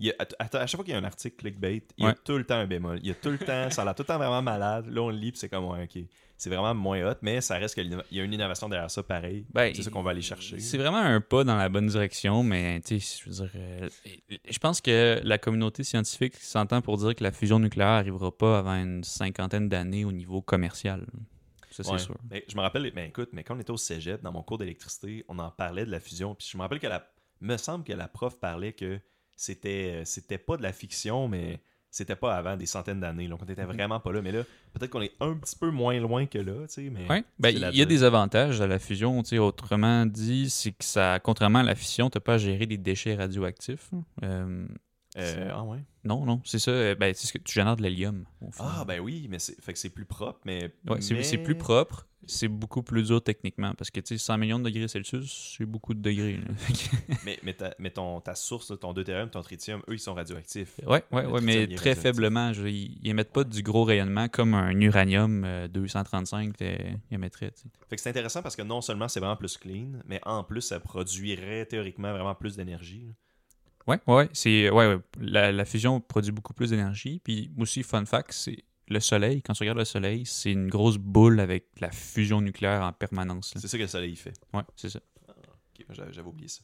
il 0.00 0.06
y 0.06 0.10
a- 0.10 0.16
à, 0.38 0.66
chaque 0.66 0.76
fois 0.76 0.84
qu'il 0.84 0.92
y 0.94 0.96
a 0.96 0.98
un 0.98 1.04
article 1.04 1.36
clickbait, 1.36 1.82
il 1.98 2.02
y 2.04 2.06
a 2.06 2.10
Ouais. 2.10 2.16
tout 2.24 2.36
le 2.36 2.44
temps 2.44 2.56
un 2.56 2.66
bémol. 2.66 2.98
Il 3.02 3.06
y 3.08 3.10
a 3.10 3.14
tout 3.14 3.30
le 3.30 3.38
temps, 3.38 3.70
ça 3.70 3.82
a 3.82 3.84
l'air 3.84 3.94
tout 3.94 4.02
le 4.02 4.06
temps 4.06 4.18
vraiment 4.18 4.42
malade. 4.42 4.86
Là, 4.88 5.02
on 5.02 5.10
le 5.10 5.16
lit, 5.16 5.30
puis 5.30 5.38
c'est 5.38 5.48
comme, 5.48 5.66
ouais, 5.66 5.84
ok. 5.84 6.02
C'est 6.36 6.48
vraiment 6.48 6.74
moins 6.74 7.06
hot, 7.10 7.16
mais 7.20 7.42
ça 7.42 7.56
reste 7.58 7.74
qu'il 7.74 8.02
y 8.12 8.20
a 8.20 8.24
une 8.24 8.32
innovation 8.32 8.66
derrière 8.70 8.90
ça 8.90 9.02
pareil. 9.02 9.44
Ben, 9.52 9.74
c'est 9.74 9.82
ça 9.82 9.90
qu'on 9.90 10.02
va 10.02 10.12
aller 10.12 10.22
chercher. 10.22 10.58
C'est 10.58 10.78
vraiment 10.78 10.96
un 10.96 11.20
pas 11.20 11.44
dans 11.44 11.56
la 11.56 11.68
bonne 11.68 11.86
direction, 11.86 12.42
mais 12.42 12.80
tu 12.80 12.98
sais, 12.98 13.20
je 13.22 13.28
veux 13.30 13.46
dire, 13.46 13.50
euh, 13.56 13.88
je 14.48 14.58
pense 14.58 14.80
que 14.80 15.20
la 15.22 15.36
communauté 15.36 15.84
scientifique 15.84 16.36
s'entend 16.36 16.80
pour 16.80 16.96
dire 16.96 17.14
que 17.14 17.22
la 17.22 17.30
fusion 17.30 17.58
nucléaire 17.58 17.88
arrivera 17.90 18.32
pas 18.34 18.58
avant 18.58 18.74
une 18.82 19.04
cinquantaine 19.04 19.68
d'années 19.68 20.06
au 20.06 20.12
niveau 20.12 20.40
commercial. 20.40 21.04
Ça, 21.70 21.84
c'est 21.84 21.92
Ouais. 21.92 21.98
sûr. 21.98 22.16
Mais 22.30 22.42
je 22.48 22.56
me 22.56 22.62
rappelle, 22.62 22.90
mais 22.94 23.08
écoute, 23.08 23.28
mais 23.32 23.44
quand 23.44 23.54
on 23.54 23.60
était 23.60 23.70
au 23.70 23.76
cégep, 23.76 24.22
dans 24.22 24.32
mon 24.32 24.42
cours 24.42 24.56
d'électricité, 24.58 25.24
on 25.28 25.38
en 25.38 25.50
parlait 25.50 25.84
de 25.84 25.90
la 25.90 26.00
fusion. 26.00 26.34
Puis 26.34 26.48
je 26.50 26.56
me 26.56 26.62
rappelle 26.62 26.80
que 26.80 26.86
la. 26.86 27.06
me 27.42 27.56
semble 27.58 27.84
que 27.84 27.92
la 27.92 28.08
prof 28.08 28.38
parlait 28.40 28.72
que 28.72 28.98
c'était 29.40 30.02
c'était 30.04 30.36
pas 30.36 30.58
de 30.58 30.62
la 30.62 30.72
fiction, 30.72 31.26
mais 31.26 31.60
c'était 31.90 32.14
pas 32.14 32.36
avant 32.36 32.58
des 32.58 32.66
centaines 32.66 33.00
d'années. 33.00 33.26
Donc 33.26 33.40
on 33.42 33.50
était 33.50 33.64
vraiment 33.64 33.98
pas 33.98 34.12
là. 34.12 34.20
Mais 34.20 34.32
là, 34.32 34.42
peut-être 34.74 34.90
qu'on 34.90 35.00
est 35.00 35.14
un 35.18 35.34
petit 35.34 35.56
peu 35.56 35.70
moins 35.70 35.98
loin 35.98 36.26
que 36.26 36.38
là, 36.38 36.66
tu 36.68 36.74
sais. 36.74 36.90
Mais 36.90 37.08
Ouais. 37.08 37.24
Ben, 37.38 37.48
il 37.48 37.76
y 37.76 37.80
a 37.82 37.86
des 37.86 38.04
avantages 38.04 38.60
à 38.60 38.66
la 38.66 38.78
fusion. 38.78 39.22
tu 39.22 39.30
sais, 39.30 39.38
Autrement 39.38 40.04
dit, 40.04 40.50
c'est 40.50 40.72
que 40.72 40.84
ça, 40.84 41.18
contrairement 41.20 41.60
à 41.60 41.62
la 41.62 41.74
fission, 41.74 42.10
tu 42.10 42.18
n'as 42.18 42.20
pas 42.20 42.34
à 42.34 42.38
gérer 42.38 42.66
des 42.66 42.76
déchets 42.76 43.14
radioactifs. 43.14 43.90
Euh, 44.22 44.66
Euh, 45.20 45.50
ah 45.52 45.62
ouais. 45.64 45.78
non, 46.04 46.24
non, 46.24 46.40
c'est 46.44 46.58
ça. 46.58 46.70
euh, 46.70 46.94
Ben, 46.94 47.12
c'est 47.14 47.26
ce 47.26 47.32
que 47.32 47.38
tu 47.38 47.52
génères 47.54 47.76
de 47.76 47.82
l'hélium. 47.82 48.24
Ah 48.58 48.84
ben 48.86 49.00
oui, 49.00 49.26
mais 49.30 49.38
c'est 49.38 49.60
fait 49.62 49.72
que 49.72 49.78
c'est 49.78 49.90
plus 49.90 50.04
propre, 50.06 50.40
mais. 50.44 50.72
Ouais, 50.88 51.00
c'est 51.00 51.14
mais- 51.14 51.22
c'est 51.22 51.38
plus 51.38 51.54
propre, 51.56 52.06
c'est 52.26 52.48
beaucoup 52.48 52.82
plus 52.82 53.08
dur 53.08 53.22
techniquement 53.22 53.74
parce 53.74 53.90
que 53.90 53.98
tu 54.00 54.16
sais, 54.16 54.18
100 54.18 54.36
millions 54.38 54.58
de 54.58 54.64
degrés 54.64 54.86
Celsius, 54.88 55.54
c'est 55.58 55.64
beaucoup 55.66 55.94
de 55.94 56.00
degrés. 56.00 56.38
Mais, 57.24 57.38
mais, 57.42 57.52
ta, 57.54 57.74
mais 57.78 57.90
ton, 57.90 58.20
ta 58.20 58.34
source, 58.34 58.72
ton 58.80 58.92
deutérium, 58.92 59.28
ton 59.30 59.42
tritium, 59.42 59.82
eux, 59.88 59.94
ils 59.94 59.98
sont 59.98 60.14
radioactifs. 60.14 60.80
ouais, 60.86 61.02
ouais, 61.12 61.26
ouais, 61.26 61.40
mais 61.42 61.66
très 61.74 61.94
faiblement. 61.94 62.52
je 62.52 62.62
dire, 62.62 62.68
ils 63.02 63.08
émettent 63.10 63.32
pas 63.32 63.44
du 63.44 63.62
gros 63.62 63.84
rayonnement 63.84 64.28
comme 64.28 64.54
un 64.54 64.70
uranium 64.80 65.44
euh, 65.44 65.68
235 65.68 66.54
euh, 66.62 66.76
il 67.10 67.14
émettrait. 67.14 67.50
tu 67.50 67.62
sais. 67.62 67.68
Fait 67.88 67.96
que 67.96 68.02
c'est 68.02 68.10
intéressant 68.10 68.42
parce 68.42 68.56
que 68.56 68.62
non 68.62 68.80
seulement 68.80 69.08
c'est 69.08 69.20
vraiment 69.20 69.36
plus 69.36 69.56
clean, 69.58 69.92
mais 70.06 70.20
en 70.24 70.44
plus, 70.44 70.62
ça 70.62 70.80
produirait 70.80 71.66
théoriquement 71.66 72.12
vraiment 72.12 72.34
plus 72.34 72.56
d'énergie. 72.56 73.14
Là. 73.96 74.14
Ouais, 74.14 74.28
c'est 74.32 74.70
ouais, 74.70 74.86
ouais, 74.94 74.98
la, 75.20 75.52
la 75.52 75.64
fusion 75.64 76.00
produit 76.00 76.32
beaucoup 76.32 76.54
plus 76.54 76.70
d'énergie. 76.70 77.20
Puis 77.24 77.50
aussi, 77.58 77.82
fun 77.82 78.04
fact, 78.06 78.32
c'est 78.32 78.64
le 78.88 79.00
Soleil. 79.00 79.42
Quand 79.42 79.52
tu 79.52 79.62
regardes 79.62 79.78
le 79.78 79.84
Soleil, 79.84 80.24
c'est 80.26 80.52
une 80.52 80.68
grosse 80.68 80.96
boule 80.98 81.38
avec 81.40 81.66
la 81.80 81.90
fusion 81.90 82.40
nucléaire 82.40 82.82
en 82.82 82.92
permanence. 82.92 83.52
C'est 83.56 83.68
ça 83.68 83.76
que 83.76 83.82
le 83.82 83.88
soleil 83.88 84.16
fait. 84.16 84.34
Ouais, 84.52 84.62
c'est 84.76 84.88
ça. 84.90 85.00
Ok, 85.28 85.86
j'avais 85.90 86.12
j'avais 86.12 86.28
oublié 86.28 86.48
ça. 86.48 86.60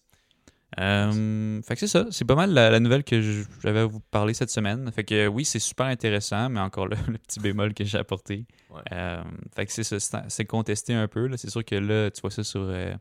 Euh, 0.81 1.63
fait 1.63 1.75
que 1.75 1.81
c'est 1.81 1.87
ça. 1.87 2.07
C'est 2.11 2.25
pas 2.25 2.35
mal 2.35 2.51
la, 2.53 2.71
la 2.71 2.81
nouvelle 2.81 3.05
que 3.05 3.21
j'avais 3.63 3.79
à 3.81 3.87
vous 3.87 4.01
parler 4.01 4.35
cette 4.35 4.51
semaine. 4.51 4.91
Fait 4.93 5.05
que 5.05 5.27
oui, 5.29 5.45
c'est 5.45 5.61
super 5.61 5.87
intéressant, 5.87 6.49
mais 6.51 6.61
encore 6.61 6.89
là, 6.89 6.97
le 7.09 7.19
petit 7.19 7.39
bémol 7.41 7.73
que 7.73 7.85
j'ai 7.85 7.99
apporté. 7.99 8.47
Ouais. 8.71 8.81
Euh, 8.93 9.23
fait 9.55 9.67
que 9.67 9.73
c'est 9.73 9.85
ça. 9.85 10.25
c'est- 10.29 10.45
contesté 10.45 10.93
un 10.95 11.07
peu. 11.09 11.31
C'est 11.37 11.51
sûr 11.51 11.65
que 11.65 11.77
là, 11.77 12.11
tu 12.11 12.21
vois 12.21 12.31
ça 12.33 12.43
sur 12.43 12.63
euh, 12.63 12.93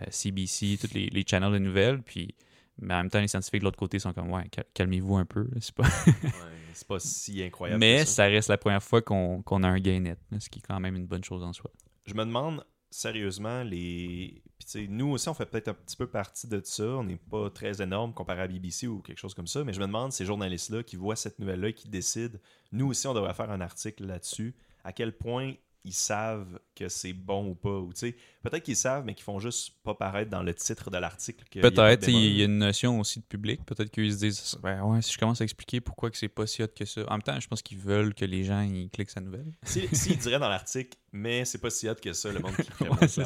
euh, 0.00 0.04
CBC, 0.10 0.78
tous 0.80 0.94
les, 0.94 1.06
les 1.10 1.24
channels 1.28 1.52
de 1.52 1.58
nouvelles. 1.58 2.00
Puis, 2.02 2.34
mais 2.80 2.94
en 2.94 2.98
même 2.98 3.10
temps, 3.10 3.20
les 3.20 3.28
scientifiques 3.28 3.60
de 3.60 3.64
l'autre 3.64 3.78
côté 3.78 3.98
sont 3.98 4.12
comme, 4.12 4.30
ouais, 4.30 4.48
cal- 4.50 4.64
calmez-vous 4.74 5.16
un 5.16 5.24
peu. 5.24 5.48
C'est 5.60 5.74
pas... 5.74 5.84
Ouais, 5.84 6.12
c'est 6.74 6.86
pas 6.88 6.98
si 6.98 7.42
incroyable. 7.42 7.80
mais 7.80 8.04
ça. 8.04 8.12
ça 8.12 8.24
reste 8.24 8.48
la 8.48 8.58
première 8.58 8.82
fois 8.82 9.02
qu'on 9.02 9.42
a 9.62 9.68
un 9.68 9.78
gain 9.78 10.00
net, 10.00 10.18
ce 10.38 10.48
qui 10.48 10.58
est 10.60 10.62
quand 10.62 10.80
même 10.80 10.96
une 10.96 11.06
bonne 11.06 11.24
chose 11.24 11.42
en 11.42 11.52
soi. 11.52 11.70
Je 12.06 12.14
me 12.14 12.24
demande 12.24 12.64
sérieusement, 12.90 13.62
les. 13.62 14.42
Puis, 14.58 14.88
nous 14.88 15.10
aussi, 15.12 15.28
on 15.28 15.34
fait 15.34 15.46
peut-être 15.46 15.68
un 15.68 15.74
petit 15.74 15.96
peu 15.96 16.06
partie 16.06 16.46
de 16.48 16.60
ça. 16.64 16.84
On 16.84 17.04
n'est 17.04 17.16
pas 17.16 17.48
très 17.50 17.80
énorme 17.80 18.12
comparé 18.12 18.42
à 18.42 18.46
BBC 18.48 18.86
ou 18.88 19.00
quelque 19.00 19.18
chose 19.18 19.34
comme 19.34 19.46
ça. 19.46 19.64
Mais 19.64 19.72
je 19.72 19.80
me 19.80 19.86
demande, 19.86 20.12
ces 20.12 20.24
journalistes-là 20.24 20.82
qui 20.82 20.96
voient 20.96 21.16
cette 21.16 21.38
nouvelle-là 21.38 21.68
et 21.68 21.72
qui 21.72 21.88
décident, 21.88 22.38
nous 22.72 22.88
aussi, 22.88 23.06
on 23.06 23.14
devrait 23.14 23.34
faire 23.34 23.50
un 23.50 23.60
article 23.60 24.06
là-dessus, 24.06 24.54
à 24.84 24.92
quel 24.92 25.16
point 25.16 25.54
ils 25.84 25.94
savent 25.94 26.58
que 26.76 26.88
c'est 26.88 27.12
bon 27.12 27.48
ou 27.50 27.54
pas. 27.54 27.78
Ou, 27.78 27.90
peut-être 28.42 28.62
qu'ils 28.62 28.76
savent, 28.76 29.04
mais 29.04 29.14
qu'ils 29.14 29.24
font 29.24 29.38
juste 29.38 29.74
pas 29.82 29.94
paraître 29.94 30.30
dans 30.30 30.42
le 30.42 30.52
titre 30.54 30.90
de 30.90 30.98
l'article. 30.98 31.44
Peut-être, 31.60 32.08
il 32.08 32.36
y 32.36 32.42
a 32.42 32.44
une 32.44 32.58
notion 32.58 33.00
aussi 33.00 33.20
de 33.20 33.24
public. 33.24 33.64
Peut-être 33.64 33.90
qu'ils 33.90 34.12
se 34.12 34.18
disent, 34.18 34.58
ben 34.62 34.82
ouais, 34.82 35.00
si 35.02 35.12
je 35.12 35.18
commence 35.18 35.40
à 35.40 35.44
expliquer 35.44 35.80
pourquoi 35.80 36.10
que 36.10 36.16
c'est 36.18 36.28
pas 36.28 36.46
si 36.46 36.62
hot 36.62 36.68
que 36.74 36.84
ça. 36.84 37.02
En 37.08 37.12
même 37.12 37.22
temps, 37.22 37.38
je 37.40 37.48
pense 37.48 37.62
qu'ils 37.62 37.78
veulent 37.78 38.14
que 38.14 38.24
les 38.24 38.44
gens 38.44 38.60
ils 38.60 38.90
cliquent 38.90 39.10
sa 39.10 39.20
nouvelle. 39.20 39.52
Si- 39.62 39.88
S'ils 39.94 40.18
diraient 40.18 40.38
dans 40.38 40.48
l'article, 40.48 40.98
mais 41.12 41.44
c'est 41.44 41.58
pas 41.58 41.70
si 41.70 41.88
hot 41.88 41.94
que 41.94 42.12
ça, 42.12 42.30
le 42.32 42.40
monde 42.40 42.52
qui 42.78 42.84
Ouais, 42.84 43.08
ça. 43.08 43.24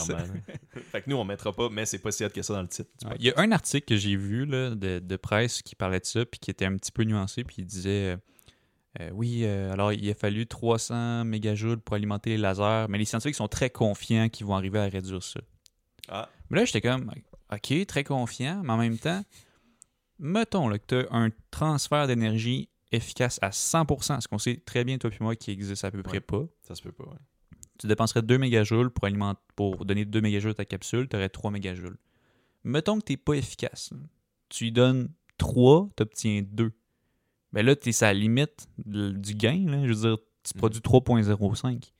Fait 0.92 1.02
que 1.02 1.10
nous, 1.10 1.16
on 1.16 1.24
mettra 1.24 1.52
pas, 1.52 1.68
mais 1.68 1.86
c'est 1.86 1.98
pas 1.98 2.12
si 2.12 2.24
hot 2.24 2.30
que 2.30 2.42
ça 2.42 2.54
dans 2.54 2.62
le 2.62 2.68
titre. 2.68 2.90
Ouais, 3.04 3.16
Il 3.18 3.26
y 3.26 3.30
a 3.30 3.34
un 3.36 3.50
article 3.52 3.84
que 3.86 3.96
j'ai 3.96 4.16
vu 4.16 4.46
là, 4.46 4.70
de, 4.74 4.98
de 5.00 5.16
presse 5.16 5.62
qui 5.62 5.74
parlait 5.74 6.00
de 6.00 6.06
ça, 6.06 6.24
puis 6.24 6.38
qui 6.40 6.50
était 6.50 6.66
un 6.66 6.76
petit 6.76 6.92
peu 6.92 7.02
nuancé, 7.04 7.44
puis 7.44 7.56
il 7.58 7.66
disait 7.66 8.14
euh, 8.14 8.16
euh, 9.00 9.10
oui, 9.12 9.40
euh, 9.44 9.72
alors 9.72 9.92
il 9.92 10.08
a 10.10 10.14
fallu 10.14 10.46
300 10.46 11.24
mégajoules 11.24 11.80
pour 11.80 11.96
alimenter 11.96 12.30
les 12.30 12.36
lasers, 12.38 12.86
mais 12.88 12.98
les 12.98 13.04
scientifiques 13.04 13.34
sont 13.34 13.48
très 13.48 13.70
confiants 13.70 14.28
qu'ils 14.28 14.46
vont 14.46 14.54
arriver 14.54 14.78
à 14.78 14.84
réduire 14.84 15.22
ça. 15.22 15.40
Ah, 16.08 16.28
Mais 16.50 16.58
là, 16.58 16.64
j'étais 16.64 16.80
comme, 16.80 17.10
ok, 17.52 17.86
très 17.86 18.04
confiant, 18.04 18.62
mais 18.64 18.72
en 18.72 18.76
même 18.76 18.98
temps, 18.98 19.22
mettons 20.18 20.68
là, 20.68 20.78
que 20.78 20.86
tu 20.86 20.94
as 21.08 21.14
un 21.16 21.30
transfert 21.50 22.06
d'énergie 22.06 22.68
efficace 22.92 23.38
à 23.42 23.50
100%, 23.50 24.20
ce 24.20 24.28
qu'on 24.28 24.38
sait 24.38 24.62
très 24.64 24.84
bien, 24.84 24.98
toi 24.98 25.10
et 25.10 25.22
moi, 25.22 25.34
qui 25.34 25.50
existe 25.50 25.84
à 25.84 25.90
peu 25.90 26.02
près 26.02 26.18
Ouais. 26.18 26.20
pas. 26.20 26.44
ça 26.62 26.74
se 26.74 26.82
peut 26.82 26.92
pas, 26.92 27.04
ouais. 27.04 27.18
Tu 27.80 27.88
dépenserais 27.88 28.22
2 28.22 28.38
mégajoules 28.38 28.90
pour, 28.90 29.04
alimenter, 29.06 29.40
pour 29.56 29.84
donner 29.84 30.04
2 30.04 30.20
mégajoules 30.20 30.52
à 30.52 30.54
ta 30.54 30.64
capsule, 30.64 31.08
tu 31.08 31.16
aurais 31.16 31.28
3 31.28 31.50
mégajoules. 31.50 31.98
Mettons 32.62 33.00
que 33.00 33.04
tu 33.04 33.14
n'es 33.14 33.16
pas 33.16 33.34
efficace. 33.34 33.90
Tu 34.48 34.64
lui 34.64 34.72
donnes 34.72 35.08
3, 35.38 35.88
tu 35.96 36.02
obtiens 36.04 36.42
2. 36.46 36.70
Ben 37.54 37.64
là, 37.64 37.74
tu 37.76 37.88
es 37.90 38.04
à 38.04 38.08
la 38.08 38.14
limite 38.14 38.66
du 38.84 39.34
gain. 39.34 39.64
là. 39.68 39.82
Je 39.86 39.92
veux 39.92 40.08
dire, 40.08 40.18
tu 40.42 40.52
Mhm. 40.54 40.58
produis 40.58 40.80
3.05. 40.82 41.92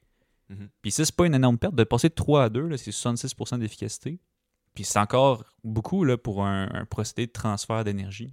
Mhm. 0.50 0.68
Puis 0.82 0.90
ça, 0.90 1.04
c'est 1.04 1.14
pas 1.16 1.26
une 1.26 1.34
énorme 1.34 1.58
perte. 1.58 1.74
De 1.74 1.84
passer 1.84 2.08
de 2.10 2.14
3 2.14 2.44
à 2.44 2.48
2, 2.50 2.66
là, 2.68 2.76
c'est 2.76 2.92
66% 2.92 3.56
d'efficacité. 3.58 4.18
Puis 4.74 4.84
c'est 4.84 4.98
encore 4.98 5.44
beaucoup 5.62 6.04
là, 6.04 6.18
pour 6.18 6.44
un, 6.44 6.68
un 6.72 6.84
procédé 6.84 7.26
de 7.26 7.32
transfert 7.32 7.84
d'énergie. 7.84 8.32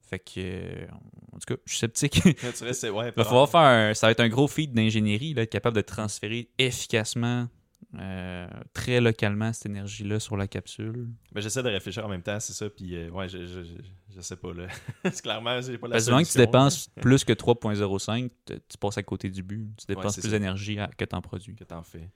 Fait 0.00 0.18
que, 0.18 0.32
euh, 0.38 0.86
en 1.32 1.38
tout 1.38 1.54
cas, 1.54 1.60
je 1.66 1.70
suis 1.72 1.78
sceptique. 1.80 2.22
Il 2.24 2.34
Tu 2.54 2.64
restes- 2.64 2.90
ouais, 2.90 3.10
va 3.16 3.24
falloir 3.24 3.48
faire 3.48 3.60
un- 3.60 3.94
ça 3.94 4.06
va 4.06 4.12
être 4.12 4.20
un 4.20 4.28
gros 4.30 4.48
feat 4.48 4.72
d'ingénierie, 4.72 5.34
être 5.36 5.50
capable 5.50 5.76
de 5.76 5.82
transférer 5.82 6.48
efficacement, 6.58 7.48
euh, 7.94 8.46
très 8.74 9.00
localement, 9.00 9.52
cette 9.52 9.66
énergie-là 9.66 10.20
sur 10.20 10.36
la 10.36 10.46
capsule. 10.46 11.08
Ben, 11.32 11.40
j'essaie 11.40 11.62
de 11.62 11.68
réfléchir 11.68 12.04
en 12.04 12.08
même 12.08 12.22
temps, 12.22 12.38
c'est 12.38 12.52
ça. 12.52 12.68
Puis, 12.68 12.94
euh, 12.94 13.08
ouais, 13.10 13.28
je, 13.28 13.46
je, 13.46 13.62
je, 13.62 13.72
je 14.14 14.20
sais 14.20 14.36
pas, 14.36 14.52
là. 14.52 14.66
clairement, 15.22 15.60
j'ai 15.62 15.78
pas 15.78 15.88
la 15.88 15.92
Parce 15.92 16.06
moment 16.06 16.18
que 16.18 16.26
tu 16.26 16.32
solution, 16.32 16.50
dépenses 16.50 16.88
plus 17.00 17.24
que 17.24 17.32
3.05, 17.32 18.30
tu 18.44 18.54
tu 18.68 18.78
passes 18.78 18.98
à 18.98 19.02
côté 19.02 19.30
du 19.30 19.42
but. 19.42 19.70
Tu 19.78 19.86
dépenses 19.86 20.18
plus 20.18 20.30
d'énergie 20.30 20.78
que 20.98 21.04
tu 21.04 21.16
en 21.16 21.22
produis. 21.22 21.54
que 21.56 21.64
t'en 21.64 21.82
fais. 21.82 22.10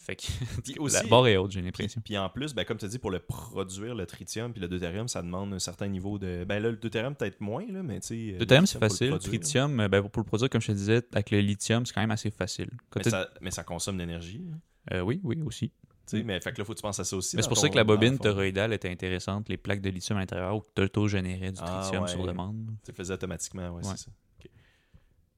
Fait 0.00 0.16
que 0.16 0.22
Puis 0.64 0.74
la 0.76 0.82
aussi, 0.82 1.08
barre 1.08 1.26
est 1.26 1.36
haute, 1.36 1.50
j'ai 1.50 1.60
puis, 1.60 1.66
l'impression. 1.66 2.00
puis 2.02 2.16
en 2.16 2.30
plus, 2.30 2.54
ben, 2.54 2.64
comme 2.64 2.78
tu 2.78 2.88
dis, 2.88 2.98
pour 2.98 3.10
le 3.10 3.18
produire, 3.18 3.94
le 3.94 4.06
tritium 4.06 4.50
puis 4.50 4.62
le 4.62 4.68
deutérium, 4.68 5.06
ça 5.08 5.20
demande 5.20 5.52
un 5.52 5.58
certain 5.58 5.88
niveau 5.88 6.18
de. 6.18 6.44
Ben 6.48 6.62
là, 6.62 6.70
le 6.70 6.76
deutérium, 6.76 7.14
peut-être 7.14 7.42
moins, 7.42 7.66
là, 7.70 7.82
mais 7.82 8.00
tu 8.00 8.06
sais. 8.06 8.14
Le 8.14 8.32
le 8.32 8.38
deutérium, 8.38 8.64
c'est 8.66 8.78
facile. 8.78 9.10
Le 9.10 9.18
tritium, 9.18 9.78
euh, 9.78 9.88
ben, 9.88 10.00
pour 10.00 10.22
le 10.22 10.26
produire, 10.26 10.48
comme 10.48 10.62
je 10.62 10.68
te 10.68 10.72
disais, 10.72 11.02
avec 11.12 11.30
le 11.30 11.40
lithium, 11.40 11.84
c'est 11.84 11.92
quand 11.92 12.00
même 12.00 12.10
assez 12.10 12.30
facile. 12.30 12.70
Mais 12.96 13.02
ça, 13.02 13.28
mais 13.42 13.50
ça 13.50 13.62
consomme 13.62 13.96
de 13.96 14.00
l'énergie. 14.00 14.42
Euh, 14.92 15.00
oui, 15.00 15.20
oui, 15.24 15.40
aussi. 15.42 15.70
Tu 16.06 16.18
sais, 16.18 16.22
mais 16.24 16.40
fait 16.40 16.52
que 16.52 16.58
là, 16.58 16.64
faut 16.64 16.72
que 16.72 16.78
tu 16.78 16.82
penses 16.82 16.98
à 16.98 17.04
ça 17.04 17.16
aussi. 17.16 17.36
Mais 17.36 17.42
c'est 17.42 17.48
pour 17.48 17.58
ça 17.58 17.68
que 17.68 17.76
la 17.76 17.84
bobine 17.84 18.18
toroïdale 18.18 18.72
était 18.72 18.90
intéressante, 18.90 19.48
les 19.48 19.56
plaques 19.56 19.80
de 19.80 19.90
lithium 19.90 20.16
à 20.18 20.22
l'intérieur, 20.22 20.56
où 20.56 20.62
tu 20.74 21.08
générais 21.08 21.52
du 21.52 21.60
Ah, 21.62 21.80
tritium 21.82 22.02
ouais. 22.04 22.08
sur 22.08 22.26
demande. 22.26 22.66
Tu 22.84 22.90
le 22.90 22.96
faisais 22.96 23.14
automatiquement, 23.14 23.68
ouais, 23.70 23.84
Ouais. 23.86 23.94
c'est 23.96 24.04
ça. 24.06 24.10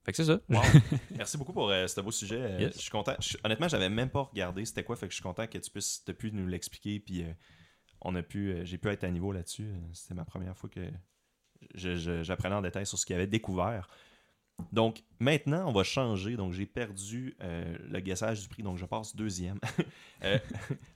Fait 0.05 0.11
que 0.11 0.17
c'est 0.17 0.25
ça. 0.25 0.41
Wow. 0.49 0.61
Merci 1.17 1.37
beaucoup 1.39 1.53
pour 1.53 1.71
euh, 1.71 1.87
ce 1.87 2.01
beau 2.01 2.11
sujet. 2.11 2.41
Euh, 2.41 2.59
Yes. 2.61 2.75
Je 2.75 2.81
suis 2.81 2.91
content. 2.91 3.15
Je- 3.21 3.37
honnêtement, 3.45 3.69
j'avais 3.69 3.89
même 3.89 4.11
pas 4.11 4.23
regardé 4.23 4.65
c'était 4.65 4.83
quoi, 4.83 4.97
fait 4.97 5.07
que 5.07 5.13
je 5.13 5.17
suis 5.17 5.23
content 5.23 5.47
que 5.47 5.59
tu 5.59 5.71
puisses 5.71 6.01
pu 6.19 6.33
nous 6.33 6.47
l'expliquer. 6.49 6.99
Puis 6.99 7.23
euh, 7.23 7.33
on 8.01 8.15
a 8.17 8.23
pu, 8.25 8.57
j'ai 8.65 8.79
pu 8.79 8.89
être 8.89 9.05
à 9.05 9.11
niveau 9.11 9.31
là-dessus. 9.31 9.69
C'était 9.93 10.15
ma 10.15 10.25
première 10.25 10.57
fois 10.57 10.69
que 10.71 10.81
j'apprenais 11.75 12.55
en 12.57 12.63
détail 12.63 12.87
sur 12.87 12.99
ce 12.99 13.07
qu'il 13.07 13.15
avait 13.15 13.27
découvert. 13.29 13.89
Donc 14.73 15.03
maintenant, 15.19 15.69
on 15.69 15.73
va 15.73 15.83
changer. 15.85 16.37
Donc 16.37 16.53
j'ai 16.53 16.67
perdu 16.67 17.35
euh, 17.43 17.77
le 17.89 18.01
gassage 18.01 18.43
du 18.43 18.49
prix, 18.49 18.63
donc 18.63 18.79
je 18.79 18.85
passe 18.87 19.15
deuxième. 19.17 19.59
Euh, 20.25 20.39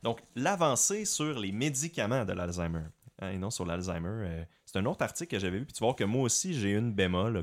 donc 0.05 0.21
l'avancée 0.37 1.05
sur 1.05 1.41
les 1.41 1.51
médicaments 1.51 2.25
de 2.25 2.33
l'Alzheimer. 2.33 2.85
hein, 3.19 3.31
et 3.31 3.39
non 3.39 3.51
sur 3.51 3.67
l'Alzheimer. 3.67 4.09
euh, 4.09 4.45
c'est 4.65 4.79
un 4.79 4.85
autre 4.85 5.03
article 5.03 5.33
que 5.33 5.41
j'avais 5.41 5.59
vu, 5.59 5.65
puis 5.65 5.73
tu 5.75 5.81
voir 5.81 5.97
que 5.97 6.05
moi 6.05 6.23
aussi 6.23 6.55
j'ai 6.55 6.71
une 6.71 6.93
bémol? 6.93 7.43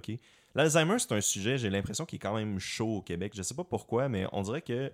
L'Alzheimer, 0.55 0.97
c'est 0.99 1.11
un 1.11 1.19
sujet, 1.19 1.57
j'ai 1.57 1.69
l'impression, 1.69 2.05
qui 2.05 2.15
est 2.15 2.19
quand 2.19 2.35
même 2.35 2.57
chaud 2.57 2.99
au 2.99 3.01
Québec. 3.01 3.33
Je 3.35 3.41
sais 3.41 3.53
pas 3.53 3.65
pourquoi, 3.65 4.07
mais 4.07 4.25
on 4.31 4.43
dirait 4.43 4.61
que 4.61 4.93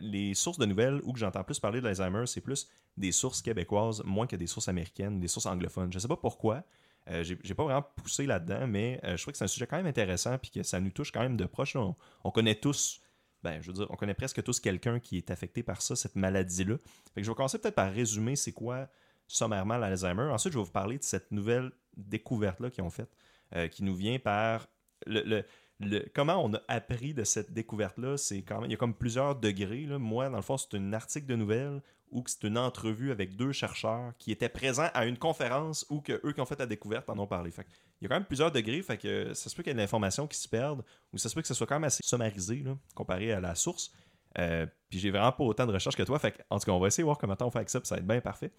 les 0.00 0.34
sources 0.34 0.58
de 0.58 0.66
nouvelles 0.66 1.00
où 1.04 1.12
que 1.12 1.20
j'entends 1.20 1.44
plus 1.44 1.60
parler 1.60 1.80
de 1.80 1.84
l'Alzheimer, 1.84 2.26
c'est 2.26 2.40
plus 2.40 2.68
des 2.96 3.12
sources 3.12 3.42
québécoises, 3.42 4.02
moins 4.04 4.26
que 4.26 4.36
des 4.36 4.46
sources 4.46 4.68
américaines, 4.68 5.20
des 5.20 5.28
sources 5.28 5.46
anglophones. 5.46 5.92
Je 5.92 5.98
sais 5.98 6.08
pas 6.08 6.16
pourquoi. 6.16 6.62
Euh, 7.10 7.22
j'ai 7.22 7.54
pas 7.54 7.64
vraiment 7.64 7.82
poussé 7.96 8.24
là-dedans, 8.24 8.66
mais 8.66 8.98
euh, 9.04 9.16
je 9.16 9.22
trouve 9.22 9.32
que 9.32 9.38
c'est 9.38 9.44
un 9.44 9.48
sujet 9.48 9.66
quand 9.66 9.76
même 9.76 9.86
intéressant 9.86 10.38
puis 10.38 10.50
que 10.50 10.62
ça 10.62 10.80
nous 10.80 10.90
touche 10.90 11.12
quand 11.12 11.20
même 11.20 11.36
de 11.36 11.44
proche. 11.44 11.76
on 11.76 12.30
connaît 12.30 12.54
tous, 12.54 13.00
ben, 13.42 13.60
je 13.60 13.66
veux 13.66 13.74
dire, 13.74 13.86
on 13.90 13.96
connaît 13.96 14.14
presque 14.14 14.42
tous 14.42 14.58
quelqu'un 14.58 14.98
qui 15.00 15.18
est 15.18 15.30
affecté 15.30 15.62
par 15.62 15.82
ça, 15.82 15.96
cette 15.96 16.16
maladie-là. 16.16 16.78
Fait 17.14 17.20
que 17.20 17.24
je 17.26 17.30
vais 17.30 17.34
commencer 17.34 17.58
peut-être 17.58 17.74
par 17.74 17.92
résumer 17.92 18.36
c'est 18.36 18.52
quoi 18.52 18.88
sommairement 19.28 19.76
l'Alzheimer. 19.76 20.22
Ensuite, 20.30 20.52
je 20.54 20.58
vais 20.58 20.64
vous 20.64 20.70
parler 20.70 20.96
de 20.98 21.02
cette 21.04 21.30
nouvelle 21.30 21.72
découverte-là 21.96 22.70
qu'ils 22.70 22.84
ont 22.84 22.90
faite, 22.90 23.10
euh, 23.54 23.68
qui 23.68 23.82
nous 23.84 23.94
vient 23.94 24.18
par 24.18 24.66
le, 25.06 25.20
le- 25.22 25.44
le- 25.80 26.06
comment 26.14 26.42
on 26.42 26.54
a 26.54 26.60
appris 26.68 27.12
de 27.14 27.24
cette 27.24 27.52
découverte-là. 27.52 28.16
C'est 28.16 28.42
quand 28.42 28.60
même, 28.60 28.70
il 28.70 28.72
y 28.72 28.74
a 28.74 28.78
comme 28.78 28.94
plusieurs 28.94 29.36
degrés. 29.36 29.84
là. 29.86 29.98
Moi, 29.98 30.30
dans 30.30 30.36
le 30.36 30.42
fond, 30.42 30.56
c'est 30.56 30.74
un 30.76 30.92
article 30.94 31.26
de 31.26 31.36
nouvelles 31.36 31.82
ou 32.10 32.22
que 32.22 32.30
c'est 32.30 32.44
une 32.44 32.58
entrevue 32.58 33.10
avec 33.10 33.36
deux 33.36 33.52
chercheurs 33.52 34.12
qui 34.18 34.30
étaient 34.30 34.48
présents 34.48 34.88
à 34.94 35.06
une 35.06 35.18
conférence 35.18 35.84
où 35.90 36.00
que 36.00 36.20
eux 36.24 36.32
qui 36.32 36.40
ont 36.40 36.46
fait 36.46 36.58
la 36.58 36.66
découverte 36.66 37.08
en 37.10 37.18
ont 37.18 37.26
parlé. 37.26 37.50
Fait 37.50 37.66
il 38.00 38.04
y 38.04 38.06
a 38.06 38.08
quand 38.08 38.16
même 38.16 38.24
plusieurs 38.24 38.52
degrés, 38.52 38.82
fait 38.82 39.00
ça 39.34 39.50
se 39.50 39.54
peut 39.54 39.62
qu'il 39.62 39.70
y 39.70 39.72
ait 39.72 39.74
de 39.74 39.80
l'information 39.80 40.26
qui 40.26 40.38
se 40.38 40.48
perde 40.48 40.84
ou 41.12 41.18
ça 41.18 41.28
se 41.28 41.34
peut 41.34 41.42
que 41.42 41.48
ce 41.48 41.54
soit 41.54 41.66
quand 41.66 41.76
même 41.76 41.84
assez 41.84 42.02
sommarisé 42.04 42.64
comparé 42.94 43.32
à 43.32 43.40
la 43.40 43.54
source. 43.54 43.92
Euh, 44.38 44.66
puis 44.88 44.98
j'ai 44.98 45.10
vraiment 45.10 45.32
pas 45.32 45.44
autant 45.44 45.66
de 45.66 45.72
recherches 45.72 45.96
que 45.96 46.02
toi, 46.02 46.18
fait 46.18 46.32
que, 46.32 46.42
en 46.50 46.58
tout 46.58 46.66
cas, 46.66 46.72
on 46.72 46.80
va 46.80 46.88
essayer 46.88 47.02
de 47.02 47.06
voir 47.06 47.18
comment 47.18 47.36
on 47.40 47.50
fait 47.50 47.58
avec 47.58 47.70
ça, 47.70 47.80
ça 47.84 47.94
va 47.94 48.00
être 48.00 48.06
bien 48.06 48.20
parfait. 48.20 48.52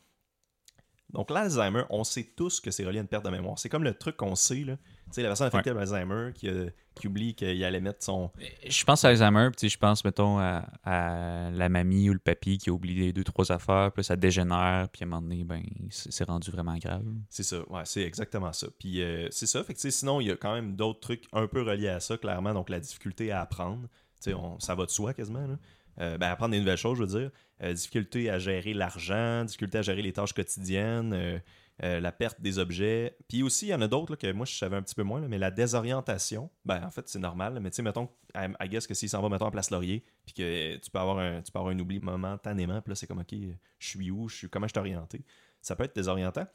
Donc 1.14 1.30
l'Alzheimer, 1.30 1.84
on 1.90 2.04
sait 2.04 2.34
tous 2.36 2.60
que 2.60 2.72
c'est 2.72 2.84
relié 2.86 2.98
à 2.98 3.02
une 3.02 3.08
perte 3.08 3.24
de 3.26 3.30
mémoire. 3.30 3.58
C'est 3.60 3.70
comme 3.70 3.84
le 3.84 3.94
truc 3.94 4.18
qu'on 4.18 4.36
sait, 4.36 4.64
là. 4.66 4.76
Tu 4.76 5.12
sais, 5.12 5.22
la 5.22 5.30
personne 5.30 5.48
affectée 5.48 5.70
par 5.72 5.80
l'Alzheimer 5.80 6.32
qui, 6.34 6.50
a- 6.50 6.66
qui 6.96 7.08
oublie 7.08 7.36
qu'il 7.36 7.64
allait 7.64 7.80
mettre 7.80 8.04
son, 8.04 8.32
Je 8.68 8.84
pense 8.84 9.06
à 9.06 9.10
Alzheimer, 9.10 9.50
puis 9.56 9.70
je 9.70 9.78
pense, 9.78 10.04
mettons, 10.04 10.40
à, 10.40 10.68
à 10.84 11.52
la 11.52 11.70
mamie 11.70 12.10
ou 12.10 12.14
le 12.14 12.20
papy 12.20 12.58
qui 12.58 12.70
a 12.70 12.74
oublié 12.74 13.14
deux, 13.14 13.24
trois 13.24 13.52
affaires, 13.52 13.92
puis 13.94 14.04
ça 14.04 14.16
dégénère, 14.16 14.90
puis 14.92 15.04
à 15.04 15.06
un 15.06 15.10
moment 15.10 15.22
donné, 15.22 15.44
ben, 15.44 15.62
c'est 15.90 16.28
rendu 16.28 16.50
vraiment 16.52 16.76
grave. 16.78 17.06
C'est 17.30 17.44
ça, 17.44 17.58
ouais, 17.70 17.82
c'est 17.86 18.02
exactement 18.02 18.52
ça. 18.52 18.68
Puis 18.80 19.02
euh, 19.04 19.28
c'est 19.32 19.46
ça, 19.48 19.64
fait 19.64 19.76
que 19.76 19.90
sinon, 19.90 20.20
il 20.22 20.28
y 20.28 20.32
a 20.32 20.36
quand 20.36 20.54
même 20.56 20.76
d'autres 20.76 21.00
trucs 21.02 21.26
un 21.34 21.48
peu 21.48 21.62
reliés 21.62 21.90
à 21.90 22.00
ça, 22.00 22.18
clairement. 22.18 22.54
Donc 22.54 22.70
la 22.70 22.80
difficulté 22.80 23.32
à 23.32 23.42
apprendre, 23.42 23.88
tu 24.22 24.32
sais, 24.32 24.38
ça 24.60 24.74
va 24.74 24.86
de 24.86 24.92
soi 24.92 25.14
quasiment. 25.14 25.46
Là. 25.46 25.58
Euh, 26.02 26.18
ben, 26.18 26.30
apprendre 26.30 26.52
des 26.52 26.60
nouvelles 26.60 26.78
choses, 26.78 26.98
je 26.98 27.04
veux 27.04 27.20
dire. 27.20 27.32
Euh, 27.64 27.74
difficulté 27.74 28.30
à 28.30 28.38
gérer 28.38 28.74
l'argent, 28.74 29.46
difficulté 29.46 29.78
à 29.78 29.82
gérer 29.82 30.02
les 30.02 30.12
tâches 30.12 30.34
quotidiennes, 30.34 31.14
euh, 31.14 31.40
euh, 31.84 32.02
la 32.02 32.12
perte 32.12 32.42
des 32.42 32.60
objets. 32.60 33.16
Puis 33.30 33.44
aussi, 33.44 33.68
il 33.68 33.70
y 33.70 33.74
en 33.74 33.82
a 33.82 33.88
d'autres 33.88 34.18
que 34.18 34.30
moi, 34.34 34.46
je 34.46 34.56
savais 34.56 34.76
un 34.76 34.82
petit 34.82 34.96
peu 34.96 35.04
moins, 35.04 35.22
là, 35.22 35.30
mais 35.30 35.38
la 35.38 35.52
désorientation, 35.52 36.50
ben 36.66 36.84
en 36.84 36.92
fait, 36.92 37.08
c'est 37.08 37.20
normal. 37.20 37.60
mais 37.62 37.70
tu 37.70 37.78
sais, 37.78 37.82
mettons, 37.82 38.10
I, 38.36 38.48
I 38.62 38.68
guess 38.68 38.86
que 38.88 38.94
s'il 38.94 39.08
s'en 39.08 39.22
va, 39.22 39.30
mettons, 39.30 39.46
en 39.46 39.52
place 39.52 39.72
Laurier, 39.72 40.04
puis 40.26 40.34
que 40.34 40.76
tu 40.76 40.92
peux 40.92 41.00
avoir 41.00 41.20
un, 41.20 41.42
tu 41.42 41.52
peux 41.52 41.60
avoir 41.60 41.74
un 41.74 41.80
oubli 41.80 42.00
momentanément, 42.00 42.82
puis 42.82 42.92
là, 42.92 42.96
c'est 42.96 43.08
comme, 43.08 43.20
OK, 43.20 43.34
je 43.80 43.88
suis 43.88 44.12
où, 44.12 44.28
je 44.28 44.36
suis, 44.36 44.50
comment 44.50 44.68
je 44.68 44.74
suis 44.74 44.80
orienté? 44.80 45.24
Ça 45.62 45.78
peut 45.78 45.86
être 45.86 45.96
désorientant. 45.96 46.48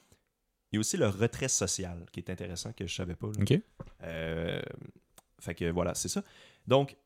Il 0.73 0.77
y 0.77 0.79
a 0.79 0.81
aussi 0.81 0.99
le 0.99 1.09
retrait 1.09 1.49
social 1.49 2.05
qui 2.13 2.21
est 2.21 2.31
intéressant 2.31 2.73
que 2.73 2.87
je 2.87 2.95
savais 2.95 3.17
pas. 3.17 3.29
là. 3.29 3.41
OK? 3.41 3.59
Euh, 4.03 4.63
fait 5.41 5.55
que 5.55 5.71
voilà, 5.71 5.95
c'est 5.95 6.09
ça. 6.09 6.23
Donc, 6.67 6.97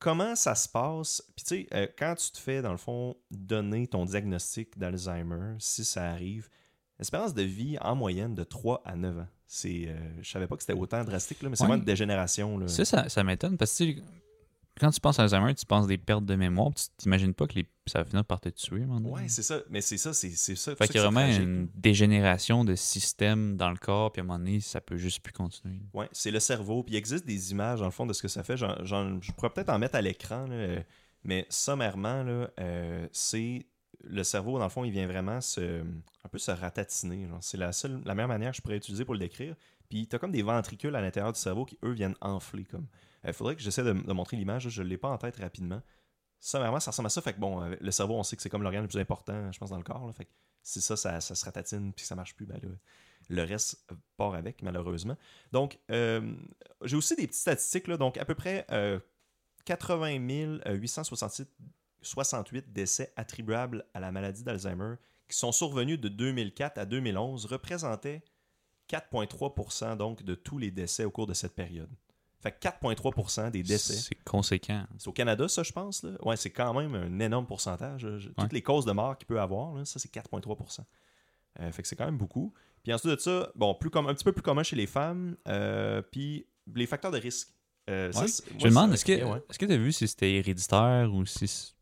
comment 0.00 0.34
ça 0.34 0.56
se 0.56 0.68
passe? 0.68 1.22
Puis 1.36 1.44
tu 1.44 1.54
sais, 1.54 1.66
euh, 1.72 1.86
quand 1.96 2.16
tu 2.16 2.32
te 2.32 2.38
fais, 2.38 2.62
dans 2.62 2.72
le 2.72 2.78
fond, 2.78 3.14
donner 3.30 3.86
ton 3.86 4.04
diagnostic 4.04 4.76
d'Alzheimer, 4.76 5.54
si 5.60 5.84
ça 5.84 6.10
arrive, 6.10 6.48
espérance 6.98 7.34
de 7.34 7.42
vie 7.42 7.78
en 7.80 7.94
moyenne 7.94 8.34
de 8.34 8.42
3 8.42 8.82
à 8.84 8.96
9 8.96 9.18
ans. 9.18 9.28
C'est, 9.46 9.86
euh, 9.88 10.22
je 10.22 10.30
savais 10.30 10.46
pas 10.46 10.56
que 10.56 10.62
c'était 10.62 10.78
autant 10.78 11.04
drastique, 11.04 11.42
là, 11.42 11.48
mais 11.48 11.56
c'est 11.56 11.64
vraiment 11.64 11.78
une 11.78 11.84
dégénération. 11.84 12.58
Là. 12.58 12.68
Ça, 12.68 12.84
ça, 12.84 13.08
ça 13.08 13.24
m'étonne 13.24 13.56
parce 13.56 13.72
que 13.72 13.84
tu 13.84 13.96
sais, 13.96 14.02
quand 14.80 14.90
tu 14.90 15.00
penses 15.00 15.18
à 15.18 15.24
Alzheimer, 15.24 15.54
tu 15.54 15.66
penses 15.66 15.86
des 15.86 15.98
pertes 15.98 16.24
de 16.24 16.34
mémoire, 16.34 16.72
tu 16.74 16.84
t'imagines 16.96 17.34
pas 17.34 17.46
que 17.46 17.54
les... 17.54 17.66
ça 17.86 17.98
va 18.00 18.04
finir 18.06 18.24
par 18.24 18.40
te 18.40 18.48
tuer. 18.48 18.84
Ouais, 18.86 19.28
c'est 19.28 19.42
ça. 19.42 19.60
Mais 19.68 19.80
c'est 19.82 19.98
ça, 19.98 20.12
c'est, 20.14 20.30
ça. 20.30 20.74
Fait 20.74 20.86
qu'il 20.86 20.96
y 20.96 20.98
a 20.98 21.02
vraiment 21.02 21.20
tragique, 21.20 21.42
une 21.42 21.68
dégénération 21.74 22.64
de 22.64 22.74
système 22.74 23.56
dans 23.56 23.70
le 23.70 23.76
corps, 23.76 24.10
puis 24.10 24.20
à 24.20 24.24
un 24.24 24.26
moment 24.26 24.38
donné, 24.38 24.60
ça 24.60 24.80
peut 24.80 24.96
juste 24.96 25.20
plus 25.20 25.32
continuer. 25.32 25.80
Ouais, 25.92 26.08
c'est 26.12 26.30
le 26.30 26.40
cerveau. 26.40 26.82
Puis 26.82 26.94
il 26.94 26.96
existe 26.96 27.26
des 27.26 27.52
images, 27.52 27.80
dans 27.80 27.84
le 27.84 27.90
fond, 27.90 28.06
de 28.06 28.12
ce 28.14 28.22
que 28.22 28.28
ça 28.28 28.42
fait. 28.42 28.56
J'en- 28.56 28.82
j'en- 28.84 29.20
je 29.20 29.32
pourrais 29.32 29.50
peut-être 29.50 29.68
en 29.68 29.78
mettre 29.78 29.96
à 29.96 30.00
l'écran, 30.02 30.46
euh, 30.50 30.80
mais 31.24 31.46
sommairement, 31.50 32.22
là, 32.22 32.50
euh, 32.58 33.06
c'est 33.12 33.66
le 34.02 34.22
cerveau, 34.24 34.56
dans 34.58 34.64
le 34.64 34.70
fond, 34.70 34.84
il 34.84 34.92
vient 34.92 35.06
vraiment 35.06 35.42
se, 35.42 35.82
un 35.82 36.28
peu 36.30 36.38
se 36.38 36.50
ratatiner. 36.50 37.28
C'est 37.42 37.58
la 37.58 37.72
seule, 37.72 38.00
la 38.06 38.14
meilleure 38.14 38.28
manière 38.28 38.50
que 38.52 38.56
je 38.56 38.62
pourrais 38.62 38.78
utiliser 38.78 39.04
pour 39.04 39.12
le 39.14 39.20
décrire. 39.20 39.54
Puis 39.90 40.06
tu 40.06 40.16
as 40.16 40.18
comme 40.18 40.32
des 40.32 40.42
ventricules 40.42 40.94
à 40.96 41.00
l'intérieur 41.02 41.32
du 41.34 41.38
cerveau 41.40 41.66
qui, 41.66 41.76
eux, 41.84 41.92
viennent 41.92 42.14
enfler. 42.22 42.64
comme. 42.64 42.86
Il 43.24 43.32
faudrait 43.32 43.56
que 43.56 43.62
j'essaie 43.62 43.82
de, 43.82 43.92
montrer 43.92 44.36
l'image. 44.36 44.68
Je 44.68 44.82
ne 44.82 44.88
l'ai 44.88 44.98
pas 44.98 45.08
en 45.08 45.18
tête 45.18 45.36
rapidement. 45.36 45.82
Sommairement, 46.38 46.80
ça 46.80 46.90
ressemble 46.90 47.06
à 47.06 47.10
ça. 47.10 47.20
Fait 47.20 47.34
que 47.34 47.40
bon, 47.40 47.62
euh, 47.62 47.76
le 47.80 47.90
cerveau, 47.90 48.14
on 48.14 48.22
sait 48.22 48.36
que 48.36 48.42
c'est 48.42 48.48
comme 48.48 48.62
l'organe 48.62 48.82
le 48.82 48.88
plus 48.88 48.98
important, 48.98 49.52
je 49.52 49.58
pense, 49.58 49.70
dans 49.70 49.76
le 49.76 49.82
corps. 49.82 50.10
Fait 50.14 50.24
que 50.24 50.30
si 50.62 50.80
ça, 50.80 50.96
ça, 50.96 51.20
se 51.20 51.44
ratatine 51.44 51.92
puis 51.92 52.02
que 52.02 52.08
ça 52.08 52.14
marche 52.14 52.34
plus, 52.34 52.46
ben 52.46 52.60
le 53.28 53.44
reste 53.44 53.86
part 54.16 54.34
avec, 54.34 54.62
malheureusement. 54.62 55.16
Donc, 55.52 55.78
euh, 55.90 56.34
j'ai 56.84 56.96
aussi 56.96 57.14
des 57.14 57.26
petites 57.26 57.40
statistiques. 57.40 57.88
Donc, 57.88 58.16
à 58.16 58.24
peu 58.24 58.34
près 58.34 58.66
euh, 58.70 58.98
80 59.66 60.18
868 60.66 61.48
68 62.02 62.72
décès 62.72 63.12
attribuables 63.16 63.84
à 63.94 64.00
la 64.00 64.10
maladie 64.10 64.42
d'Alzheimer 64.42 64.94
qui 65.28 65.36
sont 65.36 65.52
survenus 65.52 66.00
de 66.00 66.08
2004 66.08 66.78
à 66.78 66.86
2011 66.86 67.46
représentaient 67.46 68.22
4,3 68.88 69.96
donc 69.96 70.22
de 70.22 70.34
tous 70.34 70.58
les 70.58 70.70
décès 70.70 71.04
au 71.04 71.10
cours 71.10 71.26
de 71.26 71.34
cette 71.34 71.54
période. 71.54 71.90
Fait 72.40 72.52
que 72.52 72.58
4,3% 72.68 73.50
des 73.50 73.62
décès. 73.62 73.92
C'est 73.94 74.14
conséquent. 74.24 74.84
C'est 74.98 75.08
au 75.08 75.12
Canada, 75.12 75.46
ça, 75.48 75.62
je 75.62 75.72
pense. 75.72 76.02
Là. 76.02 76.12
Ouais, 76.22 76.36
c'est 76.36 76.50
quand 76.50 76.72
même 76.72 76.94
un 76.94 77.20
énorme 77.20 77.46
pourcentage. 77.46 78.04
Ouais. 78.04 78.18
Toutes 78.38 78.52
les 78.54 78.62
causes 78.62 78.86
de 78.86 78.92
mort 78.92 79.18
qu'il 79.18 79.26
peut 79.26 79.40
avoir, 79.40 79.74
là, 79.74 79.84
ça, 79.84 79.98
c'est 79.98 80.10
4,3% 80.10 80.80
Euh, 81.60 81.70
Fait 81.72 81.82
que 81.82 81.88
c'est 81.88 81.96
quand 81.96 82.06
même 82.06 82.16
beaucoup. 82.16 82.54
Puis 82.82 82.94
ensuite 82.94 83.12
de 83.14 83.18
ça, 83.20 83.52
bon, 83.56 83.74
plus 83.74 83.90
comme, 83.90 84.06
un 84.06 84.14
petit 84.14 84.24
peu 84.24 84.32
plus 84.32 84.42
commun 84.42 84.62
chez 84.62 84.76
les 84.76 84.86
femmes. 84.86 85.36
euh, 85.48 86.00
puis 86.00 86.46
les 86.74 86.86
facteurs 86.86 87.10
de 87.10 87.18
risque. 87.18 87.48
Euh, 87.90 88.12
ça, 88.12 88.24
Je 88.26 88.64
me 88.64 88.68
demande, 88.70 88.92
est-ce 88.94 89.04
que 89.04 89.12
ouais. 89.24 89.42
tu 89.58 89.64
as 89.72 89.76
vu 89.76 89.92
si 89.92 90.06
c'était 90.08 90.32
héréditaire 90.34 91.12
ou 91.12 91.26
si. 91.26 91.46
c'est- 91.48 91.74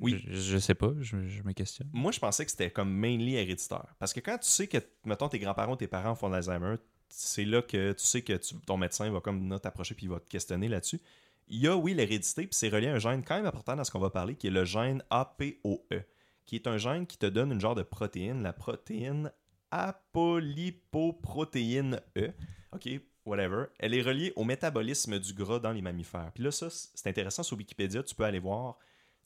Oui. 0.00 0.22
Je, 0.28 0.32
je 0.40 0.58
sais 0.58 0.74
pas, 0.74 0.92
je, 1.00 1.26
je 1.26 1.42
me 1.42 1.52
questionne. 1.52 1.88
Moi, 1.92 2.12
je 2.12 2.20
pensais 2.20 2.44
que 2.44 2.50
c'était 2.50 2.70
comme 2.70 2.90
mainly 2.92 3.34
héréditaire. 3.34 3.94
Parce 3.98 4.12
que 4.12 4.20
quand 4.20 4.38
tu 4.38 4.48
sais 4.48 4.68
que, 4.68 4.78
mettons, 5.04 5.28
tes 5.28 5.40
grands-parents 5.40 5.72
ou 5.72 5.76
tes 5.76 5.88
parents 5.88 6.14
font 6.14 6.28
de 6.28 6.34
l'Alzheimer, 6.34 6.76
c'est 7.08 7.44
là 7.44 7.62
que 7.62 7.92
tu 7.92 8.04
sais 8.04 8.22
que 8.22 8.34
ton 8.66 8.76
médecin 8.76 9.10
va 9.10 9.20
comme 9.20 9.58
t'approcher 9.60 9.94
puis 9.94 10.06
il 10.06 10.10
va 10.10 10.20
te 10.20 10.28
questionner 10.28 10.68
là-dessus. 10.68 11.00
Il 11.48 11.60
y 11.60 11.68
a, 11.68 11.76
oui, 11.76 11.94
l'hérédité, 11.94 12.42
puis 12.42 12.54
c'est 12.54 12.68
relié 12.68 12.88
à 12.88 12.94
un 12.94 12.98
gène 12.98 13.24
quand 13.24 13.36
même 13.36 13.46
important 13.46 13.74
dans 13.74 13.84
ce 13.84 13.90
qu'on 13.90 14.00
va 14.00 14.10
parler, 14.10 14.34
qui 14.34 14.48
est 14.48 14.50
le 14.50 14.66
gène 14.66 15.02
APOE, 15.08 15.80
qui 16.44 16.56
est 16.56 16.66
un 16.66 16.76
gène 16.76 17.06
qui 17.06 17.16
te 17.16 17.24
donne 17.26 17.52
une 17.52 17.60
genre 17.60 17.74
de 17.74 17.82
protéine, 17.82 18.42
la 18.42 18.52
protéine 18.52 19.32
apolipoprotéine 19.70 22.00
E. 22.16 22.32
OK, 22.72 22.88
whatever. 23.24 23.66
Elle 23.78 23.94
est 23.94 24.02
reliée 24.02 24.32
au 24.36 24.44
métabolisme 24.44 25.18
du 25.18 25.32
gras 25.32 25.58
dans 25.58 25.72
les 25.72 25.80
mammifères. 25.82 26.30
Puis 26.34 26.44
là, 26.44 26.50
ça, 26.50 26.68
c'est 26.70 27.08
intéressant 27.08 27.42
sur 27.42 27.56
Wikipédia, 27.56 28.02
tu 28.02 28.14
peux 28.14 28.24
aller 28.24 28.40
voir. 28.40 28.76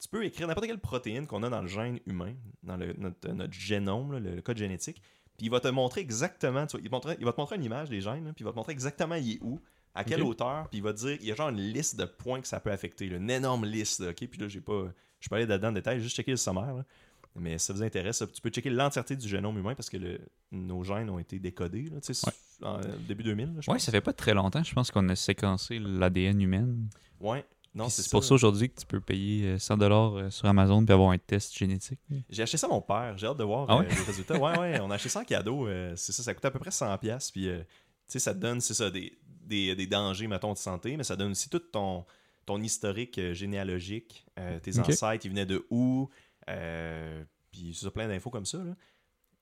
Tu 0.00 0.08
peux 0.08 0.24
écrire 0.24 0.46
n'importe 0.48 0.66
quelle 0.66 0.80
protéine 0.80 1.26
qu'on 1.26 1.42
a 1.44 1.48
dans 1.48 1.62
le 1.62 1.68
gène 1.68 2.00
humain, 2.06 2.34
dans 2.62 2.76
notre, 2.76 3.52
génome, 3.52 4.18
le 4.18 4.42
code 4.42 4.58
génétique. 4.58 5.00
Puis 5.42 5.48
il 5.48 5.50
va 5.50 5.58
te 5.58 5.66
montrer 5.66 6.00
exactement, 6.02 6.68
tu 6.68 6.76
vois, 6.76 6.80
il, 6.84 6.88
va 6.88 7.00
te 7.00 7.06
montrer- 7.08 7.16
il 7.18 7.24
va 7.24 7.32
te 7.32 7.40
montrer 7.40 7.56
une 7.56 7.64
image 7.64 7.88
des 7.90 8.00
gènes, 8.00 8.26
là, 8.26 8.32
puis 8.32 8.42
il 8.42 8.44
va 8.44 8.52
te 8.52 8.56
montrer 8.56 8.70
exactement 8.70 9.16
il 9.16 9.32
est 9.32 9.38
où, 9.42 9.60
à 9.92 10.04
quelle 10.04 10.22
hauteur, 10.22 10.68
puis 10.68 10.78
il 10.78 10.82
va 10.84 10.92
te 10.92 10.98
dire, 10.98 11.18
il 11.20 11.26
y 11.26 11.32
a 11.32 11.34
genre 11.34 11.48
une 11.48 11.56
liste 11.60 11.96
de 11.98 12.04
points 12.04 12.40
que 12.40 12.46
ça 12.46 12.60
peut 12.60 12.70
affecter, 12.70 13.08
là, 13.08 13.16
une 13.16 13.28
énorme 13.28 13.64
liste, 13.66 13.98
là, 13.98 14.10
ok? 14.10 14.24
Puis 14.28 14.40
là, 14.40 14.46
j'ai 14.46 14.60
pas, 14.60 14.84
je 15.18 15.28
peux 15.28 15.34
aller 15.34 15.46
là-dedans 15.46 15.70
en 15.70 15.72
détail, 15.72 16.00
juste 16.00 16.14
checker 16.14 16.30
le 16.30 16.36
sommaire, 16.36 16.74
là. 16.74 16.84
Mais 17.34 17.58
si 17.58 17.66
ça 17.66 17.72
vous 17.72 17.82
intéresse, 17.82 18.22
tu 18.32 18.40
peux 18.40 18.50
checker 18.50 18.70
l'entièreté 18.70 19.16
du 19.16 19.26
génome 19.26 19.58
humain 19.58 19.74
parce 19.74 19.90
que 19.90 19.96
le- 19.96 20.20
nos 20.52 20.84
gènes 20.84 21.10
ont 21.10 21.18
été 21.18 21.40
décodés, 21.40 21.84
là, 21.92 22.00
tu 22.00 22.14
sais, 22.14 22.26
Ouais. 22.28 22.68
en 22.68 22.78
début 23.08 23.24
2000, 23.24 23.46
là, 23.46 23.52
je 23.60 23.68
Ouais, 23.70 23.76
pense. 23.78 23.82
ça 23.84 23.90
fait 23.90 24.00
pas 24.00 24.12
très 24.12 24.34
longtemps, 24.34 24.62
je 24.62 24.72
pense 24.74 24.92
qu'on 24.92 25.08
a 25.08 25.16
séquencé 25.16 25.80
l'ADN 25.80 26.40
humain. 26.40 26.68
Ouais. 27.20 27.44
Non, 27.74 27.88
c'est 27.88 28.10
pour 28.10 28.22
ça. 28.22 28.28
ça 28.28 28.34
aujourd'hui 28.34 28.68
que 28.68 28.78
tu 28.80 28.86
peux 28.86 29.00
payer 29.00 29.46
euh, 29.46 29.56
100$ 29.56 29.82
euh, 30.18 30.30
sur 30.30 30.46
Amazon 30.46 30.84
puis 30.84 30.92
avoir 30.92 31.10
un 31.10 31.18
test 31.18 31.56
génétique. 31.56 31.98
J'ai 32.28 32.42
acheté 32.42 32.56
ça 32.58 32.66
à 32.66 32.70
mon 32.70 32.82
père. 32.82 33.16
J'ai 33.16 33.26
hâte 33.26 33.38
de 33.38 33.44
voir 33.44 33.66
Ah 33.70 33.78
euh, 33.78 33.82
les 33.84 34.02
résultats. 34.04 34.38
Ouais, 34.38 34.58
ouais, 34.58 34.80
on 34.80 34.90
a 34.90 34.96
acheté 34.96 35.08
ça 35.08 35.20
en 35.20 35.24
cadeau. 35.24 35.66
euh, 35.66 35.94
c'est 35.96 36.12
ça, 36.12 36.22
ça 36.22 36.34
coûte 36.34 36.44
à 36.44 36.50
peu 36.50 36.58
près 36.58 36.70
100$. 36.70 37.32
Puis, 37.32 37.48
euh, 37.48 37.60
tu 37.60 37.64
sais, 38.08 38.18
ça 38.18 38.34
te 38.34 38.38
donne, 38.40 38.60
c'est 38.60 38.74
ça, 38.74 38.90
des, 38.90 39.18
des, 39.46 39.74
des 39.74 39.86
dangers, 39.86 40.26
mettons, 40.26 40.52
de 40.52 40.58
santé, 40.58 40.96
mais 40.98 41.04
ça 41.04 41.16
donne 41.16 41.30
aussi 41.30 41.48
tout 41.48 41.60
ton, 41.60 42.04
ton 42.44 42.60
historique 42.60 43.16
euh, 43.18 43.32
généalogique, 43.32 44.26
euh, 44.38 44.58
tes 44.60 44.78
Ok. 44.78 44.88
ancêtres, 44.90 45.24
ils 45.24 45.30
venaient 45.30 45.46
de 45.46 45.64
où, 45.70 46.10
euh, 46.50 47.24
puis 47.50 47.72
c'est 47.74 47.84
ça, 47.84 47.90
plein 47.90 48.08
d'infos 48.08 48.30
comme 48.30 48.46
ça. 48.46 48.58
là. 48.58 48.74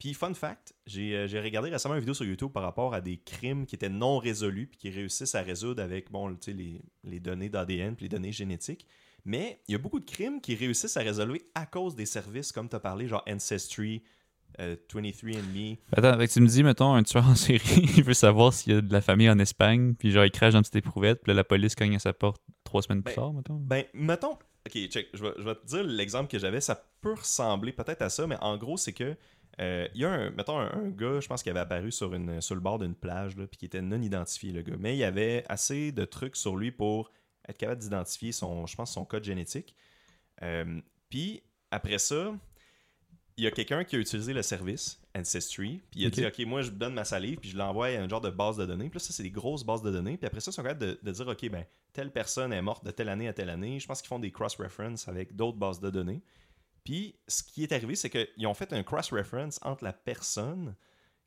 Puis, 0.00 0.14
fun 0.14 0.34
fact, 0.34 0.74
j'ai 0.86 1.14
euh, 1.14 1.26
j'ai 1.28 1.38
regardé 1.40 1.70
récemment 1.70 1.94
une 1.94 2.00
vidéo 2.00 2.14
sur 2.14 2.24
YouTube 2.24 2.50
par 2.50 2.62
rapport 2.62 2.94
à 2.94 3.00
des 3.00 3.18
crimes 3.18 3.66
qui 3.66 3.74
étaient 3.76 3.90
non 3.90 4.18
résolus, 4.18 4.66
puis 4.66 4.78
qui 4.78 4.90
réussissent 4.90 5.34
à 5.34 5.42
résoudre 5.42 5.82
avec 5.82 6.10
bon, 6.10 6.30
tu 6.32 6.36
sais, 6.40 6.52
les, 6.52 6.80
les 7.04 7.20
données 7.20 7.50
d'ADN, 7.50 7.94
puis 7.94 8.06
les 8.06 8.08
données 8.08 8.32
génétiques. 8.32 8.86
Mais 9.26 9.60
il 9.68 9.72
y 9.72 9.74
a 9.74 9.78
beaucoup 9.78 10.00
de 10.00 10.10
crimes 10.10 10.40
qui 10.40 10.54
réussissent 10.54 10.96
à 10.96 11.02
résolver 11.02 11.42
à 11.54 11.66
cause 11.66 11.94
des 11.94 12.06
services, 12.06 12.50
comme 12.50 12.68
tu 12.68 12.76
as 12.76 12.80
parlé, 12.80 13.06
genre 13.06 13.22
Ancestry, 13.28 14.02
euh, 14.58 14.74
23andMe. 14.90 15.76
Attends, 15.92 16.16
que 16.16 16.32
tu 16.32 16.40
me 16.40 16.46
dis, 16.46 16.62
mettons, 16.62 16.94
un 16.94 17.02
tueur 17.02 17.28
en 17.28 17.34
série, 17.34 17.82
il 17.96 18.02
veut 18.02 18.14
savoir 18.14 18.54
s'il 18.54 18.72
y 18.72 18.76
a 18.76 18.80
de 18.80 18.92
la 18.92 19.02
famille 19.02 19.28
en 19.28 19.38
Espagne, 19.38 19.94
puis 19.94 20.10
genre, 20.12 20.24
il 20.24 20.30
crache 20.30 20.54
dans 20.54 20.60
une 20.60 20.62
petite 20.62 20.76
éprouvette, 20.76 21.20
puis 21.22 21.30
là, 21.30 21.34
la 21.34 21.44
police 21.44 21.74
cogne 21.74 21.94
à 21.94 21.98
sa 21.98 22.14
porte 22.14 22.42
trois 22.64 22.80
semaines 22.80 23.02
plus 23.02 23.14
Ben, 23.14 23.20
tard, 23.20 23.32
mettons. 23.34 23.54
Ben, 23.56 23.84
mettons. 23.92 24.38
Ok, 24.66 24.88
check. 24.88 25.08
Je 25.14 25.22
vais, 25.22 25.32
je 25.38 25.42
vais 25.42 25.54
te 25.54 25.66
dire 25.66 25.82
l'exemple 25.84 26.30
que 26.30 26.38
j'avais. 26.38 26.60
Ça 26.60 26.82
peut 27.00 27.14
ressembler 27.14 27.72
peut-être 27.72 28.02
à 28.02 28.10
ça, 28.10 28.26
mais 28.26 28.36
en 28.40 28.56
gros, 28.56 28.76
c'est 28.76 28.92
que. 28.92 29.16
Euh, 29.60 29.88
Il 29.94 30.00
y 30.00 30.04
a 30.04 30.10
un, 30.10 30.30
mettons, 30.30 30.58
un, 30.58 30.72
un 30.72 30.88
gars, 30.88 31.20
je 31.20 31.28
pense 31.28 31.42
qu'il 31.42 31.50
avait 31.50 31.60
apparu 31.60 31.92
sur, 31.92 32.14
une, 32.14 32.40
sur 32.40 32.54
le 32.54 32.60
bord 32.60 32.78
d'une 32.78 32.94
plage, 32.94 33.36
là, 33.36 33.46
puis 33.46 33.58
qui 33.58 33.66
était 33.66 33.82
non 33.82 34.00
identifié, 34.00 34.52
le 34.52 34.62
gars. 34.62 34.76
Mais 34.78 34.94
il 34.94 34.98
y 34.98 35.04
avait 35.04 35.44
assez 35.48 35.92
de 35.92 36.04
trucs 36.04 36.36
sur 36.36 36.56
lui 36.56 36.70
pour 36.70 37.10
être 37.48 37.58
capable 37.58 37.80
d'identifier 37.80 38.32
son, 38.32 38.66
je 38.66 38.76
pense, 38.76 38.92
son 38.92 39.04
code 39.04 39.24
génétique. 39.24 39.74
Euh, 40.42 40.80
puis, 41.08 41.42
après 41.70 41.98
ça, 41.98 42.34
il 43.36 43.44
y 43.44 43.46
a 43.46 43.50
quelqu'un 43.50 43.84
qui 43.84 43.96
a 43.96 43.98
utilisé 43.98 44.32
le 44.32 44.42
service 44.42 45.00
Ancestry, 45.16 45.80
puis 45.90 46.00
il 46.00 46.06
a 46.06 46.10
dit 46.10 46.24
Ok, 46.24 46.38
moi 46.46 46.62
je 46.62 46.70
donne 46.70 46.94
ma 46.94 47.04
salive, 47.04 47.38
puis 47.38 47.50
je 47.50 47.56
l'envoie 47.56 47.86
à 47.86 48.00
un 48.00 48.08
genre 48.08 48.20
de 48.20 48.30
base 48.30 48.56
de 48.56 48.66
données. 48.66 48.88
Puis 48.90 48.98
là, 48.98 49.04
ça, 49.04 49.12
c'est 49.12 49.22
des 49.22 49.30
grosses 49.30 49.64
bases 49.64 49.82
de 49.82 49.90
données. 49.90 50.16
Puis 50.16 50.26
après 50.26 50.40
ça, 50.40 50.50
ils 50.50 50.54
sont 50.54 50.62
capables 50.62 50.80
de, 50.80 51.00
de 51.02 51.10
dire 51.10 51.26
Ok, 51.26 51.48
ben, 51.48 51.64
telle 51.92 52.12
personne 52.12 52.52
est 52.52 52.62
morte 52.62 52.84
de 52.84 52.90
telle 52.90 53.08
année 53.08 53.28
à 53.28 53.32
telle 53.32 53.50
année. 53.50 53.80
Je 53.80 53.86
pense 53.86 54.02
qu'ils 54.02 54.08
font 54.08 54.18
des 54.18 54.30
cross-reference 54.30 55.08
avec 55.08 55.34
d'autres 55.34 55.58
bases 55.58 55.80
de 55.80 55.90
données. 55.90 56.22
Puis 56.84 57.16
ce 57.28 57.42
qui 57.42 57.62
est 57.62 57.72
arrivé, 57.72 57.94
c'est 57.94 58.10
qu'ils 58.10 58.46
ont 58.46 58.54
fait 58.54 58.72
un 58.72 58.82
cross-reference 58.82 59.58
entre 59.62 59.84
la 59.84 59.92
personne 59.92 60.74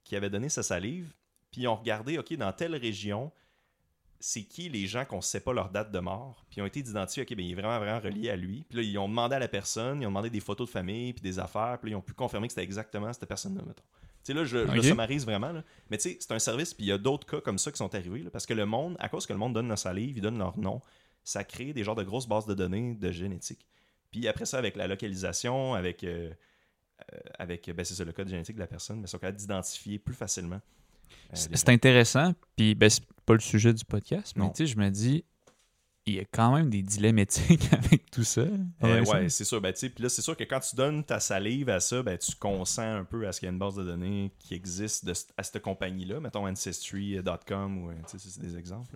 qui 0.04 0.16
avait 0.16 0.30
donné 0.30 0.50
sa 0.50 0.64
salive, 0.64 1.14
puis 1.52 1.62
ils 1.62 1.68
ont 1.68 1.76
regardé 1.76 2.18
Ok, 2.18 2.34
dans 2.34 2.52
telle 2.52 2.76
région, 2.76 3.32
c'est 4.20 4.44
qui 4.44 4.70
les 4.70 4.88
gens 4.88 5.04
qu'on 5.06 5.18
ne 5.18 5.22
sait 5.22 5.42
pas 5.42 5.52
leur 5.54 5.70
date 5.70 5.92
de 5.92 6.00
mort, 6.00 6.46
puis 6.50 6.60
ils 6.60 6.62
ont 6.64 6.66
été 6.66 6.80
identifiés, 6.80 7.24
ok, 7.24 7.36
ben, 7.36 7.46
il 7.46 7.52
est 7.52 7.56
vraiment, 7.56 7.78
vraiment 7.78 8.00
relié 8.00 8.30
à 8.30 8.36
lui. 8.38 8.66
Puis 8.70 8.78
là, 8.78 8.84
ils 8.84 8.98
ont 8.98 9.10
demandé 9.10 9.36
à 9.36 9.40
la 9.40 9.50
personne, 9.50 10.02
ils 10.02 10.06
ont 10.06 10.10
demandé 10.10 10.30
des 10.30 10.40
photos 10.40 10.68
de 10.68 10.72
famille, 10.72 11.12
puis 11.14 11.22
des 11.22 11.40
affaires, 11.40 11.78
puis 11.82 11.90
là, 11.92 11.96
ils 11.96 12.00
ont 12.00 12.02
pu 12.02 12.14
confirmer 12.14 12.48
que 12.48 12.54
c'était 12.54 12.64
exactement 12.64 13.12
cette 13.12 13.26
personne-là, 13.26 13.62
mettons. 13.68 13.84
Tu 14.24 14.32
sais, 14.32 14.34
là, 14.34 14.46
je, 14.46 14.66
je 14.70 14.74
le 14.74 14.80
Ok. 14.80 14.86
sommarise 14.86 15.26
vraiment, 15.26 15.52
là. 15.52 15.62
mais 15.90 15.98
tu 15.98 16.10
sais, 16.10 16.18
c'est 16.22 16.32
un 16.32 16.40
service, 16.40 16.74
puis 16.74 16.86
il 16.86 16.88
y 16.88 16.92
a 16.94 16.98
d'autres 16.98 17.28
cas 17.28 17.42
comme 17.42 17.58
ça 17.58 17.70
qui 17.70 17.78
sont 17.78 17.94
arrivés, 17.94 18.24
là, 18.24 18.30
parce 18.30 18.46
que 18.46 18.54
le 18.54 18.66
monde, 18.66 18.96
à 19.00 19.10
cause 19.10 19.26
que 19.26 19.34
le 19.34 19.40
monde 19.40 19.54
donne 19.54 19.68
leur 19.68 19.78
salive, 19.78 20.18
ils 20.18 20.22
donnent 20.22 20.40
leur 20.40 20.58
nom, 20.58 20.82
ça 21.26 21.44
crée 21.44 21.74
des 21.74 21.84
genres 21.84 21.96
de 21.96 22.04
grosses 22.04 22.28
bases 22.28 22.46
de 22.46 22.54
données 22.54 22.96
de 22.96 23.12
génétique. 23.12 23.68
Puis 24.14 24.28
après 24.28 24.46
ça, 24.46 24.58
avec 24.60 24.76
la 24.78 24.88
localisation, 24.88 25.74
avec, 25.74 26.04
euh, 26.04 26.30
euh, 27.14 27.18
avec 27.40 27.70
ben, 27.76 27.84
c'est 27.84 27.96
ça, 27.96 28.06
le 28.06 28.14
code 28.14 28.30
génétique 28.30 28.56
de 28.56 28.62
la 28.62 28.68
personne, 28.68 28.98
mais 28.98 29.08
ils 29.08 29.10
sont 29.10 29.18
capables 29.18 29.38
d'identifier 29.38 30.00
plus 30.00 30.14
facilement. 30.16 30.62
euh, 31.34 31.36
C'est 31.36 31.70
intéressant, 31.70 32.34
puis 32.56 32.76
ben, 32.76 32.90
c'est 32.90 33.04
pas 33.26 33.34
le 33.34 33.40
sujet 33.40 33.74
du 33.74 33.84
podcast, 33.84 34.34
mais 34.38 34.44
Non. 34.44 34.50
tu 34.52 34.66
sais, 34.66 34.72
je 34.74 34.78
me 34.78 34.90
dis, 34.90 35.26
il 36.06 36.16
y 36.16 36.20
a 36.20 36.26
quand 36.26 36.54
même 36.54 36.70
des 36.70 36.82
dilemmes 36.82 37.20
éthiques 37.20 37.70
avec 37.74 38.12
tout 38.12 38.24
ça. 38.26 38.42
Euh, 38.42 39.04
Ouais, 39.06 39.30
c'est 39.30 39.46
sûr. 39.46 39.62
Ben, 39.62 39.74
puis 39.74 39.92
là, 40.00 40.10
c'est 40.10 40.22
sûr 40.22 40.36
que 40.38 40.44
quand 40.44 40.60
tu 40.60 40.76
donnes 40.76 41.04
ta 41.04 41.20
salive 41.20 41.70
à 41.70 41.80
ça, 41.80 42.04
ben, 42.04 42.18
tu 42.18 42.36
consens 42.36 42.82
un 43.00 43.04
peu 43.06 43.26
à 43.28 43.32
ce 43.32 43.40
qu'il 43.40 43.48
y 43.48 43.50
a 43.50 43.54
une 43.54 43.60
base 43.60 43.76
de 43.76 43.84
données 43.84 44.32
qui 44.40 44.54
existe 44.54 45.06
de, 45.06 45.14
à 45.38 45.44
cette 45.44 45.62
compagnie-là, 45.62 46.20
mettons 46.20 46.46
Ancestry.com 46.48 47.78
ou 47.86 47.92
c'est 48.06 48.40
des 48.42 48.58
exemples. 48.58 48.96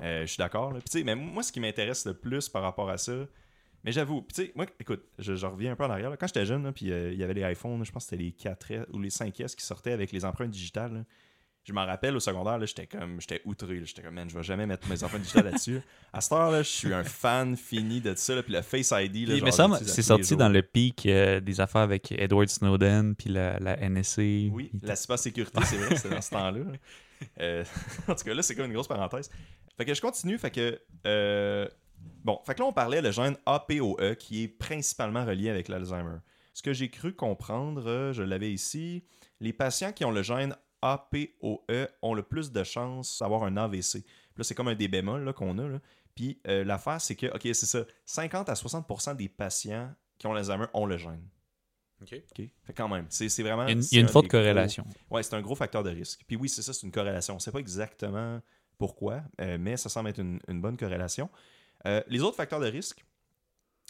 Euh, 0.00 0.22
je 0.22 0.26
suis 0.26 0.38
d'accord. 0.38 0.72
mais 1.04 1.14
moi, 1.14 1.42
ce 1.42 1.52
qui 1.52 1.60
m'intéresse 1.60 2.06
le 2.06 2.14
plus 2.14 2.48
par 2.48 2.62
rapport 2.62 2.88
à 2.88 2.96
ça, 2.98 3.12
mais 3.88 3.92
j'avoue, 3.92 4.20
tu 4.28 4.42
sais, 4.42 4.52
moi, 4.54 4.66
écoute, 4.78 5.02
je, 5.18 5.34
je 5.34 5.46
reviens 5.46 5.72
un 5.72 5.74
peu 5.74 5.82
en 5.84 5.88
arrière. 5.88 6.10
là. 6.10 6.18
Quand 6.18 6.26
j'étais 6.26 6.44
jeune, 6.44 6.70
puis 6.74 6.92
euh, 6.92 7.10
il 7.10 7.18
y 7.18 7.24
avait 7.24 7.32
les 7.32 7.52
iPhones, 7.52 7.82
je 7.86 7.90
pense 7.90 8.04
que 8.04 8.10
c'était 8.10 8.22
les 8.22 8.32
4S 8.32 8.84
ou 8.92 8.98
les 9.00 9.08
5S 9.08 9.54
qui 9.56 9.64
sortaient 9.64 9.92
avec 9.92 10.12
les 10.12 10.26
empreintes 10.26 10.50
digitales. 10.50 10.92
là. 10.92 11.04
Je 11.64 11.72
m'en 11.72 11.86
rappelle 11.86 12.14
au 12.14 12.20
secondaire, 12.20 12.58
j'étais 12.66 12.86
comme, 12.86 13.18
j'étais 13.18 13.40
outré. 13.46 13.82
J'étais 13.86 14.02
comme, 14.02 14.12
man, 14.12 14.28
je 14.28 14.34
vais 14.36 14.42
jamais 14.42 14.66
mettre 14.66 14.86
mes 14.90 15.02
empreintes 15.02 15.22
digitales 15.22 15.46
là-dessus. 15.46 15.80
À 16.12 16.20
cette 16.20 16.32
heure, 16.32 16.50
là, 16.50 16.62
je 16.62 16.68
suis 16.68 16.92
un 16.92 17.02
fan 17.02 17.56
fini 17.56 18.02
de 18.02 18.14
ça. 18.14 18.34
là, 18.34 18.42
puis 18.42 18.52
le 18.52 18.60
Face 18.60 18.92
ID, 18.94 19.26
là, 19.28 19.34
Puis, 19.38 19.38
genre, 19.52 19.68
mais 19.70 19.78
ça, 19.78 19.84
c'est 19.86 20.02
sorti 20.02 20.36
dans 20.36 20.48
le 20.50 20.62
pic 20.62 21.06
euh, 21.06 21.40
des 21.40 21.58
affaires 21.62 21.80
avec 21.80 22.12
Edward 22.12 22.48
Snowden, 22.50 23.14
puis 23.14 23.30
la, 23.30 23.58
la 23.58 23.76
NSA. 23.88 24.20
Oui, 24.50 24.70
la 24.82 24.96
cybersécurité, 24.96 25.60
c'est 25.64 25.76
vrai, 25.78 25.96
c'est 25.96 26.10
dans 26.10 26.20
ce 26.20 26.30
temps-là. 26.32 26.58
là. 26.58 26.72
Euh, 27.40 27.64
en 28.08 28.14
tout 28.14 28.24
cas, 28.24 28.34
là, 28.34 28.42
c'est 28.42 28.54
comme 28.54 28.66
une 28.66 28.72
grosse 28.74 28.88
parenthèse. 28.88 29.30
Fait 29.78 29.86
que 29.86 29.94
je 29.94 30.00
continue, 30.02 30.36
fait 30.38 30.50
que... 30.50 30.78
euh, 31.06 31.66
bon, 32.24 32.40
fait 32.46 32.54
que 32.54 32.60
là, 32.60 32.66
on 32.66 32.72
parlait 32.72 33.00
le 33.02 33.10
gène 33.10 33.36
APOE, 33.46 34.14
qui 34.18 34.44
est 34.44 34.48
principalement 34.48 35.24
relié 35.24 35.50
avec 35.50 35.68
l'Alzheimer. 35.68 36.18
Ce 36.54 36.62
que 36.62 36.72
j'ai 36.72 36.90
cru 36.90 37.14
comprendre, 37.14 37.86
euh, 37.88 38.12
je 38.12 38.22
l'avais 38.22 38.52
ici, 38.52 39.04
les 39.40 39.52
patients 39.52 39.92
qui 39.92 40.04
ont 40.04 40.10
le 40.10 40.22
gène 40.22 40.56
APOE 40.82 41.60
ont 42.02 42.14
le 42.14 42.22
plus 42.22 42.52
de 42.52 42.64
chances 42.64 43.18
d'avoir 43.20 43.44
un 43.44 43.56
AVC. 43.56 44.02
Puis 44.02 44.04
là, 44.38 44.44
c'est 44.44 44.54
comme 44.54 44.68
un 44.68 44.74
des 44.74 44.88
bémols 44.88 45.32
qu'on 45.34 45.58
a. 45.58 45.68
là. 45.68 45.78
Puis 46.14 46.40
euh, 46.48 46.64
l'affaire, 46.64 47.00
c'est 47.00 47.14
que, 47.14 47.26
OK, 47.26 47.42
c'est 47.42 47.66
ça, 47.66 47.84
50 48.06 48.48
à 48.48 48.54
60% 48.54 49.16
des 49.16 49.28
patients 49.28 49.92
qui 50.18 50.26
ont 50.26 50.32
l'Alzheimer 50.32 50.66
ont 50.74 50.86
le 50.86 50.96
gène. 50.96 51.22
OK. 52.02 52.12
OK? 52.14 52.48
Fait 52.64 52.72
quand 52.72 52.88
même, 52.88 53.06
c'est 53.08 53.28
c'est 53.28 53.42
vraiment... 53.42 53.66
Il 53.66 53.70
y 53.70 53.72
a 53.72 54.00
une, 54.00 54.06
y 54.06 54.08
a 54.08 54.08
forte 54.08 54.24
des 54.24 54.28
gros- 54.28 54.38
corrélation. 54.38 54.84
Ouais, 55.10 55.22
c'est 55.22 55.34
un 55.34 55.40
gros 55.40 55.54
facteur 55.54 55.82
de 55.82 55.90
risque. 55.90 56.22
Puis 56.26 56.36
oui, 56.36 56.48
c'est 56.48 56.62
ça, 56.62 56.72
c'est 56.72 56.86
une 56.86 56.92
corrélation. 56.92 57.34
On 57.34 57.36
ne 57.36 57.40
sait 57.40 57.52
pas 57.52 57.58
exactement 57.60 58.40
pourquoi, 58.78 59.22
euh, 59.40 59.58
mais 59.60 59.76
ça 59.76 59.88
semble 59.88 60.08
être 60.10 60.20
une, 60.20 60.40
une 60.48 60.60
bonne 60.60 60.76
corrélation. 60.76 61.28
Euh, 61.86 62.02
les 62.08 62.22
autres 62.22 62.36
facteurs 62.36 62.60
de 62.60 62.66
risque, 62.66 63.04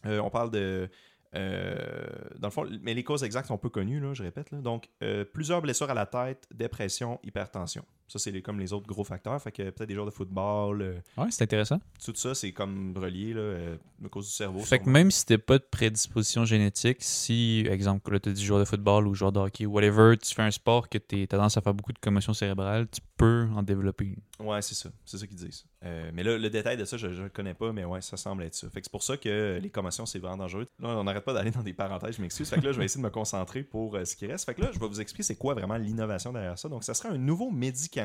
euh, 0.07 0.21
on 0.21 0.31
parle 0.31 0.51
de. 0.51 0.89
euh, 1.35 2.07
dans 2.39 2.49
le 2.49 2.53
fond, 2.53 2.67
mais 2.83 2.95
les 2.95 3.05
causes 3.05 3.25
exactes 3.25 3.49
sont 3.49 3.59
peu 3.59 3.69
connues, 3.69 4.15
je 4.15 4.23
répète. 4.23 4.55
Donc, 4.55 4.89
plusieurs 5.33 5.63
blessures 5.63 5.91
à 5.91 5.95
la 5.95 6.07
tête, 6.07 6.47
dépression, 6.53 7.21
hypertension. 7.23 7.85
Ça, 8.09 8.19
c'est 8.19 8.31
les- 8.31 8.43
comme 8.43 8.59
les 8.59 8.73
autres 8.73 8.87
gros 8.87 9.05
facteurs. 9.05 9.41
Fait 9.41 9.53
que 9.53 9.63
peut-être 9.71 9.87
des 9.89 9.95
joueurs 9.95 10.07
de 10.07 10.11
football, 10.11 10.81
euh, 10.83 10.95
Ouais, 11.17 11.27
c'est 11.31 11.45
intéressant. 11.45 11.79
tout 12.05 12.15
ça, 12.17 12.35
c'est 12.35 12.53
comme 12.53 12.95
relié 12.97 13.35
là, 13.35 13.41
euh, 13.41 13.77
à 14.05 14.09
cause 14.09 14.27
du 14.27 14.33
cerveau. 14.33 14.61
Fait 14.61 14.79
que 14.79 14.89
même 14.89 15.11
si 15.11 15.27
t'as 15.27 15.39
pas 15.39 15.59
de 15.59 15.65
prédisposition 15.71 16.45
génétique, 16.45 16.99
si, 17.01 17.67
exemple, 17.71 18.13
là, 18.13 18.19
t'as 18.21 18.31
dit 18.31 18.45
joueur 18.45 18.61
de 18.61 18.65
football 18.65 19.07
ou 19.07 19.15
joueur 19.15 19.33
de 19.33 19.41
hockey, 19.41 19.67
whatever, 19.67 20.17
tu 20.17 20.35
fais 20.35 20.43
un 20.43 20.51
sport 20.51 20.89
que 20.89 20.99
t'as 20.99 21.27
tendance 21.27 21.57
à 21.57 21.61
faire 21.61 21.75
beaucoup 21.75 21.93
de 21.93 21.99
commotion 21.99 22.33
cérébrale, 22.33 22.89
tu 22.91 23.01
peux 23.17 23.47
en 23.55 23.63
développer 23.63 24.05
une. 24.07 24.47
Ouais, 24.47 24.63
c'est 24.63 24.75
ça. 24.75 24.89
C'est 25.05 25.19
ça 25.19 25.27
qu'ils 25.27 25.37
disent. 25.37 25.65
Euh, 25.85 26.11
mais 26.15 26.23
là, 26.23 26.39
le 26.39 26.51
détail 26.51 26.77
de 26.77 26.85
ça, 26.85 26.97
je 26.97 27.07
ne 27.09 27.29
connais 27.29 27.55
pas, 27.55 27.73
mais 27.73 27.85
ouais, 27.85 28.01
ça 28.01 28.17
semble 28.17 28.43
être 28.45 28.55
ça. 28.55 28.69
Fait 28.71 28.81
que 28.81 28.87
c'est 28.87 28.91
pour 28.93 29.03
ça 29.03 29.17
que 29.17 29.59
les 29.63 29.71
commotions, 29.71 30.07
c'est 30.07 30.19
vraiment 30.19 30.37
dangereux. 30.39 30.67
Là, 30.81 30.89
on 30.97 31.05
n'arrête 31.05 31.25
pas 31.25 31.33
d'aller 31.35 31.51
dans 31.51 31.63
des 31.63 31.73
parenthèses, 31.75 32.17
je 32.17 32.23
m'excuse. 32.23 32.49
Fait 32.49 32.59
que 32.61 32.65
là, 32.65 32.73
je 32.73 32.79
vais 32.79 32.85
essayer 32.87 33.03
de 33.03 33.07
me 33.07 33.13
concentrer 33.13 33.63
pour 33.63 33.95
euh, 33.97 34.05
ce 34.05 34.17
qui 34.17 34.27
reste. 34.27 34.47
Fait 34.47 34.55
que 34.55 34.63
là, 34.63 34.71
je 34.73 34.79
vais 34.79 34.89
vous 34.89 35.01
expliquer 35.01 35.23
c'est 35.25 35.37
quoi 35.37 35.55
vraiment 35.55 35.77
l'innovation 35.77 36.33
derrière 36.33 36.59
ça. 36.59 36.69
Donc, 36.69 36.85
ça 36.85 36.95
serait 36.95 37.11
un 37.11 37.19
nouveau 37.19 37.51
médicament 37.51 37.98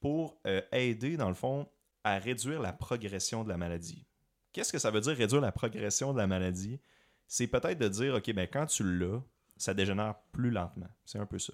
pour 0.00 0.38
euh, 0.46 0.62
aider, 0.72 1.16
dans 1.16 1.28
le 1.28 1.34
fond, 1.34 1.68
à 2.04 2.18
réduire 2.18 2.60
la 2.60 2.72
progression 2.72 3.44
de 3.44 3.48
la 3.48 3.56
maladie. 3.56 4.06
Qu'est-ce 4.52 4.72
que 4.72 4.78
ça 4.78 4.90
veut 4.90 5.00
dire 5.00 5.16
réduire 5.16 5.40
la 5.40 5.52
progression 5.52 6.12
de 6.12 6.18
la 6.18 6.26
maladie? 6.26 6.80
C'est 7.28 7.46
peut-être 7.46 7.78
de 7.78 7.88
dire, 7.88 8.14
OK, 8.14 8.32
ben 8.32 8.48
quand 8.50 8.66
tu 8.66 8.82
l'as, 8.82 9.20
ça 9.56 9.74
dégénère 9.74 10.16
plus 10.32 10.50
lentement. 10.50 10.88
C'est 11.04 11.18
un 11.18 11.26
peu 11.26 11.38
ça. 11.38 11.52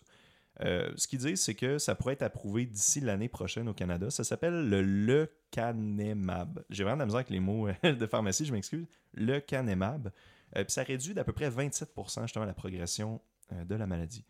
Euh, 0.63 0.91
ce 0.97 1.07
qu'ils 1.07 1.19
disent, 1.19 1.43
c'est 1.43 1.55
que 1.55 1.79
ça 1.79 1.95
pourrait 1.95 2.15
être 2.15 2.23
approuvé 2.23 2.65
d'ici 2.65 3.01
l'année 3.01 3.29
prochaine 3.29 3.69
au 3.69 3.75
Canada. 3.75 4.11
Ça 4.11 4.25
s'appelle 4.25 4.69
le 4.69 4.83
lecanemab. 4.83 6.65
J'ai 6.71 6.85
vraiment 6.85 6.97
de 6.97 7.01
la 7.01 7.07
misère 7.07 7.19
avec 7.19 7.31
les 7.31 7.41
mots 7.41 7.69
euh, 7.69 7.93
de 7.95 8.07
pharmacie, 8.07 8.47
je 8.47 8.53
m'excuse. 8.53 8.87
Lecanemab. 9.15 10.11
Euh, 10.57 10.65
puis 10.65 10.73
ça 10.73 10.83
réduit 10.83 11.13
d'à 11.13 11.25
peu 11.25 11.33
près 11.33 11.51
27% 11.51 12.23
justement 12.23 12.47
la 12.47 12.55
progression 12.55 13.21
de 13.53 13.75
la 13.77 13.87
maladie. 13.87 14.25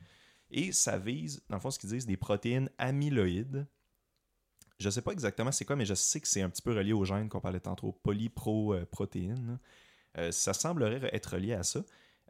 Et 0.50 0.72
ça 0.72 0.98
vise, 0.98 1.42
dans 1.48 1.56
le 1.56 1.60
fond, 1.60 1.70
ce 1.70 1.78
qu'ils 1.78 1.90
disent, 1.90 2.06
des 2.06 2.16
protéines 2.16 2.70
amyloïdes. 2.78 3.66
Je 4.78 4.86
ne 4.86 4.90
sais 4.90 5.02
pas 5.02 5.12
exactement 5.12 5.52
c'est 5.52 5.64
quoi, 5.64 5.76
mais 5.76 5.86
je 5.86 5.94
sais 5.94 6.20
que 6.20 6.28
c'est 6.28 6.42
un 6.42 6.50
petit 6.50 6.62
peu 6.62 6.74
relié 6.74 6.92
au 6.92 7.04
gène 7.04 7.28
qu'on 7.28 7.40
parlait 7.40 7.60
tantôt, 7.60 7.92
polyprotéines. 8.02 9.46
là. 9.46 9.58
Euh, 10.18 10.32
ça 10.32 10.52
semblerait 10.52 11.10
être 11.14 11.34
relié 11.34 11.54
à 11.54 11.62
ça. 11.62 11.82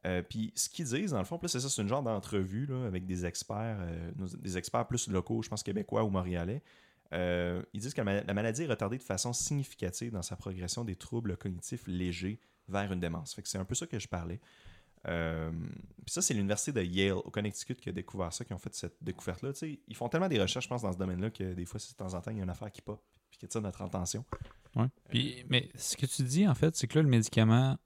Euh, 0.07 0.23
puis 0.23 0.53
ce 0.55 0.69
qu'ils 0.69 0.87
disent, 0.87 1.11
dans 1.11 1.19
le 1.19 1.25
fond, 1.25 1.41
c'est 1.47 1.61
ça, 1.61 1.69
c'est 1.69 1.83
une 1.83 1.89
genre 1.89 2.03
d'entrevue 2.03 2.69
avec 2.87 3.07
des 3.07 3.27
experts, 3.27 3.79
euh, 3.81 4.13
des 4.39 4.57
experts 4.57 4.87
plus 4.87 5.09
locaux, 5.09 5.43
je 5.43 5.49
pense 5.49 5.63
québécois 5.63 6.05
ou 6.05 6.11
montréalais. 6.11 6.63
Euh, 7.13 7.63
ils 7.73 7.81
disent 7.81 7.95
que 7.95 8.01
la, 8.01 8.05
ma- 8.05 8.23
la 8.23 8.35
maladie 8.35 8.63
est 8.63 8.67
retardée 8.67 8.99
de 8.99 9.03
façon 9.03 9.33
significative 9.33 10.13
dans 10.13 10.23
sa 10.23 10.37
progression 10.37 10.85
des 10.85 10.97
troubles 10.97 11.37
cognitifs 11.37 11.87
légers 11.87 12.41
vers 12.69 12.93
une 12.93 13.01
démence. 13.01 13.39
C'est 13.45 13.59
un 13.59 13.65
peu 13.65 13.75
ça 13.75 13.87
que 13.87 13.99
je 13.99 14.09
parlais. 14.09 14.41
Euh, 15.09 15.51
puis 16.05 16.13
ça, 16.13 16.23
c'est 16.23 16.35
l'université 16.35 16.73
de 16.73 16.83
Yale, 16.83 17.13
au 17.13 17.31
Connecticut, 17.31 17.75
qui 17.77 17.89
a 17.89 17.93
découvert 17.93 18.33
ça, 18.33 18.45
qui 18.45 18.53
ont 18.53 18.59
fait 18.59 18.75
cette 18.75 18.97
découverte-là. 19.03 19.51
Ils 19.63 19.97
font 19.97 20.09
tellement 20.09 20.29
des 20.29 20.41
recherches, 20.41 20.65
je 20.65 20.69
pense, 20.69 20.83
dans 20.83 20.93
ce 20.93 20.99
domaine-là, 20.99 21.31
que 21.31 21.55
des 21.55 21.65
fois, 21.65 21.79
de 21.79 21.95
temps 21.95 22.15
en 22.15 22.21
temps, 22.21 22.31
il 22.31 22.39
y 22.39 22.41
a 22.41 22.45
une 22.45 22.51
affaire 22.51 22.71
qui 22.71 22.83
pop, 22.83 23.03
puis 23.31 23.39
qui 23.39 23.45
attire 23.45 23.63
notre 23.63 23.83
attention. 23.83 24.25
Ouais. 24.75 24.87
Puis, 25.09 25.45
mais 25.49 25.71
ce 25.75 25.97
que 25.97 26.07
tu 26.07 26.23
dis, 26.23 26.47
en 26.47 26.55
fait, 26.55 26.77
c'est 26.77 26.87
que 26.87 26.99
là, 26.99 27.03
le 27.03 27.09
médicament, 27.09 27.77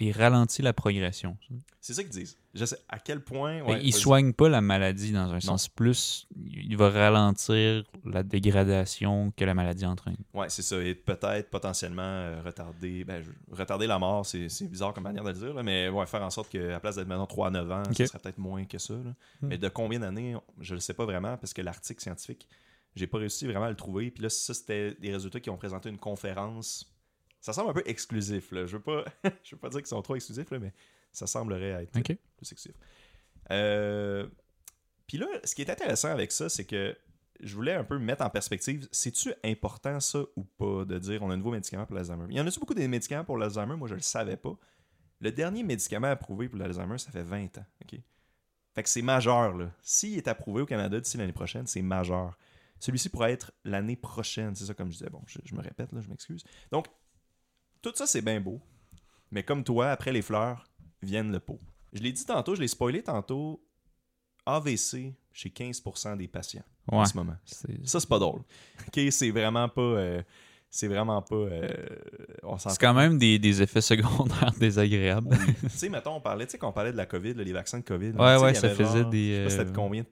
il 0.00 0.12
ralentit 0.12 0.62
la 0.62 0.72
progression. 0.72 1.36
C'est 1.80 1.94
ça 1.94 2.02
qu'ils 2.02 2.12
disent. 2.12 2.36
Je 2.54 2.64
sais 2.64 2.78
à 2.88 2.98
quel 2.98 3.20
point. 3.22 3.64
Fait 3.64 3.72
Ouais, 3.72 3.80
il 3.82 3.92
soigne 3.94 4.32
pas 4.32 4.48
la 4.48 4.60
maladie 4.60 5.12
dans 5.12 5.30
un 5.32 5.40
sens 5.40 5.68
plus, 5.68 6.26
il 6.36 6.76
va 6.76 6.90
ralentir 6.90 7.84
la 8.04 8.22
dégradation 8.22 9.32
que 9.36 9.44
la 9.44 9.54
maladie 9.54 9.86
entraîne. 9.86 10.16
Ouais, 10.34 10.48
c'est 10.48 10.62
ça. 10.62 10.82
Et 10.82 10.94
peut-être 10.94 11.48
potentiellement 11.50 12.02
euh, 12.02 12.42
retarder. 12.44 13.04
Ben, 13.04 13.22
je- 13.22 13.30
retarder 13.56 13.86
la 13.86 13.98
mort, 13.98 14.26
c'est 14.26 14.48
c'est 14.48 14.66
bizarre 14.68 14.92
comme 14.92 15.04
manière 15.04 15.22
de 15.24 15.28
le 15.30 15.34
dire, 15.38 15.54
là, 15.54 15.62
mais 15.62 15.88
ouais, 15.88 16.06
faire 16.06 16.22
en 16.22 16.30
sorte 16.30 16.50
qu'à 16.50 16.58
la 16.60 16.80
place 16.80 16.96
d'être 16.96 17.08
maintenant 17.08 17.26
3 17.26 17.48
à 17.48 17.50
9 17.50 17.70
ans, 17.70 17.82
ça 17.94 18.06
serait 18.06 18.18
peut-être 18.18 18.38
moins 18.38 18.64
que 18.64 18.78
ça. 18.78 18.94
là. 18.94 19.10
Hmm. 19.42 19.46
Mais 19.48 19.58
de 19.58 19.68
combien 19.68 20.00
d'années, 20.00 20.34
je 20.60 20.74
le 20.74 20.80
sais 20.80 20.94
pas 20.94 21.04
vraiment, 21.04 21.36
parce 21.36 21.52
que 21.54 21.62
l'article 21.62 22.02
scientifique, 22.02 22.48
j'ai 22.96 23.06
pas 23.06 23.18
réussi 23.18 23.46
vraiment 23.46 23.66
à 23.66 23.70
le 23.70 23.76
trouver. 23.76 24.10
Puis 24.10 24.22
là, 24.24 24.28
ça, 24.28 24.52
c'était 24.54 24.94
des 24.94 25.12
résultats 25.12 25.38
qui 25.40 25.50
ont 25.50 25.56
présenté 25.56 25.88
une 25.88 25.98
conférence. 25.98 26.92
Ça 27.40 27.52
semble 27.52 27.70
un 27.70 27.74
peu 27.74 27.82
exclusif. 27.86 28.52
Là. 28.52 28.66
Je 28.66 28.76
veux 28.76 28.82
pas 28.82 29.04
je 29.44 29.54
veux 29.54 29.60
pas 29.60 29.68
dire 29.68 29.80
qu'ils 29.80 29.86
sont 29.88 30.02
trop 30.02 30.14
exclusifs, 30.16 30.50
là, 30.50 30.58
mais 30.58 30.72
ça 31.12 31.26
semblerait 31.26 31.84
être 31.84 31.90
plus 31.90 32.52
exclusif. 32.52 32.76
Euh, 33.50 34.28
Puis 35.06 35.18
là, 35.18 35.26
ce 35.44 35.54
qui 35.54 35.62
est 35.62 35.70
intéressant 35.70 36.08
avec 36.08 36.32
ça, 36.32 36.48
c'est 36.48 36.64
que 36.64 36.96
je 37.40 37.54
voulais 37.54 37.72
un 37.74 37.84
peu 37.84 37.98
mettre 37.98 38.22
en 38.22 38.30
perspective, 38.30 38.86
c'est-tu 38.92 39.32
important 39.42 39.98
ça 39.98 40.20
ou 40.36 40.44
pas 40.44 40.84
de 40.84 40.98
dire 40.98 41.22
on 41.22 41.30
a 41.30 41.34
un 41.34 41.36
nouveau 41.38 41.52
médicament 41.52 41.86
pour 41.86 41.96
l'Alzheimer? 41.96 42.26
Il 42.28 42.36
y 42.36 42.40
en 42.40 42.46
a-tu 42.46 42.60
beaucoup 42.60 42.74
des 42.74 42.86
médicaments 42.86 43.24
pour 43.24 43.38
l'Alzheimer? 43.38 43.76
Moi, 43.76 43.88
je 43.88 43.94
le 43.94 44.00
savais 44.02 44.36
pas. 44.36 44.56
Le 45.20 45.32
dernier 45.32 45.62
médicament 45.62 46.08
approuvé 46.08 46.48
pour 46.48 46.58
l'Alzheimer, 46.58 46.98
ça 46.98 47.10
fait 47.10 47.22
20 47.22 47.58
ans. 47.58 47.66
OK? 47.82 47.98
Fait 48.74 48.82
que 48.82 48.88
c'est 48.88 49.02
majeur, 49.02 49.56
là. 49.56 49.70
S'il 49.82 50.16
est 50.16 50.28
approuvé 50.28 50.62
au 50.62 50.66
Canada 50.66 51.00
d'ici 51.00 51.16
l'année 51.16 51.32
prochaine, 51.32 51.66
c'est 51.66 51.82
majeur. 51.82 52.38
Celui-ci 52.78 53.08
pourrait 53.08 53.32
être 53.32 53.52
l'année 53.64 53.96
prochaine. 53.96 54.54
C'est 54.54 54.64
ça, 54.64 54.74
comme 54.74 54.88
je 54.92 54.98
disais. 54.98 55.10
Bon, 55.10 55.22
je, 55.26 55.38
je 55.44 55.54
me 55.54 55.60
répète, 55.60 55.92
là, 55.92 56.00
je 56.00 56.08
m'excuse. 56.08 56.44
Donc, 56.70 56.86
tout 57.82 57.92
ça, 57.94 58.06
c'est 58.06 58.22
bien 58.22 58.40
beau. 58.40 58.60
Mais 59.30 59.42
comme 59.42 59.64
toi, 59.64 59.90
après 59.90 60.12
les 60.12 60.22
fleurs, 60.22 60.64
viennent 61.02 61.32
le 61.32 61.40
pot. 61.40 61.58
Je 61.92 62.02
l'ai 62.02 62.12
dit 62.12 62.24
tantôt, 62.24 62.54
je 62.54 62.60
l'ai 62.60 62.68
spoilé 62.68 63.02
tantôt. 63.02 63.62
AVC 64.46 65.14
chez 65.32 65.48
15% 65.50 66.16
des 66.16 66.26
patients 66.28 66.62
Ouais. 66.90 66.98
en 66.98 67.04
ce 67.04 67.16
moment. 67.16 67.36
Ça, 67.84 68.00
c'est 68.00 68.08
pas 68.08 68.18
drôle. 68.18 68.40
OK, 68.88 69.00
c'est 69.10 69.30
vraiment 69.30 69.68
pas. 69.68 69.80
euh, 69.82 70.22
c'est 70.70 70.88
vraiment 70.88 71.20
pas. 71.22 71.34
euh, 71.36 71.68
c'est 72.58 72.78
quand 72.80 72.94
même 72.94 73.18
des, 73.18 73.38
des 73.38 73.62
effets 73.62 73.80
secondaires 73.80 74.52
désagréables. 74.58 75.28
oui. 75.30 75.54
tu 75.62 75.68
sais, 75.70 75.88
mettons, 75.88 76.14
on 76.16 76.20
parlait, 76.20 76.46
tu 76.46 76.52
sais, 76.52 76.58
quand 76.58 76.68
on 76.68 76.72
parlait 76.72 76.92
de 76.92 76.96
la 76.96 77.06
COVID, 77.06 77.34
là, 77.34 77.44
les 77.44 77.52
vaccins 77.52 77.78
de 77.78 77.84
COVID. 77.84 78.12
Ouais, 78.12 78.36
ouais, 78.38 78.54
ça 78.54 78.70
faisait 78.70 79.02
genre, 79.02 79.10
des, 79.10 79.42
Je 79.44 79.48
sais 79.50 79.56
pas 79.58 79.64
de 79.64 79.70
euh, 79.70 79.72
combien. 79.74 80.04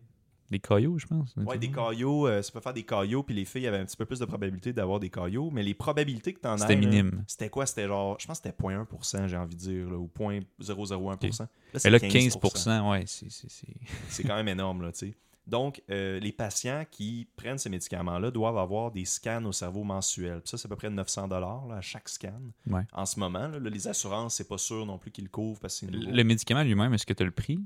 Des 0.50 0.58
caillots, 0.60 0.96
je 0.98 1.06
pense. 1.06 1.34
Ouais, 1.36 1.58
des 1.58 1.70
caillots, 1.70 2.26
euh, 2.26 2.40
ça 2.40 2.50
peut 2.52 2.60
faire 2.60 2.72
des 2.72 2.82
caillots, 2.82 3.22
puis 3.22 3.34
les 3.34 3.44
filles 3.44 3.66
avaient 3.66 3.78
un 3.78 3.84
petit 3.84 3.96
peu 3.98 4.06
plus 4.06 4.18
de 4.18 4.24
probabilité 4.24 4.72
d'avoir 4.72 4.98
des 4.98 5.10
caillots, 5.10 5.50
mais 5.50 5.62
les 5.62 5.74
probabilités 5.74 6.32
que 6.32 6.40
t'en 6.40 6.52
as. 6.54 6.58
C'était 6.58 6.76
minime. 6.76 7.22
C'était 7.26 7.50
quoi? 7.50 7.66
C'était 7.66 7.86
genre, 7.86 8.16
je 8.18 8.26
pense 8.26 8.40
que 8.40 8.48
c'était 8.48 8.56
0.1%, 8.62 9.26
j'ai 9.28 9.36
envie 9.36 9.54
de 9.56 9.60
dire, 9.60 9.90
là, 9.90 9.98
ou 9.98 10.08
0.001%. 10.08 11.40
Là, 11.40 11.48
Et 11.74 11.78
c'est 11.78 11.90
là, 11.90 11.98
15%, 11.98 12.90
ouais, 12.90 13.04
c'est- 13.06 14.22
quand 14.26 14.36
même 14.36 14.48
énorme, 14.48 14.82
là, 14.82 14.92
tu 14.92 14.98
sais. 14.98 15.14
Donc, 15.46 15.82
euh, 15.90 16.20
les 16.20 16.32
patients 16.32 16.84
qui 16.90 17.26
prennent 17.34 17.56
ces 17.56 17.70
médicaments-là 17.70 18.30
doivent 18.30 18.58
avoir 18.58 18.90
des 18.90 19.06
scans 19.06 19.42
au 19.46 19.52
cerveau 19.52 19.82
mensuels. 19.82 20.40
Puis 20.42 20.50
ça, 20.50 20.58
c'est 20.58 20.66
à 20.66 20.68
peu 20.68 20.76
près 20.76 20.90
900 20.90 21.26
dollars 21.26 21.70
à 21.72 21.80
chaque 21.80 22.06
scan. 22.10 22.34
Ouais. 22.66 22.82
En 22.92 23.06
ce 23.06 23.18
moment, 23.18 23.48
là, 23.48 23.58
les 23.58 23.88
assurances, 23.88 24.34
c'est 24.34 24.48
pas 24.48 24.58
sûr 24.58 24.84
non 24.84 24.98
plus 24.98 25.10
qu'ils 25.10 25.24
le 25.24 25.30
couvrent 25.30 25.58
parce 25.58 25.80
que. 25.80 25.86
Le 25.86 26.22
médicament 26.22 26.62
lui-même, 26.62 26.92
est-ce 26.92 27.06
que 27.06 27.14
tu 27.14 27.22
as 27.22 27.26
le 27.26 27.32
prix? 27.32 27.60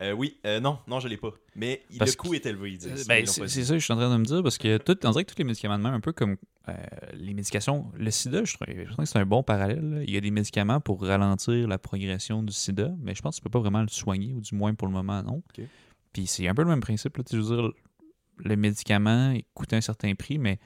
Euh, 0.00 0.12
oui, 0.12 0.38
euh, 0.46 0.58
non, 0.58 0.78
non, 0.88 1.00
je 1.00 1.06
l'ai 1.08 1.16
pas. 1.18 1.32
Mais 1.54 1.82
il- 1.90 1.98
le 1.98 2.12
coût 2.16 2.34
est 2.34 2.46
élevé, 2.46 2.70
disent. 2.76 3.06
Ben, 3.06 3.26
c'est 3.48 3.64
ça 3.64 3.74
que 3.74 3.78
je 3.78 3.84
suis 3.84 3.92
en 3.92 3.96
train 3.96 4.10
de 4.12 4.16
me 4.18 4.24
dire 4.24 4.42
parce 4.42 4.56
que 4.58 4.78
tout, 4.78 4.98
on 5.04 5.10
dirait 5.10 5.24
que 5.24 5.32
tous 5.32 5.38
les 5.38 5.44
médicaments 5.44 5.78
de 5.78 5.82
même, 5.82 5.92
un 5.94 6.00
peu 6.00 6.12
comme 6.12 6.36
euh, 6.68 6.72
les 7.14 7.34
médications, 7.34 7.90
le 7.96 8.10
sida, 8.10 8.42
je 8.44 8.54
trouve, 8.54 8.66
je 8.68 8.84
trouve 8.84 8.96
que 8.96 9.04
c'est 9.04 9.18
un 9.18 9.26
bon 9.26 9.42
parallèle. 9.42 9.88
là. 9.90 10.02
Il 10.02 10.10
y 10.10 10.16
a 10.16 10.20
des 10.20 10.30
médicaments 10.30 10.80
pour 10.80 11.02
ralentir 11.04 11.68
la 11.68 11.78
progression 11.78 12.42
du 12.42 12.52
sida, 12.52 12.90
mais 13.00 13.14
je 13.14 13.20
pense 13.22 13.36
que 13.36 13.40
tu 13.40 13.42
peux 13.44 13.50
pas 13.50 13.58
vraiment 13.60 13.82
le 13.82 13.88
soigner, 13.88 14.32
ou 14.32 14.40
du 14.40 14.54
moins 14.54 14.74
pour 14.74 14.88
le 14.88 14.94
moment, 14.94 15.22
non. 15.22 15.42
Puis 16.12 16.26
c'est 16.26 16.48
un 16.48 16.54
peu 16.54 16.62
le 16.62 16.68
même 16.68 16.80
principe. 16.80 17.16
Là, 17.18 17.24
je 17.30 17.36
veux 17.36 17.56
dire, 17.56 17.70
le 18.38 18.56
médicament 18.56 19.34
coûte 19.54 19.72
un 19.74 19.80
certain 19.80 20.14
prix, 20.14 20.38
mais 20.38 20.58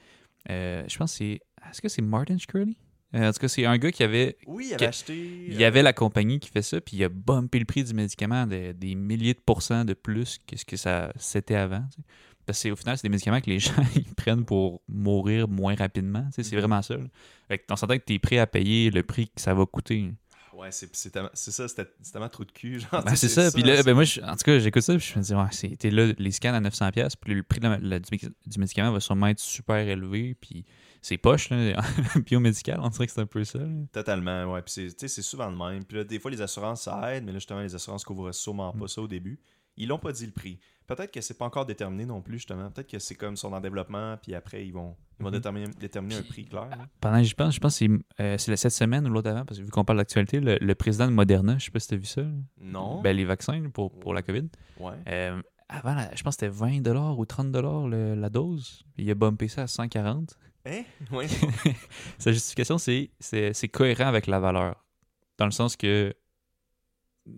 euh, 0.49 0.83
je 0.87 0.97
pense 0.97 1.11
que 1.11 1.17
c'est. 1.17 1.39
Est-ce 1.69 1.81
que 1.81 1.89
c'est 1.89 2.01
Martin 2.01 2.37
Shkreli? 2.37 2.77
Euh, 3.17 3.29
en 3.29 3.33
tout 3.33 3.39
cas, 3.39 3.47
c'est 3.47 3.65
un 3.65 3.77
gars 3.77 3.91
qui 3.91 4.03
avait 4.03 4.37
Oui, 4.45 4.67
il 4.69 4.73
avait 4.75 4.87
acheté. 4.87 5.15
il 5.15 5.55
y 5.59 5.63
avait 5.63 5.81
la 5.81 5.93
compagnie 5.93 6.39
qui 6.39 6.49
fait 6.49 6.61
ça, 6.61 6.79
puis 6.79 6.97
il 6.97 7.03
a 7.03 7.09
bumpé 7.09 7.59
le 7.59 7.65
prix 7.65 7.83
du 7.83 7.93
médicament 7.93 8.45
de- 8.45 8.71
des 8.73 8.95
milliers 8.95 9.33
de 9.33 9.39
pourcents 9.45 9.83
de 9.85 9.93
plus 9.93 10.39
que 10.47 10.55
ce 10.57 10.63
que 10.65 10.77
ça 10.77 11.11
c'était 11.17 11.55
avant. 11.55 11.83
tu 11.93 12.01
sais. 12.01 12.07
Parce 12.45 12.59
que 12.59 12.61
c'est- 12.61 12.71
au 12.71 12.75
final, 12.77 12.97
c'est 12.97 13.03
des 13.03 13.09
médicaments 13.09 13.41
que 13.41 13.49
les 13.49 13.59
gens 13.59 13.73
ils 13.95 14.13
prennent 14.15 14.45
pour 14.45 14.81
mourir 14.87 15.47
moins 15.47 15.75
rapidement. 15.75 16.23
tu 16.27 16.35
sais, 16.35 16.43
C'est 16.43 16.55
Mhm. 16.55 16.61
vraiment 16.61 16.81
ça. 16.81 16.95
Fait 17.47 17.57
que 17.57 17.65
t'en 17.65 17.75
s'entends 17.75 17.97
que 17.97 18.03
tu 18.05 18.13
es 18.13 18.19
prêt 18.19 18.37
à 18.37 18.47
payer 18.47 18.89
le 18.91 19.03
prix 19.03 19.27
que 19.27 19.41
ça 19.41 19.53
va 19.53 19.65
coûter. 19.65 20.11
Ouais, 20.53 20.69
c'est 20.71 20.89
ça, 20.95 21.67
c'était 21.67 21.85
tellement 22.11 22.29
trop 22.29 22.43
de 22.43 22.51
cul. 22.51 22.79
Genre, 22.91 23.03
Ben, 23.03 23.15
c'est 23.15 23.27
ça. 23.29 23.51
Puis 23.51 23.61
là, 23.61 23.83
ben 23.83 23.93
moi, 23.93 24.05
je- 24.05 24.21
en 24.21 24.31
tout 24.35 24.43
cas, 24.43 24.57
j'écoute 24.57 24.81
ça, 24.81 24.95
puis 24.97 25.11
je 25.13 25.19
me 25.19 25.23
dis, 25.23 25.33
ouais, 25.35 25.75
t'es 25.77 25.91
là, 25.91 26.11
les 26.17 26.31
scans 26.31 26.53
à 26.53 26.59
900$, 26.59 27.15
puis 27.15 27.35
le 27.35 27.43
prix 27.43 27.59
de 27.59 27.67
la- 27.67 27.77
la- 27.77 27.99
du, 27.99 28.09
du 28.17 28.59
médicament 28.59 28.91
va 28.91 28.99
sûrement 28.99 29.27
être 29.27 29.39
super 29.39 29.77
élevé, 29.87 30.35
puis 30.39 30.65
c'est 31.07 31.17
poche, 31.17 31.49
là, 31.49 31.57
biomédical, 32.25 32.79
on 32.81 32.89
dirait 32.89 33.07
que 33.07 33.13
c'est 33.13 33.21
un 33.21 33.25
peu 33.25 33.43
ça. 33.43 33.59
là. 33.59 33.67
Totalement, 33.91 34.51
ouais. 34.53 34.61
Puis 34.61 34.91
c'est- 34.97 35.21
souvent 35.21 35.49
le 35.49 35.55
même. 35.57 35.83
Puis 35.85 35.97
là, 35.97 36.03
des 36.03 36.19
fois, 36.19 36.31
les 36.31 36.41
assurances, 36.41 36.83
ça 36.83 37.13
aide, 37.15 37.23
mais 37.25 37.31
là, 37.31 37.37
justement, 37.39 37.61
les 37.61 37.73
assurances 37.75 38.03
couvrent 38.03 38.31
sûrement 38.33 38.73
Mm. 38.75 38.79
pas 38.79 38.87
ça 38.87 39.01
au 39.01 39.07
début. 39.07 39.39
Ils 39.77 39.87
l'ont 39.87 39.99
pas 39.99 40.11
dit 40.11 40.25
le 40.25 40.31
prix. 40.31 40.59
Peut-être 40.87 41.11
que 41.11 41.21
c'est 41.21 41.37
pas 41.37 41.45
encore 41.45 41.65
déterminé 41.65 42.05
non 42.05 42.21
plus, 42.21 42.37
justement. 42.37 42.71
Peut-être 42.71 42.89
que 42.89 42.97
c'est 42.99 43.13
comme 43.15 43.33
ils 43.33 43.37
sont 43.37 43.51
en 43.53 43.59
développement, 43.59 44.17
puis 44.21 44.33
après, 44.33 44.65
ils 44.65 44.71
vont, 44.71 44.95
ils 45.19 45.23
vont 45.23 45.29
Mhm. 45.29 45.35
déterminer, 45.35 45.67
déterminer 45.79 46.15
un 46.15 46.21
prix 46.23 46.45
clair. 46.45 46.69
là. 46.69 46.87
Pendant 47.01 47.17
que 47.17 47.23
j'y 47.23 47.35
pense, 47.35 47.53
je 47.55 47.59
pense 47.59 47.77
que 47.77 47.85
c'est 47.85 48.23
euh, 48.23 48.37
c'est 48.37 48.51
la- 48.51 48.57
cette 48.57 48.71
semaine 48.71 49.05
ou 49.05 49.09
l'autre 49.11 49.29
avant, 49.29 49.45
parce 49.45 49.59
que 49.59 49.63
vu 49.65 49.69
qu'on 49.69 49.83
parle 49.85 49.99
d'actualité, 49.99 50.39
le, 50.39 50.57
le 50.59 50.75
président 50.75 51.05
de 51.07 51.11
Moderna, 51.11 51.57
je 51.59 51.65
sais 51.65 51.71
pas 51.71 51.79
si 51.79 51.89
tu 51.89 51.93
as 51.93 51.97
vu 51.97 52.05
ça. 52.05 52.23
Non. 52.59 53.01
Ben, 53.01 53.15
les 53.15 53.25
vaccins 53.25 53.69
pour, 53.69 53.91
pour 53.99 54.13
la 54.13 54.21
COVID. 54.23 54.47
Ouais. 54.79 54.93
Euh, 55.09 55.41
avant, 55.69 55.97
je 56.15 56.23
pense 56.23 56.37
que 56.37 56.45
c'était 56.45 56.55
20$ 56.55 57.17
ou 57.19 57.25
30$ 57.25 57.87
le- 57.87 58.15
la 58.15 58.29
dose. 58.29 58.83
Il 58.97 59.11
a 59.11 59.15
bumpé 59.15 59.49
ça 59.49 59.63
à 59.63 59.67
140. 59.67 60.37
Hein? 60.67 60.83
Ouais. 61.11 61.27
Sa 62.17 62.31
justification, 62.31 62.77
c'est 62.77 63.09
c'est 63.19 63.53
c'est 63.53 63.67
cohérent 63.67 64.07
avec 64.07 64.27
la 64.27 64.39
valeur. 64.39 64.75
Dans 65.37 65.45
le 65.45 65.51
sens 65.51 65.75
que 65.75 66.13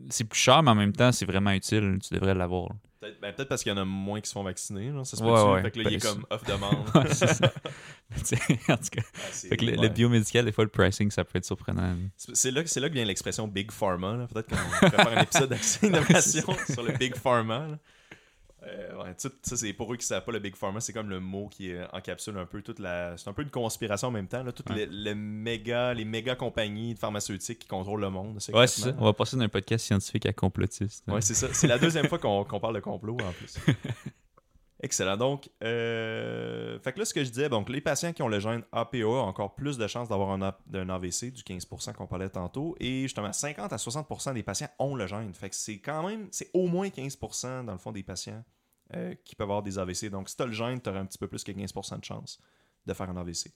c'est 0.10 0.24
plus 0.24 0.40
cher, 0.40 0.62
mais 0.64 0.72
en 0.72 0.76
même 0.76 0.94
temps, 0.94 1.12
c'est 1.12 1.26
vraiment 1.26 1.52
utile. 1.52 1.98
Tu 2.08 2.14
devrais 2.14 2.36
l'avoir. 2.36 2.70
Peut-être 3.00 3.22
ben, 3.22 3.34
peut-être 3.34 3.48
parce 3.48 3.64
qu'il 3.64 3.72
y 3.72 3.76
en 3.76 3.78
a 3.78 3.86
moins 3.86 4.20
qui 4.20 4.28
se 4.28 4.34
font 4.34 4.44
vacciner. 4.44 4.92
Genre, 4.92 5.06
ça 5.06 5.16
se 5.18 5.24
Ouais, 5.24 5.30
peut 5.34 5.52
ouais. 5.54 5.62
Fait 5.62 5.72
que 5.72 5.80
là, 5.80 5.90
il 5.90 5.96
est 5.96 6.02
comme 6.02 6.26
off-demande. 6.30 6.86
Ouais, 6.96 7.14
c'est 7.14 7.28
ça. 7.34 7.52
Tu 8.18 8.26
sais, 8.26 8.36
en 8.68 8.76
tout 8.78 8.90
cas, 8.92 9.02
Ah, 9.16 9.28
fait 9.32 9.56
que 9.58 9.66
le, 9.66 9.88
biomédical, 9.88 10.44
des 10.46 10.52
fois, 10.52 10.66
le 10.66 10.70
pricing, 10.70 11.10
ça 11.10 11.24
peut 11.24 11.38
être 11.38 11.46
surprenant. 11.46 11.96
C'est 12.18 12.36
c'est 12.36 12.52
là, 12.52 12.62
c'est 12.66 12.80
là 12.82 12.90
que 12.90 12.94
vient 12.96 13.06
l'expression 13.06 13.48
Big 13.48 13.72
Pharma. 13.72 14.18
là. 14.18 14.28
Peut-être 14.28 14.50
qu'on 14.50 14.56
pourrait 14.58 14.90
faire 15.04 15.18
un 15.18 15.22
épisode 15.22 15.50
d'accès 15.50 15.88
innovation 15.88 16.48
sur 16.70 16.84
le 16.84 16.92
Big 16.98 17.16
Pharma. 17.16 17.68
là. 17.68 17.80
Euh, 18.68 19.04
ouais, 19.04 19.14
c'est 19.18 19.74
pour 19.74 19.94
eux 19.94 19.96
qui 19.96 20.04
ne 20.04 20.08
savent 20.08 20.26
pas 20.26 20.32
le 20.34 20.40
Big 20.40 20.56
Pharma, 20.56 20.82
c'est 20.82 20.92
comme 20.92 21.10
le 21.10 21.20
mot 21.22 21.48
qui 21.48 21.72
encapsule 21.94 22.38
un 22.38 22.46
peu 22.46 22.62
toute 22.62 22.80
la. 22.80 23.18
C'est 23.18 23.30
un 23.30 23.34
peu 23.34 23.42
une 23.42 23.50
conspiration 23.50 24.10
en 24.10 24.12
même 24.12 24.28
temps. 24.28 24.44
Là, 24.44 24.52
toutes 24.52 24.70
Ouais. 24.70 24.86
les, 24.86 24.86
les 24.88 25.16
méga, 25.16 25.94
les 25.94 26.04
méga 26.06 26.36
compagnies 26.36 26.96
pharmaceutiques 26.96 27.60
qui 27.60 27.68
contrôlent 27.68 28.02
le 28.02 28.10
monde. 28.10 28.38
Ouais, 28.54 28.68
c'est 28.68 28.82
ça. 28.82 28.94
On 28.98 29.06
va 29.06 29.14
passer 29.14 29.38
d'un 29.38 29.48
podcast 29.50 29.86
scientifique 29.86 30.26
à 30.26 30.34
complotiste. 30.34 31.06
Ouais, 31.08 31.22
c'est 31.22 31.34
ça. 31.36 31.48
C'est 31.54 31.68
la 31.68 31.78
deuxième 31.80 32.08
fois 32.08 32.20
qu'on 32.20 32.44
qu'on 32.44 32.60
parle 32.60 32.76
de 32.76 32.80
complot 32.82 33.18
en 33.26 33.32
plus. 33.32 33.56
Excellent. 34.82 35.18
Donc, 35.18 35.50
euh, 35.62 36.80
fait 36.80 36.94
que 36.94 37.00
là, 37.00 37.06
ce 37.06 37.14
que 37.14 37.24
je 37.24 37.30
disais, 37.30 37.50
donc 37.50 37.70
les 37.70 37.82
patients 37.82 38.14
qui 38.14 38.22
ont 38.22 38.30
le 38.30 38.40
gène 38.40 38.64
APA 38.72 39.06
ont 39.06 39.20
encore 39.20 39.56
plus 39.56 39.78
de 39.78 39.86
chances 39.88 40.08
d'avoir 40.08 40.32
un, 40.32 40.42
AVC, 40.42 41.32
du 41.32 41.44
15% 41.44 41.94
qu'on 41.94 42.08
parlait 42.08 42.30
tantôt, 42.30 42.78
et 42.80 43.02
justement, 43.02 43.34
50 43.34 43.74
à 43.74 43.76
60% 43.76 44.34
des 44.34 44.44
patients 44.44 44.70
ont 44.80 44.96
le 44.96 45.06
gène. 45.06 45.34
Fait 45.34 45.50
que 45.50 45.56
c'est 45.56 45.80
quand 45.80 46.08
même, 46.08 46.30
c'est 46.32 46.50
au 46.54 46.68
moins 46.68 46.88
15% 46.88 47.66
dans 47.66 47.74
le 47.74 47.78
fond 47.78 47.92
des 47.92 48.04
patients 48.04 48.44
euh, 48.96 49.14
qui 49.26 49.36
peuvent 49.36 49.50
avoir 49.50 49.64
des 49.64 49.78
AVC. 49.78 50.10
Donc, 50.10 50.30
si 50.30 50.38
tu 50.38 50.44
as 50.44 50.46
le 50.46 50.54
gène, 50.54 50.80
tu 50.80 50.90
auras 50.90 51.00
un 51.00 51.06
petit 51.06 51.18
peu 51.18 51.28
plus 51.28 51.44
que 51.44 51.52
15% 51.52 52.00
de 52.00 52.06
chance 52.06 52.40
de 52.86 52.94
faire 52.94 53.10
un 53.10 53.18
AVC. 53.18 53.52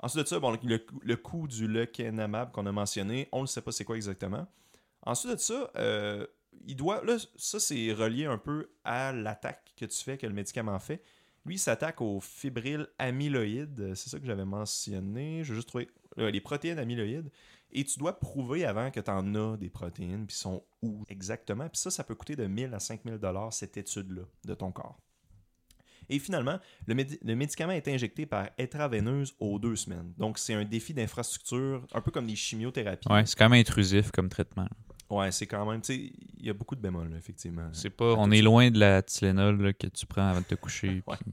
Ensuite 0.00 0.24
de 0.24 0.28
ça, 0.28 0.40
bon, 0.40 0.58
le, 0.62 1.16
coût 1.16 1.46
du 1.46 1.68
lecanemab 1.68 2.50
qu'on 2.50 2.66
a 2.66 2.72
mentionné, 2.72 3.28
on 3.32 3.42
ne 3.42 3.46
sait 3.46 3.62
pas 3.62 3.72
c'est 3.72 3.84
quoi 3.84 3.96
exactement. 3.96 4.46
Ensuite 5.06 5.32
de 5.32 5.36
ça, 5.38 5.70
euh, 5.76 6.26
il 6.66 6.76
doit. 6.76 7.04
Là, 7.04 7.16
ça, 7.36 7.60
c'est 7.60 7.92
relié 7.92 8.24
un 8.26 8.38
peu 8.38 8.68
à 8.84 9.12
l'attaque 9.12 9.72
que 9.76 9.84
tu 9.84 10.02
fais, 10.02 10.16
que 10.18 10.26
le 10.26 10.32
médicament 10.32 10.78
fait. 10.78 11.02
Lui, 11.44 11.56
il 11.56 11.58
s'attaque 11.58 12.00
aux 12.00 12.20
fibrilles 12.20 12.86
amyloïdes. 12.98 13.94
C'est 13.94 14.08
ça 14.10 14.18
que 14.18 14.26
j'avais 14.26 14.44
mentionné. 14.44 15.44
Je 15.44 15.50
vais 15.52 15.56
juste 15.56 15.68
trouver 15.68 15.88
euh, 16.18 16.30
les 16.30 16.40
protéines 16.40 16.78
amyloïdes. 16.78 17.30
Et 17.72 17.84
tu 17.84 17.98
dois 17.98 18.18
prouver 18.18 18.64
avant 18.64 18.90
que 18.90 19.00
tu 19.00 19.10
en 19.10 19.34
as 19.34 19.56
des 19.56 19.68
protéines, 19.70 20.26
puis 20.26 20.36
sont 20.36 20.64
où 20.82 21.04
exactement. 21.08 21.68
Puis 21.68 21.80
ça, 21.80 21.90
ça 21.90 22.04
peut 22.04 22.14
coûter 22.14 22.36
de 22.36 22.46
1000 22.46 22.72
à 22.74 22.78
5000 22.80 23.18
dollars 23.18 23.52
cette 23.52 23.76
étude-là 23.76 24.22
de 24.44 24.54
ton 24.54 24.72
corps. 24.72 24.98
Et 26.08 26.20
finalement, 26.20 26.58
le, 26.86 26.94
médi- 26.94 27.18
le 27.24 27.34
médicament 27.34 27.72
est 27.72 27.88
injecté 27.88 28.26
par 28.26 28.48
intraveineuse 28.58 29.34
aux 29.40 29.58
deux 29.58 29.74
semaines. 29.74 30.12
Donc, 30.16 30.38
c'est 30.38 30.54
un 30.54 30.64
défi 30.64 30.94
d'infrastructure, 30.94 31.84
un 31.92 32.00
peu 32.00 32.12
comme 32.12 32.26
les 32.28 32.36
chimiothérapies. 32.36 33.08
Ouais, 33.10 33.26
c'est 33.26 33.36
quand 33.36 33.48
même 33.48 33.60
intrusif 33.60 34.12
comme 34.12 34.28
traitement. 34.28 34.68
Ouais, 35.08 35.30
c'est 35.30 35.46
quand 35.46 35.64
même, 35.70 35.80
tu 35.82 35.94
sais, 35.94 36.12
il 36.38 36.46
y 36.46 36.50
a 36.50 36.52
beaucoup 36.52 36.74
de 36.74 36.80
bémols, 36.80 37.10
là, 37.10 37.16
effectivement. 37.16 37.68
C'est 37.72 37.90
pas, 37.90 38.14
on 38.18 38.30
est 38.32 38.42
loin 38.42 38.70
de 38.70 38.78
la 38.78 39.02
Tylenol 39.02 39.60
là, 39.62 39.72
que 39.72 39.86
tu 39.86 40.04
prends 40.06 40.26
avant 40.28 40.40
de 40.40 40.46
te 40.46 40.54
coucher. 40.56 41.02
Ouais. 41.06 41.16
puis- 41.24 41.32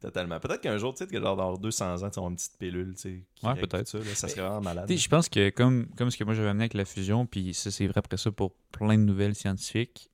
Totalement. 0.00 0.40
Peut-être 0.40 0.60
qu'un 0.62 0.78
jour, 0.78 0.92
tu 0.94 1.04
sais, 1.04 1.06
que 1.06 1.20
genre 1.20 1.36
dans 1.36 1.54
200 1.56 1.94
ans, 2.02 2.10
tu 2.10 2.18
avoir 2.18 2.28
une 2.30 2.34
petite 2.36 2.58
pilule, 2.58 2.94
tu 2.94 3.00
sais. 3.02 3.24
qui 3.36 3.46
Ouais, 3.46 3.54
peut-être. 3.54 3.86
Ça, 3.86 3.98
là, 3.98 4.04
ça 4.16 4.26
serait 4.26 4.40
vraiment 4.40 4.60
malade. 4.60 4.90
Je 4.92 5.08
pense 5.08 5.28
que 5.28 5.50
comme, 5.50 5.86
comme 5.96 6.10
ce 6.10 6.16
que 6.16 6.24
moi 6.24 6.34
j'avais 6.34 6.48
amené 6.48 6.64
avec 6.64 6.74
la 6.74 6.84
fusion, 6.84 7.24
puis 7.24 7.54
ça 7.54 7.70
c'est 7.70 7.86
vrai 7.86 7.98
après 7.98 8.16
ça 8.16 8.32
pour 8.32 8.52
plein 8.72 8.98
de 8.98 9.04
nouvelles 9.04 9.36
scientifiques, 9.36 10.10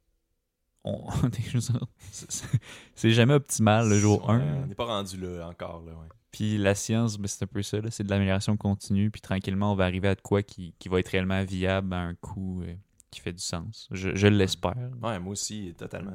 on... 0.84 1.06
c'est- 2.10 3.10
jamais 3.10 3.34
optimal 3.34 3.88
le 3.88 3.98
jour 3.98 4.28
Ouais, 4.28 4.34
1. 4.34 4.62
On 4.62 4.66
n'est 4.66 4.74
pas 4.74 4.84
rendu 4.84 5.16
là 5.18 5.48
encore, 5.48 5.82
là, 5.86 5.92
ouais. 5.92 6.08
Puis 6.30 6.58
la 6.58 6.74
science, 6.74 7.16
ben, 7.18 7.26
c'est 7.26 7.44
un 7.44 7.46
peu 7.46 7.62
ça, 7.62 7.78
c'est 7.90 8.04
de 8.04 8.10
l'amélioration 8.10 8.56
continue, 8.58 9.10
puis 9.10 9.20
tranquillement 9.22 9.72
on 9.72 9.74
va 9.74 9.84
arriver 9.86 10.08
à 10.08 10.14
de 10.14 10.20
quoi 10.20 10.42
qui, 10.42 10.74
qui 10.78 10.88
va 10.90 11.00
être 11.00 11.08
réellement 11.08 11.42
viable 11.44 11.94
à 11.94 12.00
un 12.00 12.14
coût 12.14 12.62
euh, 12.62 12.74
qui 13.10 13.20
fait 13.20 13.32
du 13.32 13.42
sens. 13.42 13.88
Je, 13.90 14.14
je 14.14 14.26
l'espère. 14.26 14.76
Ouais, 15.02 15.18
moi 15.18 15.32
aussi, 15.32 15.74
totalement. 15.76 16.12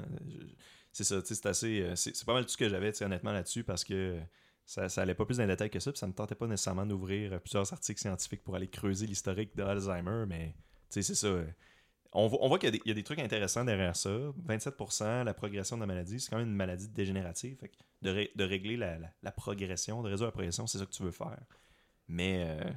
C'est 0.92 1.04
ça, 1.04 1.22
c'est 1.24 1.46
assez. 1.46 1.82
euh, 1.82 1.96
C'est 1.96 2.24
pas 2.26 2.34
mal 2.34 2.44
tout 2.46 2.52
ce 2.52 2.58
que 2.58 2.70
j'avais, 2.70 2.92
honnêtement, 3.04 3.32
là-dessus, 3.32 3.64
parce 3.64 3.84
que 3.84 4.20
ça, 4.66 4.88
ça 4.90 5.02
allait 5.02 5.16
pas 5.16 5.26
plus 5.26 5.38
dans 5.38 5.44
les 5.44 5.50
détails 5.50 5.70
que 5.72 5.80
ça, 5.80 5.92
puis 5.92 6.00
ça 6.00 6.08
me 6.08 6.14
tentait 6.14 6.36
pas 6.36 6.48
nécessairement 6.48 6.86
d'ouvrir 6.86 7.34
euh, 7.34 7.40
plusieurs 7.40 7.72
articles 7.74 8.00
scientifiques 8.00 8.44
pour 8.44 8.56
aller 8.56 8.68
creuser 8.68 9.08
l'historique 9.08 9.56
de 9.56 9.64
Alzheimer, 9.64 10.26
mais 10.28 10.56
c'est 10.90 11.02
ça. 11.02 11.28
On, 12.16 12.28
voit- 12.28 12.60
qu'il 12.60 12.80
y, 12.86 12.92
a 12.92 12.94
des- 12.94 13.04
trucs 13.04 13.18
intéressants 13.18 13.66
derrière 13.66 13.96
ça. 13.96 14.12
27%, 14.48 15.24
la 15.24 15.34
progression 15.34 15.78
de 15.78 15.82
la 15.82 15.88
maladie, 15.88 16.20
c'est 16.20 16.30
quand 16.30 16.38
même 16.38 16.50
une 16.50 16.56
maladie 16.56 16.88
dégénérative. 16.88 17.58
Fait 17.58 17.70
que 17.70 17.76
de, 18.04 18.30
de 18.36 18.44
régler 18.44 18.78
la, 18.78 19.00
la- 19.00 19.12
la 19.24 19.32
progression, 19.32 20.04
de 20.04 20.10
résoudre 20.10 20.28
la 20.28 20.32
progression, 20.32 20.68
c'est 20.68 20.78
ça 20.78 20.86
que 20.86 20.92
tu 20.92 21.02
veux 21.02 21.10
faire. 21.12 21.40
Mais 22.08 22.46
euh, 22.48 22.72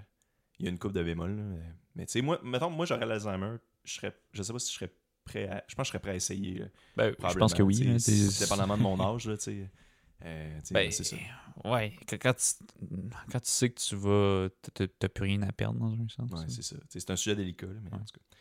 il 0.58 0.64
y 0.64 0.68
a 0.68 0.70
une 0.70 0.78
coupe 0.78 0.92
de 0.94 1.02
bémol. 1.02 1.36
là. 1.36 1.42
Mais 1.96 2.06
tu 2.06 2.12
sais, 2.12 2.22
moi, 2.22 2.40
mettons, 2.42 2.70
moi 2.70 2.86
j'aurais 2.86 3.04
l'Alzheimer, 3.04 3.56
je 3.86 3.94
serais, 3.94 4.14
je 4.32 4.42
sais 4.42 4.52
pas 4.52 4.58
si 4.58 4.70
je 4.72 4.78
serais 4.78 4.92
prêt 5.24 5.48
à, 5.48 5.64
je 5.68 5.74
pense 5.74 5.84
que 5.84 5.86
je 5.86 5.90
serais 5.92 5.98
prêt 6.00 6.10
à 6.12 6.14
essayer. 6.16 6.58
là. 6.58 6.66
Ben, 6.96 7.14
je 7.30 7.38
pense 7.38 7.54
que 7.54 7.62
oui. 7.62 7.78
Dépendamment 8.40 8.76
de 8.76 8.82
mon 8.82 9.00
âge, 9.14 9.26
là, 9.26 9.36
tu 9.36 9.42
sais. 9.44 9.70
Euh, 10.24 10.58
Ben, 10.70 10.90
c'est 10.90 11.04
ça. 11.04 11.16
Ouais, 11.64 11.94
quand, 12.08 12.16
quand 12.20 12.34
tu, 12.34 12.64
quand 13.30 13.40
tu 13.40 13.50
sais 13.50 13.70
que 13.70 13.80
tu 13.80 13.96
vas. 13.96 14.48
t'as- 14.74 15.08
plus 15.08 15.24
rien 15.24 15.42
à 15.42 15.52
perdre 15.52 15.78
dans 15.78 15.92
un 15.92 16.08
sens. 16.08 16.30
Ouais, 16.30 16.46
c'est 16.48 16.62
ça. 16.62 16.76
C'est 16.88 17.10
un 17.10 17.16
sujet 17.16 17.36
délicat, 17.36 17.66
là, 17.66 17.74
mais 17.82 17.90
Ouais. 17.90 17.96
en 17.96 18.04
tout 18.04 18.14
cas. 18.18 18.36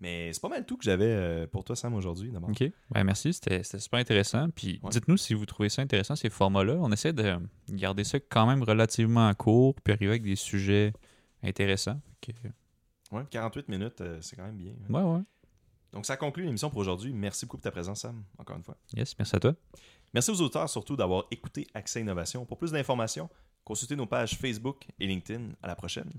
Mais 0.00 0.32
c'est 0.32 0.40
pas 0.42 0.48
mal 0.48 0.66
tout 0.66 0.76
que 0.76 0.82
j'avais 0.84 1.06
euh, 1.06 1.46
pour 1.46 1.62
toi, 1.64 1.76
Sam, 1.76 1.94
aujourd'hui. 1.94 2.30
d'abord. 2.32 2.50
Ok, 2.50 2.60
ouais, 2.60 3.04
merci, 3.04 3.32
c'était 3.32 3.62
super 3.62 4.00
intéressant. 4.00 4.50
Puis 4.50 4.80
Ouais. 4.82 4.90
dites-nous 4.90 5.16
si 5.16 5.34
vous 5.34 5.46
trouvez 5.46 5.68
ça 5.68 5.82
intéressant, 5.82 6.16
ces 6.16 6.30
formats-là. 6.30 6.76
On 6.80 6.90
essaie 6.90 7.12
de 7.12 7.38
garder 7.70 8.02
ça 8.04 8.18
quand 8.18 8.46
même 8.46 8.62
relativement 8.64 9.32
court, 9.34 9.74
puis 9.76 9.92
arriver 9.94 10.10
avec 10.10 10.22
des 10.22 10.36
sujets 10.36 10.92
intéressants. 11.44 12.00
Ouais, 13.14 13.22
48 13.30 13.68
minutes, 13.68 14.00
euh, 14.00 14.18
c'est 14.20 14.34
quand 14.36 14.44
même 14.44 14.56
bien. 14.56 14.72
Ouais, 14.90 15.02
ouais. 15.02 15.22
Donc, 15.92 16.04
ça 16.04 16.16
conclut 16.16 16.44
l'émission 16.44 16.68
pour 16.68 16.80
aujourd'hui. 16.80 17.12
Merci 17.12 17.46
beaucoup 17.46 17.58
pour 17.58 17.62
ta 17.62 17.70
présence, 17.70 18.00
Sam, 18.00 18.24
encore 18.38 18.56
une 18.56 18.64
fois. 18.64 18.76
Yes, 18.96 19.16
merci 19.16 19.36
à 19.36 19.40
toi. 19.40 19.54
Merci 20.12 20.30
aux 20.32 20.40
auteurs 20.40 20.68
surtout 20.68 20.96
d'avoir 20.96 21.24
écouté 21.30 21.68
Accès 21.74 22.00
Innovation. 22.00 22.44
Pour 22.44 22.58
plus 22.58 22.72
d'informations, 22.72 23.28
consultez 23.64 23.94
nos 23.94 24.06
pages 24.06 24.36
Facebook 24.36 24.86
et 24.98 25.06
LinkedIn. 25.06 25.50
À 25.62 25.68
la 25.68 25.76
prochaine. 25.76 26.10